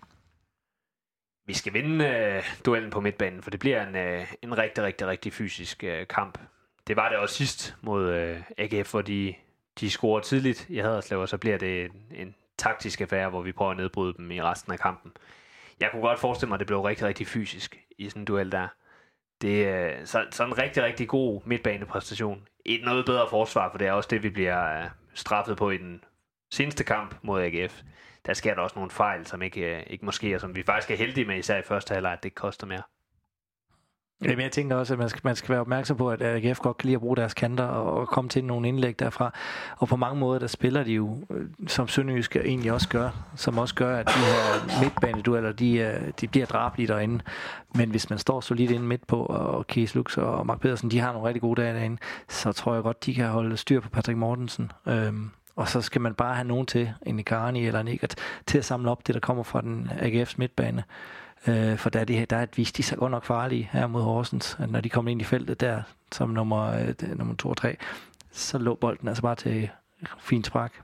vi 1.47 1.55
skal 1.55 1.73
vinde 1.73 2.05
øh, 2.05 2.43
duellen 2.67 2.91
på 2.91 3.01
midtbanen, 3.01 3.43
for 3.43 3.51
det 3.51 3.61
bliver 3.61 3.87
en, 3.87 3.97
øh, 3.97 4.33
en 4.43 4.59
rigtig, 4.59 4.85
rigtig, 4.85 5.07
rigtig 5.07 5.33
fysisk 5.33 5.85
øh, 5.85 6.07
kamp. 6.07 6.39
Det 6.87 6.97
var 6.97 7.09
det 7.09 7.19
også 7.19 7.35
sidst 7.35 7.77
mod 7.83 8.13
øh, 8.13 8.43
AGF, 8.59 8.91
hvor 8.91 9.03
de, 9.03 9.35
de 9.81 9.91
scorer 9.91 10.21
tidligt 10.21 10.67
i 10.69 10.79
Haderslev, 10.79 11.21
og 11.21 11.29
så 11.29 11.39
bliver 11.39 11.59
det 11.59 11.85
en, 11.85 11.93
en 12.15 12.35
taktisk 12.59 13.01
affære, 13.01 13.31
hvor 13.31 13.43
vi 13.43 13.53
prøver 13.53 13.71
at 13.71 13.77
nedbryde 13.77 14.15
dem 14.17 14.31
i 14.31 14.43
resten 14.43 14.73
af 14.73 14.79
kampen. 14.79 15.13
Jeg 15.81 15.91
kunne 15.91 16.03
godt 16.03 16.19
forestille 16.19 16.49
mig, 16.49 16.57
at 16.57 16.61
det 16.61 16.67
blev 16.67 16.81
rigtig, 16.81 17.07
rigtig 17.07 17.27
fysisk 17.27 17.77
i 17.99 18.09
sådan 18.09 18.23
en 18.23 18.27
duel 18.27 18.53
der. 18.53 18.69
Det 19.43 19.69
er 19.69 20.05
så, 20.05 20.27
så 20.31 20.45
en 20.45 20.59
rigtig, 20.59 20.83
rigtig 20.83 21.09
god 21.09 21.41
midtbanepræstation. 21.45 22.49
Et 22.65 22.85
noget 22.85 23.07
bedre 23.07 23.27
forsvar, 23.31 23.71
for 23.71 23.79
det 23.79 23.87
er 23.87 23.93
også 23.93 24.09
det, 24.11 24.23
vi 24.23 24.31
bliver 24.31 24.83
øh, 24.83 24.91
straffet 25.15 25.57
på 25.57 25.71
i 25.71 25.79
den 25.79 26.05
seneste 26.51 26.85
kamp 26.85 27.17
mod 27.23 27.43
AGF. 27.43 27.83
Der 28.27 28.33
sker 28.35 28.55
der 28.55 28.63
også 28.63 28.77
nogle 28.77 28.91
fejl, 28.91 29.27
som 29.27 29.43
ikke, 29.43 29.77
øh, 29.77 29.83
ikke 29.87 30.05
måske, 30.05 30.35
og 30.35 30.41
som 30.41 30.57
vi 30.57 30.63
faktisk 30.63 30.91
er 30.91 30.97
heldige 30.97 31.25
med, 31.25 31.39
især 31.39 31.59
i 31.59 31.63
første 31.63 31.95
halvleg, 31.95 32.13
at 32.13 32.23
det 32.23 32.35
koster 32.35 32.67
mere. 32.67 32.83
Jamen, 34.25 34.41
jeg 34.41 34.53
tænker 34.53 34.77
også, 34.77 34.93
at 34.93 34.99
man 34.99 35.09
skal, 35.09 35.21
man 35.25 35.37
skal 35.37 35.49
være 35.49 35.61
opmærksom 35.61 35.97
på, 35.97 36.11
at 36.11 36.23
AGF 36.23 36.59
godt 36.61 36.77
kan 36.77 36.87
lide 36.87 36.95
at 36.95 37.01
bruge 37.01 37.17
deres 37.17 37.35
kanter 37.35 37.65
og, 37.65 38.01
og 38.01 38.09
komme 38.09 38.31
til 38.31 38.45
nogle 38.45 38.69
indlæg 38.69 38.99
derfra. 38.99 39.33
Og 39.77 39.89
på 39.89 39.97
mange 39.97 40.21
måder, 40.21 40.39
der 40.39 40.47
spiller 40.47 40.85
de 40.85 40.93
jo, 40.93 41.19
øh, 41.31 41.47
som 41.67 41.89
Sønderjysk 41.89 42.37
egentlig 42.37 42.73
også 42.73 42.89
gør, 42.89 43.11
som 43.35 43.59
også 43.59 43.75
gør, 43.75 43.97
at 43.97 44.07
de 44.07 44.13
her 44.13 44.81
midtbanedueller, 44.83 45.53
de, 45.53 45.79
øh, 45.79 46.13
de 46.21 46.29
bliver 46.29 46.47
drabelige 46.47 46.89
derinde. 46.89 47.25
Men 47.75 47.91
hvis 47.91 48.11
man 48.11 48.19
står 48.19 48.41
solidt 48.41 48.71
inde 48.71 48.87
midt 48.87 49.07
på, 49.07 49.23
og 49.23 49.67
Kies 49.67 49.95
Lux 49.95 50.19
og 50.19 50.47
Mark 50.47 50.61
Pedersen, 50.61 50.91
de 50.91 51.01
har 51.01 51.13
nogle 51.13 51.29
rigtig 51.29 51.41
gode 51.41 51.63
dage 51.63 51.75
derinde, 51.75 51.99
så 52.29 52.53
tror 52.53 52.75
jeg 52.75 52.83
godt, 52.83 53.07
de 53.07 53.15
kan 53.15 53.27
holde 53.29 53.57
styr 53.57 53.81
på 53.81 53.89
Patrick 53.89 54.19
Mortensen. 54.19 54.73
Øhm, 54.87 55.31
og 55.57 55.69
så 55.69 55.81
skal 55.81 56.01
man 56.01 56.15
bare 56.15 56.35
have 56.35 56.49
nogen 56.49 56.67
til, 56.67 56.93
en 57.07 57.19
Icarani 57.19 57.67
eller 57.67 57.81
en 57.81 57.89
Egert, 57.89 58.15
til 58.47 58.59
at 58.59 58.65
samle 58.65 58.91
op 58.91 59.07
det, 59.07 59.15
der 59.15 59.21
kommer 59.21 59.43
fra 59.43 59.61
den 59.61 59.91
AGF's 59.93 60.35
midtbane. 60.37 60.85
Øh, 61.49 61.77
for 61.77 61.91
der 61.91 62.01
er, 62.01 62.05
det, 62.05 62.31
der 62.31 62.37
er 62.37 62.43
et 62.43 62.59
vist, 62.59 62.77
de 62.77 62.83
så 62.83 62.97
godt 62.97 63.11
nok 63.11 63.25
farlige 63.25 63.69
her 63.73 63.87
mod 63.87 64.03
Horsens, 64.03 64.57
at 64.61 64.71
når 64.71 64.81
de 64.81 64.89
kommer 64.89 65.11
ind 65.11 65.21
i 65.21 65.25
feltet 65.25 65.61
der, 65.61 65.83
som 66.13 66.31
nummer, 66.31 66.95
øh, 67.03 67.19
nummer 67.19 67.35
2 67.35 67.49
og 67.49 67.57
3, 67.57 67.77
så 68.31 68.59
lå 68.59 68.75
bolden 68.75 69.09
altså 69.09 69.23
bare 69.23 69.35
til 69.35 69.71
fint 70.19 70.47
spark. 70.47 70.83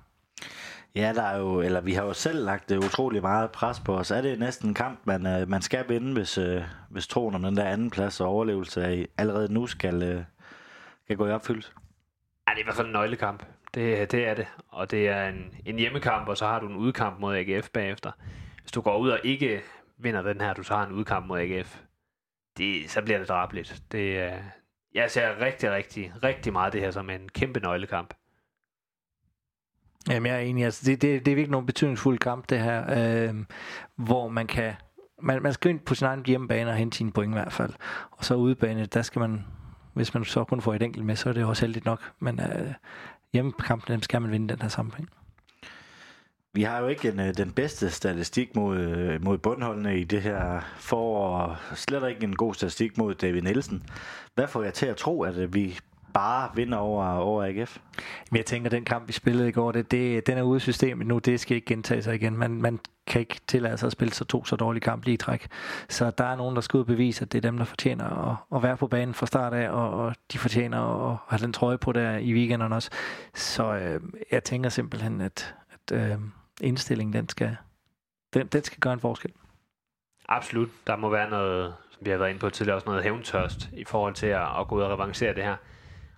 Ja, 0.94 1.12
der 1.14 1.22
er 1.22 1.38
jo, 1.38 1.60
eller 1.60 1.80
vi 1.80 1.92
har 1.92 2.04
jo 2.04 2.12
selv 2.12 2.44
lagt 2.44 2.68
det 2.68 2.76
utrolig 2.76 3.22
meget 3.22 3.50
pres 3.50 3.80
på 3.80 3.96
os. 3.96 4.10
Er 4.10 4.20
det 4.20 4.38
næsten 4.38 4.68
en 4.68 4.74
kamp, 4.74 5.00
man, 5.04 5.26
øh, 5.26 5.48
man 5.48 5.62
skal 5.62 5.88
vinde, 5.88 6.12
hvis, 6.12 6.38
øh, 6.38 6.62
hvis 6.90 7.06
troen 7.06 7.34
om 7.34 7.42
den 7.42 7.56
der 7.56 7.64
anden 7.64 7.90
plads 7.90 8.20
og 8.20 8.28
overlevelse 8.28 8.84
af, 8.84 9.08
allerede 9.18 9.52
nu 9.52 9.66
skal, 9.66 10.02
øh, 10.02 10.22
skal 11.04 11.16
gå 11.16 11.26
i 11.26 11.30
opfyldelse? 11.30 11.70
Ja, 12.48 12.52
det 12.52 12.58
er 12.58 12.62
i 12.62 12.64
hvert 12.64 12.76
fald 12.76 12.86
en 12.86 12.92
nøglekamp. 12.92 13.42
Det, 13.74 14.12
det 14.12 14.28
er 14.28 14.34
det. 14.34 14.46
Og 14.68 14.90
det 14.90 15.08
er 15.08 15.28
en, 15.28 15.54
en 15.66 15.78
hjemmekamp, 15.78 16.28
og 16.28 16.36
så 16.36 16.46
har 16.46 16.60
du 16.60 16.68
en 16.68 16.76
udkamp 16.76 17.20
mod 17.20 17.36
AGF 17.36 17.68
bagefter. 17.68 18.10
Hvis 18.60 18.72
du 18.72 18.80
går 18.80 18.98
ud 18.98 19.10
og 19.10 19.18
ikke 19.24 19.60
vinder 20.02 20.22
den 20.22 20.40
her, 20.40 20.54
du 20.54 20.62
så 20.62 20.74
har 20.74 20.86
en 20.86 20.92
udkamp 20.92 21.26
mod 21.26 21.40
AGF, 21.40 21.80
det, 22.56 22.90
så 22.90 23.02
bliver 23.02 23.18
det 23.18 23.28
drabligt. 23.28 23.82
Det, 23.92 24.26
uh, 24.26 24.38
jeg 24.94 25.10
ser 25.10 25.40
rigtig, 25.40 25.70
rigtig, 25.70 26.12
rigtig 26.22 26.52
meget 26.52 26.72
det 26.72 26.80
her 26.80 26.90
som 26.90 27.10
en 27.10 27.28
kæmpe 27.28 27.60
nøglekamp. 27.60 28.14
Jamen, 30.08 30.26
jeg 30.26 30.36
er 30.36 30.40
enig. 30.40 30.64
Altså, 30.64 30.82
det, 30.86 31.02
det, 31.02 31.26
det 31.26 31.32
er 31.32 31.36
virkelig 31.36 31.50
nogle 31.50 31.66
betydningsfulde 31.66 32.18
kamp, 32.18 32.50
det 32.50 32.60
her, 32.60 32.84
øh, 33.28 33.34
hvor 33.96 34.28
man 34.28 34.46
kan 34.46 34.74
man, 35.22 35.42
man 35.42 35.52
skal 35.52 35.70
ind 35.70 35.80
på 35.80 35.94
sin 35.94 36.06
egen 36.06 36.26
hjemmebane 36.26 36.70
og 36.70 36.76
hente 36.76 36.96
sine 36.96 37.12
point 37.12 37.30
i 37.30 37.38
hvert 37.38 37.52
fald. 37.52 37.72
Og 38.10 38.24
så 38.24 38.34
udebane, 38.34 38.86
der 38.86 39.02
skal 39.02 39.20
man, 39.20 39.44
hvis 39.94 40.14
man 40.14 40.24
så 40.24 40.44
kun 40.44 40.60
får 40.60 40.74
et 40.74 40.82
enkelt 40.82 41.04
med, 41.04 41.16
så 41.16 41.28
er 41.28 41.32
det 41.32 41.44
også 41.44 41.66
heldigt 41.66 41.84
nok. 41.84 42.12
Men 42.18 42.40
øh, 42.40 42.72
hjemmekampen, 43.32 43.92
dem 43.92 44.02
skal 44.02 44.22
man 44.22 44.30
vinde 44.30 44.48
den 44.48 44.62
her 44.62 44.68
sammenhæng. 44.68 45.08
Vi 46.54 46.62
har 46.62 46.78
jo 46.78 46.88
ikke 46.88 47.08
en, 47.08 47.20
øh, 47.20 47.34
den 47.36 47.50
bedste 47.50 47.90
statistik 47.90 48.56
mod, 48.56 48.78
øh, 48.78 49.24
mod 49.24 49.38
bundholdene 49.38 49.98
i 49.98 50.04
det 50.04 50.22
her 50.22 50.60
forår, 50.76 51.58
slet 51.74 52.08
ikke 52.08 52.24
en 52.24 52.36
god 52.36 52.54
statistik 52.54 52.98
mod 52.98 53.14
David 53.14 53.42
Nielsen. 53.42 53.82
Hvad 54.34 54.46
får 54.46 54.62
jeg 54.62 54.74
til 54.74 54.86
at 54.86 54.96
tro, 54.96 55.22
at 55.22 55.36
øh, 55.36 55.54
vi 55.54 55.78
bare 56.14 56.50
vinder 56.54 56.78
over, 56.78 57.06
over 57.06 57.44
AGF? 57.44 57.78
Men 58.30 58.36
jeg 58.36 58.46
tænker, 58.46 58.68
at 58.68 58.72
den 58.72 58.84
kamp, 58.84 59.08
vi 59.08 59.12
spillede 59.12 59.48
i 59.48 59.52
går, 59.52 59.72
det, 59.72 59.90
det, 59.90 60.26
den 60.26 60.38
er 60.38 60.42
ude 60.42 60.54
af 60.56 60.60
systemet 60.60 61.06
nu. 61.06 61.18
Det 61.18 61.40
skal 61.40 61.54
ikke 61.54 61.66
gentage 61.66 62.02
sig 62.02 62.14
igen. 62.14 62.36
Man, 62.36 62.62
man 62.62 62.78
kan 63.06 63.20
ikke 63.20 63.40
tillade 63.46 63.78
sig 63.78 63.86
at 63.86 63.92
spille 63.92 64.14
så 64.14 64.24
to 64.24 64.44
så 64.44 64.56
dårlige 64.56 64.80
kampe 64.80 65.06
lige 65.06 65.14
i 65.14 65.18
træk. 65.18 65.48
Så 65.88 66.10
der 66.10 66.24
er 66.24 66.36
nogen, 66.36 66.54
der 66.54 66.60
skal 66.60 66.76
ud 66.76 66.82
og 66.82 66.86
bevise, 66.86 67.22
at 67.22 67.32
det 67.32 67.38
er 67.38 67.50
dem, 67.50 67.58
der 67.58 67.64
fortjener 67.64 68.30
at, 68.30 68.56
at 68.56 68.62
være 68.62 68.76
på 68.76 68.86
banen 68.86 69.14
fra 69.14 69.26
start 69.26 69.54
af, 69.54 69.70
og, 69.70 69.90
og 69.90 70.14
de 70.32 70.38
fortjener 70.38 71.10
at 71.10 71.16
have 71.28 71.46
den 71.46 71.52
trøje 71.52 71.78
på 71.78 71.92
der 71.92 72.16
i 72.16 72.34
weekenden 72.34 72.72
også. 72.72 72.90
Så 73.34 73.74
øh, 73.74 74.00
jeg 74.32 74.44
tænker 74.44 74.68
simpelthen, 74.70 75.20
at, 75.20 75.54
at 75.72 75.96
øh, 75.98 76.18
indstillingen, 76.60 77.12
den 77.12 77.28
skal, 77.28 77.56
den, 78.34 78.46
den 78.46 78.62
skal 78.62 78.78
gøre 78.80 78.92
en 78.92 79.00
forskel. 79.00 79.32
Absolut. 80.28 80.68
Der 80.86 80.96
må 80.96 81.10
være 81.10 81.30
noget, 81.30 81.74
som 81.90 82.04
vi 82.04 82.10
har 82.10 82.18
været 82.18 82.28
inde 82.30 82.40
på 82.40 82.50
tidligere, 82.50 82.76
også 82.76 82.86
noget 82.86 83.02
hævntørst 83.02 83.68
i 83.72 83.84
forhold 83.84 84.14
til 84.14 84.26
at, 84.26 84.60
at 84.60 84.68
gå 84.68 84.76
ud 84.76 84.82
og 84.82 84.90
revancere 84.90 85.34
det 85.34 85.44
her. 85.44 85.56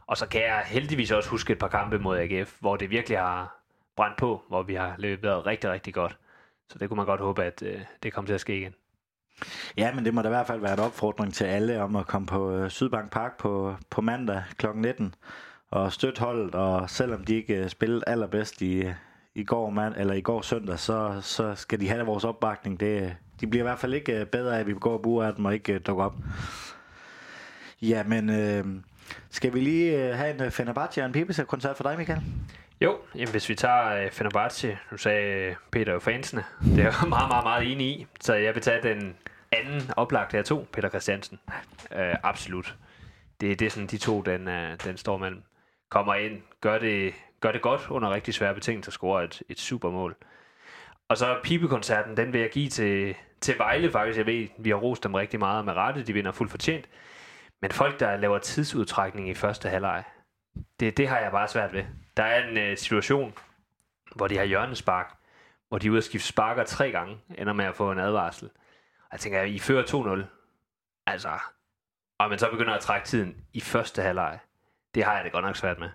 Og 0.06 0.16
så 0.16 0.26
kan 0.26 0.42
jeg 0.42 0.62
heldigvis 0.66 1.10
også 1.10 1.30
huske 1.30 1.52
et 1.52 1.58
par 1.58 1.68
kampe 1.68 1.98
mod 1.98 2.18
AGF, 2.18 2.56
hvor 2.60 2.76
det 2.76 2.90
virkelig 2.90 3.18
har 3.18 3.64
brændt 3.96 4.16
på, 4.18 4.42
hvor 4.48 4.62
vi 4.62 4.74
har 4.74 4.94
leveret 4.98 5.46
rigtig, 5.46 5.70
rigtig 5.70 5.94
godt. 5.94 6.18
Så 6.68 6.78
det 6.78 6.88
kunne 6.88 6.96
man 6.96 7.06
godt 7.06 7.20
håbe, 7.20 7.44
at 7.44 7.62
øh, 7.62 7.80
det 8.02 8.12
kommer 8.12 8.26
til 8.26 8.34
at 8.34 8.40
ske 8.40 8.58
igen. 8.58 8.74
Ja, 9.76 9.94
men 9.94 10.04
det 10.04 10.14
må 10.14 10.22
da 10.22 10.28
i 10.28 10.30
hvert 10.30 10.46
fald 10.46 10.60
være 10.60 10.72
en 10.72 10.80
opfordring 10.80 11.34
til 11.34 11.44
alle 11.44 11.82
om 11.82 11.96
at 11.96 12.06
komme 12.06 12.26
på 12.26 12.50
øh, 12.50 12.70
Sydbank 12.70 13.12
Park 13.12 13.38
på, 13.38 13.76
på 13.90 14.00
mandag 14.00 14.42
kl. 14.58 14.66
19 14.74 15.14
og 15.70 15.92
støtte 15.92 16.20
holdet, 16.20 16.54
og 16.54 16.90
selvom 16.90 17.24
de 17.24 17.34
ikke 17.34 17.54
øh, 17.54 17.68
spillede 17.68 18.02
allerbedst 18.06 18.62
i, 18.62 18.84
i 19.34 19.44
går 19.44 19.70
mand, 19.70 19.94
eller 19.96 20.14
i 20.14 20.20
går 20.20 20.42
søndag, 20.42 20.78
så, 20.78 21.18
så 21.22 21.54
skal 21.54 21.80
de 21.80 21.88
have 21.88 22.06
vores 22.06 22.24
opbakning. 22.24 22.80
Det, 22.80 23.16
de 23.40 23.46
bliver 23.46 23.62
i 23.62 23.68
hvert 23.68 23.78
fald 23.78 23.94
ikke 23.94 24.20
øh, 24.20 24.26
bedre 24.26 24.56
af, 24.56 24.60
at 24.60 24.66
vi 24.66 24.74
går 24.74 24.92
og 24.92 25.02
bruger 25.02 25.24
af 25.24 25.34
dem 25.34 25.44
og 25.44 25.54
ikke 25.54 25.72
øh, 25.72 25.80
dukker 25.86 26.04
op. 26.04 26.14
Ja, 27.82 28.02
men 28.02 28.30
øh, 28.30 28.64
skal 29.30 29.54
vi 29.54 29.60
lige 29.60 30.08
øh, 30.08 30.14
have 30.16 30.44
en 30.44 30.50
Fenerbahce 30.50 31.00
og 31.00 31.06
en 31.06 31.12
Pibes-koncert 31.12 31.76
for 31.76 31.84
dig, 31.84 31.98
Michael? 31.98 32.20
Jo, 32.80 32.98
jamen 33.14 33.30
hvis 33.30 33.48
vi 33.48 33.54
tager 33.54 34.06
uh, 34.06 34.12
Fenerbahce, 34.12 34.78
nu 34.90 34.96
sagde 34.96 35.54
Peter 35.70 35.92
jo 35.92 35.98
fansene, 35.98 36.44
det 36.64 36.78
er 36.78 36.82
jeg 36.82 36.94
meget, 37.08 37.28
meget, 37.28 37.44
meget 37.44 37.72
enig 37.72 37.86
i, 37.86 38.06
så 38.20 38.34
jeg 38.34 38.54
vil 38.54 38.62
tage 38.62 38.82
den 38.82 39.16
anden 39.52 39.82
oplagte 39.96 40.38
af 40.38 40.44
to, 40.44 40.66
Peter 40.72 40.88
Christiansen. 40.88 41.38
Øh, 41.96 42.14
absolut. 42.22 42.76
Det, 43.40 43.60
det 43.60 43.66
er 43.66 43.70
sådan 43.70 43.86
de 43.86 43.98
to, 43.98 44.22
den, 44.22 44.46
den 44.84 44.96
står 44.96 45.16
mellem. 45.16 45.42
Kommer 45.88 46.14
ind, 46.14 46.42
gør 46.60 46.78
det 46.78 47.14
gør 47.44 47.52
det 47.52 47.62
godt 47.62 47.90
under 47.90 48.10
rigtig 48.10 48.34
svære 48.34 48.54
betingelser, 48.54 48.92
scorer 48.92 49.22
et, 49.22 49.42
et 49.48 49.60
supermål. 49.60 50.16
Og 51.08 51.16
så 51.16 51.38
pibekoncerten, 51.42 52.16
den 52.16 52.32
vil 52.32 52.40
jeg 52.40 52.50
give 52.50 52.68
til, 52.68 53.16
til 53.40 53.58
Vejle 53.58 53.90
faktisk. 53.90 54.18
Jeg 54.18 54.26
ved, 54.26 54.48
vi 54.58 54.70
har 54.70 54.76
rost 54.76 55.04
dem 55.04 55.14
rigtig 55.14 55.40
meget 55.40 55.64
med 55.64 55.72
rette, 55.72 56.02
de 56.02 56.12
vinder 56.12 56.32
fuldt 56.32 56.50
fortjent. 56.50 56.88
Men 57.62 57.70
folk, 57.70 58.00
der 58.00 58.16
laver 58.16 58.38
tidsudtrækning 58.38 59.28
i 59.28 59.34
første 59.34 59.68
halvleg, 59.68 60.04
det, 60.80 60.96
det 60.96 61.08
har 61.08 61.18
jeg 61.18 61.30
bare 61.30 61.48
svært 61.48 61.72
ved. 61.72 61.84
Der 62.16 62.22
er 62.22 62.48
en 62.48 62.70
uh, 62.72 62.76
situation, 62.76 63.34
hvor 64.16 64.28
de 64.28 64.36
har 64.36 64.44
hjørnespark, 64.44 65.14
hvor 65.68 65.78
de 65.78 65.86
er 65.86 65.90
ude 65.90 65.98
at 65.98 66.04
skifte 66.04 66.28
sparker 66.28 66.64
tre 66.64 66.90
gange, 66.90 67.18
ender 67.38 67.52
med 67.52 67.64
at 67.64 67.74
få 67.74 67.92
en 67.92 67.98
advarsel. 67.98 68.50
Og 69.00 69.08
jeg 69.12 69.20
tænker, 69.20 69.42
I 69.42 69.58
fører 69.58 70.22
2-0. 70.22 70.24
Altså, 71.06 71.38
og 72.18 72.30
man 72.30 72.38
så 72.38 72.50
begynder 72.50 72.74
at 72.74 72.80
trække 72.80 73.06
tiden 73.06 73.36
i 73.52 73.60
første 73.60 74.02
halvleg. 74.02 74.38
Det 74.94 75.04
har 75.04 75.14
jeg 75.14 75.24
det 75.24 75.32
godt 75.32 75.44
nok 75.44 75.56
svært 75.56 75.78
med. 75.78 75.88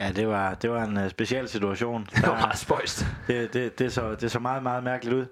Ja, 0.00 0.12
det 0.12 0.28
var, 0.28 0.54
det 0.54 0.70
var 0.70 0.84
en 0.84 0.96
uh, 0.96 1.08
speciel 1.08 1.48
situation. 1.48 2.04
Det 2.16 2.26
var 2.26 2.34
meget 2.34 2.58
spøjst. 2.58 3.06
Det, 3.26 3.52
det, 3.52 3.78
det, 3.78 3.92
så, 3.92 4.14
det 4.14 4.30
så 4.30 4.38
meget, 4.38 4.62
meget 4.62 4.84
mærkeligt 4.84 5.16
ud. 5.16 5.26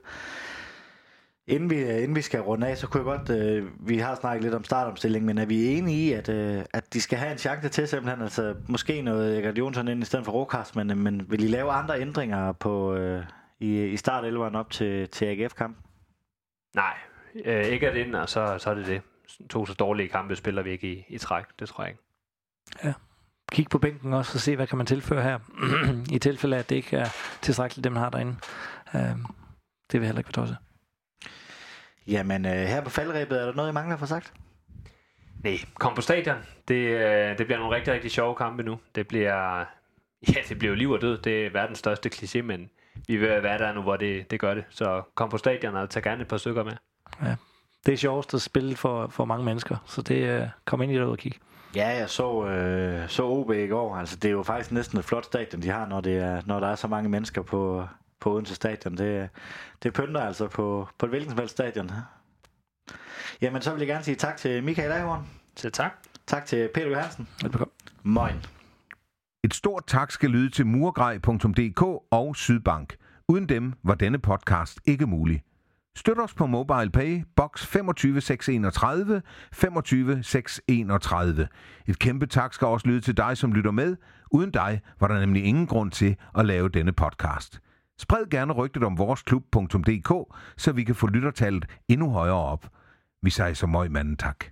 Inden 1.48 1.70
vi, 1.70 1.76
øh, 1.76 1.96
inden 1.96 2.16
vi 2.16 2.22
skal 2.22 2.40
runde 2.40 2.66
af, 2.66 2.78
så 2.78 2.86
kunne 2.86 3.10
jeg 3.10 3.18
godt, 3.26 3.62
uh, 3.62 3.88
vi 3.88 3.98
har 3.98 4.14
snakket 4.14 4.42
lidt 4.42 4.54
om 4.54 4.64
startomstilling, 4.64 5.24
men 5.24 5.38
er 5.38 5.46
vi 5.46 5.66
enige 5.66 6.08
i, 6.08 6.12
at, 6.12 6.28
uh, 6.28 6.64
at 6.72 6.92
de 6.92 7.00
skal 7.00 7.18
have 7.18 7.32
en 7.32 7.38
chance 7.38 7.68
til 7.68 7.88
simpelthen, 7.88 8.22
altså 8.22 8.54
måske 8.68 9.02
noget 9.02 9.38
Egert 9.38 9.58
Jonsson 9.58 9.88
ind 9.88 10.02
i 10.02 10.06
stedet 10.06 10.24
for 10.24 10.32
Rokas, 10.32 10.74
men, 10.74 10.98
men 10.98 11.30
vil 11.30 11.44
I 11.44 11.48
lave 11.48 11.72
andre 11.72 12.00
ændringer 12.00 12.52
på, 12.52 12.94
uh, 12.94 13.24
i, 13.60 13.84
i 13.84 13.96
startelveren 13.96 14.54
op 14.54 14.70
til, 14.70 15.08
til 15.08 15.24
AGF-kampen? 15.24 15.84
Nej, 16.74 16.94
uh, 17.34 17.72
ikke 17.72 17.90
at 17.90 17.96
ind, 17.96 18.14
og 18.14 18.28
så, 18.28 18.58
så 18.58 18.70
er 18.70 18.74
det 18.74 18.86
det. 18.86 19.02
To 19.50 19.66
så 19.66 19.74
dårlige 19.74 20.08
kampe 20.08 20.36
spiller 20.36 20.62
vi 20.62 20.70
ikke 20.70 20.92
i, 20.92 21.04
i 21.08 21.18
træk, 21.18 21.44
det 21.58 21.68
tror 21.68 21.84
jeg 21.84 21.90
ikke. 21.90 22.02
Ja, 22.84 22.92
kigge 23.52 23.70
på 23.70 23.78
bænken 23.78 24.12
også 24.12 24.32
og 24.34 24.40
se, 24.40 24.56
hvad 24.56 24.66
kan 24.66 24.78
man 24.78 24.86
tilføre 24.86 25.22
her, 25.22 25.38
i 26.16 26.18
tilfælde 26.18 26.56
af, 26.56 26.60
at 26.60 26.70
det 26.70 26.76
ikke 26.76 26.96
er 26.96 27.08
tilstrækkeligt, 27.42 27.84
dem 27.84 27.96
har 27.96 28.10
derinde. 28.10 28.36
Øh, 28.94 29.16
det 29.92 30.00
vil 30.00 30.06
heller 30.06 30.20
ikke 30.20 30.28
være 30.28 30.46
tosset. 30.46 30.56
Jamen, 32.06 32.46
øh, 32.46 32.52
her 32.52 32.80
på 32.80 32.90
faldrebet, 32.90 33.40
er 33.40 33.46
der 33.46 33.54
noget, 33.54 33.70
I 33.70 33.72
mangler 33.72 33.96
for 33.96 34.06
sagt? 34.06 34.32
Nej, 35.44 35.58
kom 35.74 35.94
på 35.94 36.00
stadion. 36.00 36.36
Det, 36.68 36.74
øh, 36.74 37.38
det 37.38 37.46
bliver 37.46 37.58
nogle 37.58 37.76
rigtig, 37.76 37.94
rigtig 37.94 38.10
sjove 38.10 38.34
kampe 38.34 38.62
nu. 38.62 38.78
Det 38.94 39.08
bliver, 39.08 39.58
ja, 40.34 40.40
det 40.48 40.58
bliver 40.58 40.70
jo 40.70 40.76
liv 40.76 40.90
og 40.90 41.00
død. 41.00 41.18
Det 41.18 41.46
er 41.46 41.50
verdens 41.50 41.78
største 41.78 42.10
kliché, 42.14 42.42
men 42.42 42.70
vi 43.08 43.16
vil 43.16 43.42
være 43.42 43.58
der 43.58 43.72
nu, 43.72 43.82
hvor 43.82 43.96
det, 43.96 44.30
det 44.30 44.40
gør 44.40 44.54
det. 44.54 44.64
Så 44.70 45.02
kom 45.14 45.28
på 45.28 45.38
stadion 45.38 45.76
og 45.76 45.90
tag 45.90 46.02
gerne 46.02 46.22
et 46.22 46.28
par 46.28 46.36
stykker 46.36 46.64
med. 46.64 46.72
Ja, 47.22 47.36
det 47.86 47.92
er 47.92 47.96
sjovest 47.96 48.34
at 48.34 48.42
spille 48.42 48.76
for, 48.76 49.08
for 49.08 49.24
mange 49.24 49.44
mennesker, 49.44 49.76
så 49.86 50.02
det 50.02 50.28
øh, 50.28 50.48
kom 50.64 50.82
ind 50.82 50.92
i 50.92 50.94
det 50.94 51.02
og 51.02 51.18
kigge. 51.18 51.38
Ja, 51.76 51.88
jeg 51.88 52.10
så, 52.10 52.46
øh, 52.46 53.08
så 53.08 53.22
OB 53.24 53.50
i 53.50 53.66
går. 53.66 53.96
Altså, 53.96 54.16
det 54.16 54.28
er 54.28 54.32
jo 54.32 54.42
faktisk 54.42 54.72
næsten 54.72 54.98
et 54.98 55.04
flot 55.04 55.24
stadion, 55.24 55.62
de 55.62 55.68
har, 55.68 55.86
når, 55.86 56.00
det 56.00 56.16
er, 56.16 56.42
når 56.46 56.60
der 56.60 56.66
er 56.66 56.74
så 56.74 56.88
mange 56.88 57.08
mennesker 57.08 57.42
på, 57.42 57.86
på 58.20 58.32
Odense 58.32 58.54
Stadion. 58.54 58.96
Det, 58.96 59.28
det 59.82 59.92
pynter 59.92 60.20
altså 60.20 60.48
på, 60.48 60.88
på 60.98 61.06
et 61.06 61.10
hvilken 61.10 61.30
som 61.30 61.38
helst 61.38 61.52
stadion. 61.52 61.90
Jamen, 63.40 63.62
så 63.62 63.70
vil 63.70 63.78
jeg 63.78 63.88
gerne 63.88 64.04
sige 64.04 64.14
tak 64.14 64.36
til 64.36 64.64
Michael 64.64 64.92
Ahorn. 64.92 65.26
Så 65.56 65.70
tak. 65.70 65.92
Tak 66.26 66.46
til 66.46 66.68
Peter 66.74 66.88
Johansen. 66.88 67.28
Velbekomme. 67.42 67.72
Moin. 68.02 68.36
Et 69.44 69.54
stort 69.54 69.86
tak 69.86 70.10
skal 70.10 70.30
lyde 70.30 70.50
til 70.50 70.66
murgrej.dk 70.66 71.82
og 72.10 72.36
Sydbank. 72.36 72.96
Uden 73.28 73.48
dem 73.48 73.72
var 73.82 73.94
denne 73.94 74.18
podcast 74.18 74.80
ikke 74.86 75.06
mulig. 75.06 75.42
Støt 75.96 76.18
os 76.18 76.34
på 76.34 76.46
MobilePay, 76.46 77.22
box 77.36 77.66
25631, 77.66 79.22
25631. 79.52 81.48
Et 81.86 81.98
kæmpe 81.98 82.26
tak 82.26 82.54
skal 82.54 82.66
også 82.66 82.88
lyde 82.88 83.00
til 83.00 83.16
dig, 83.16 83.36
som 83.36 83.52
lytter 83.52 83.70
med. 83.70 83.96
Uden 84.30 84.50
dig 84.50 84.80
var 85.00 85.08
der 85.08 85.20
nemlig 85.20 85.44
ingen 85.44 85.66
grund 85.66 85.90
til 85.90 86.16
at 86.38 86.46
lave 86.46 86.68
denne 86.68 86.92
podcast. 86.92 87.60
Spred 87.98 88.30
gerne 88.30 88.52
rygtet 88.52 88.84
om 88.84 88.98
voresklub.dk, 88.98 90.34
så 90.56 90.72
vi 90.72 90.84
kan 90.84 90.94
få 90.94 91.06
lyttertallet 91.06 91.66
endnu 91.88 92.10
højere 92.10 92.34
op. 92.34 92.68
Vi 93.22 93.30
siger 93.30 93.54
så 93.54 93.66
møg 93.66 93.92
manden 93.92 94.16
tak. 94.16 94.44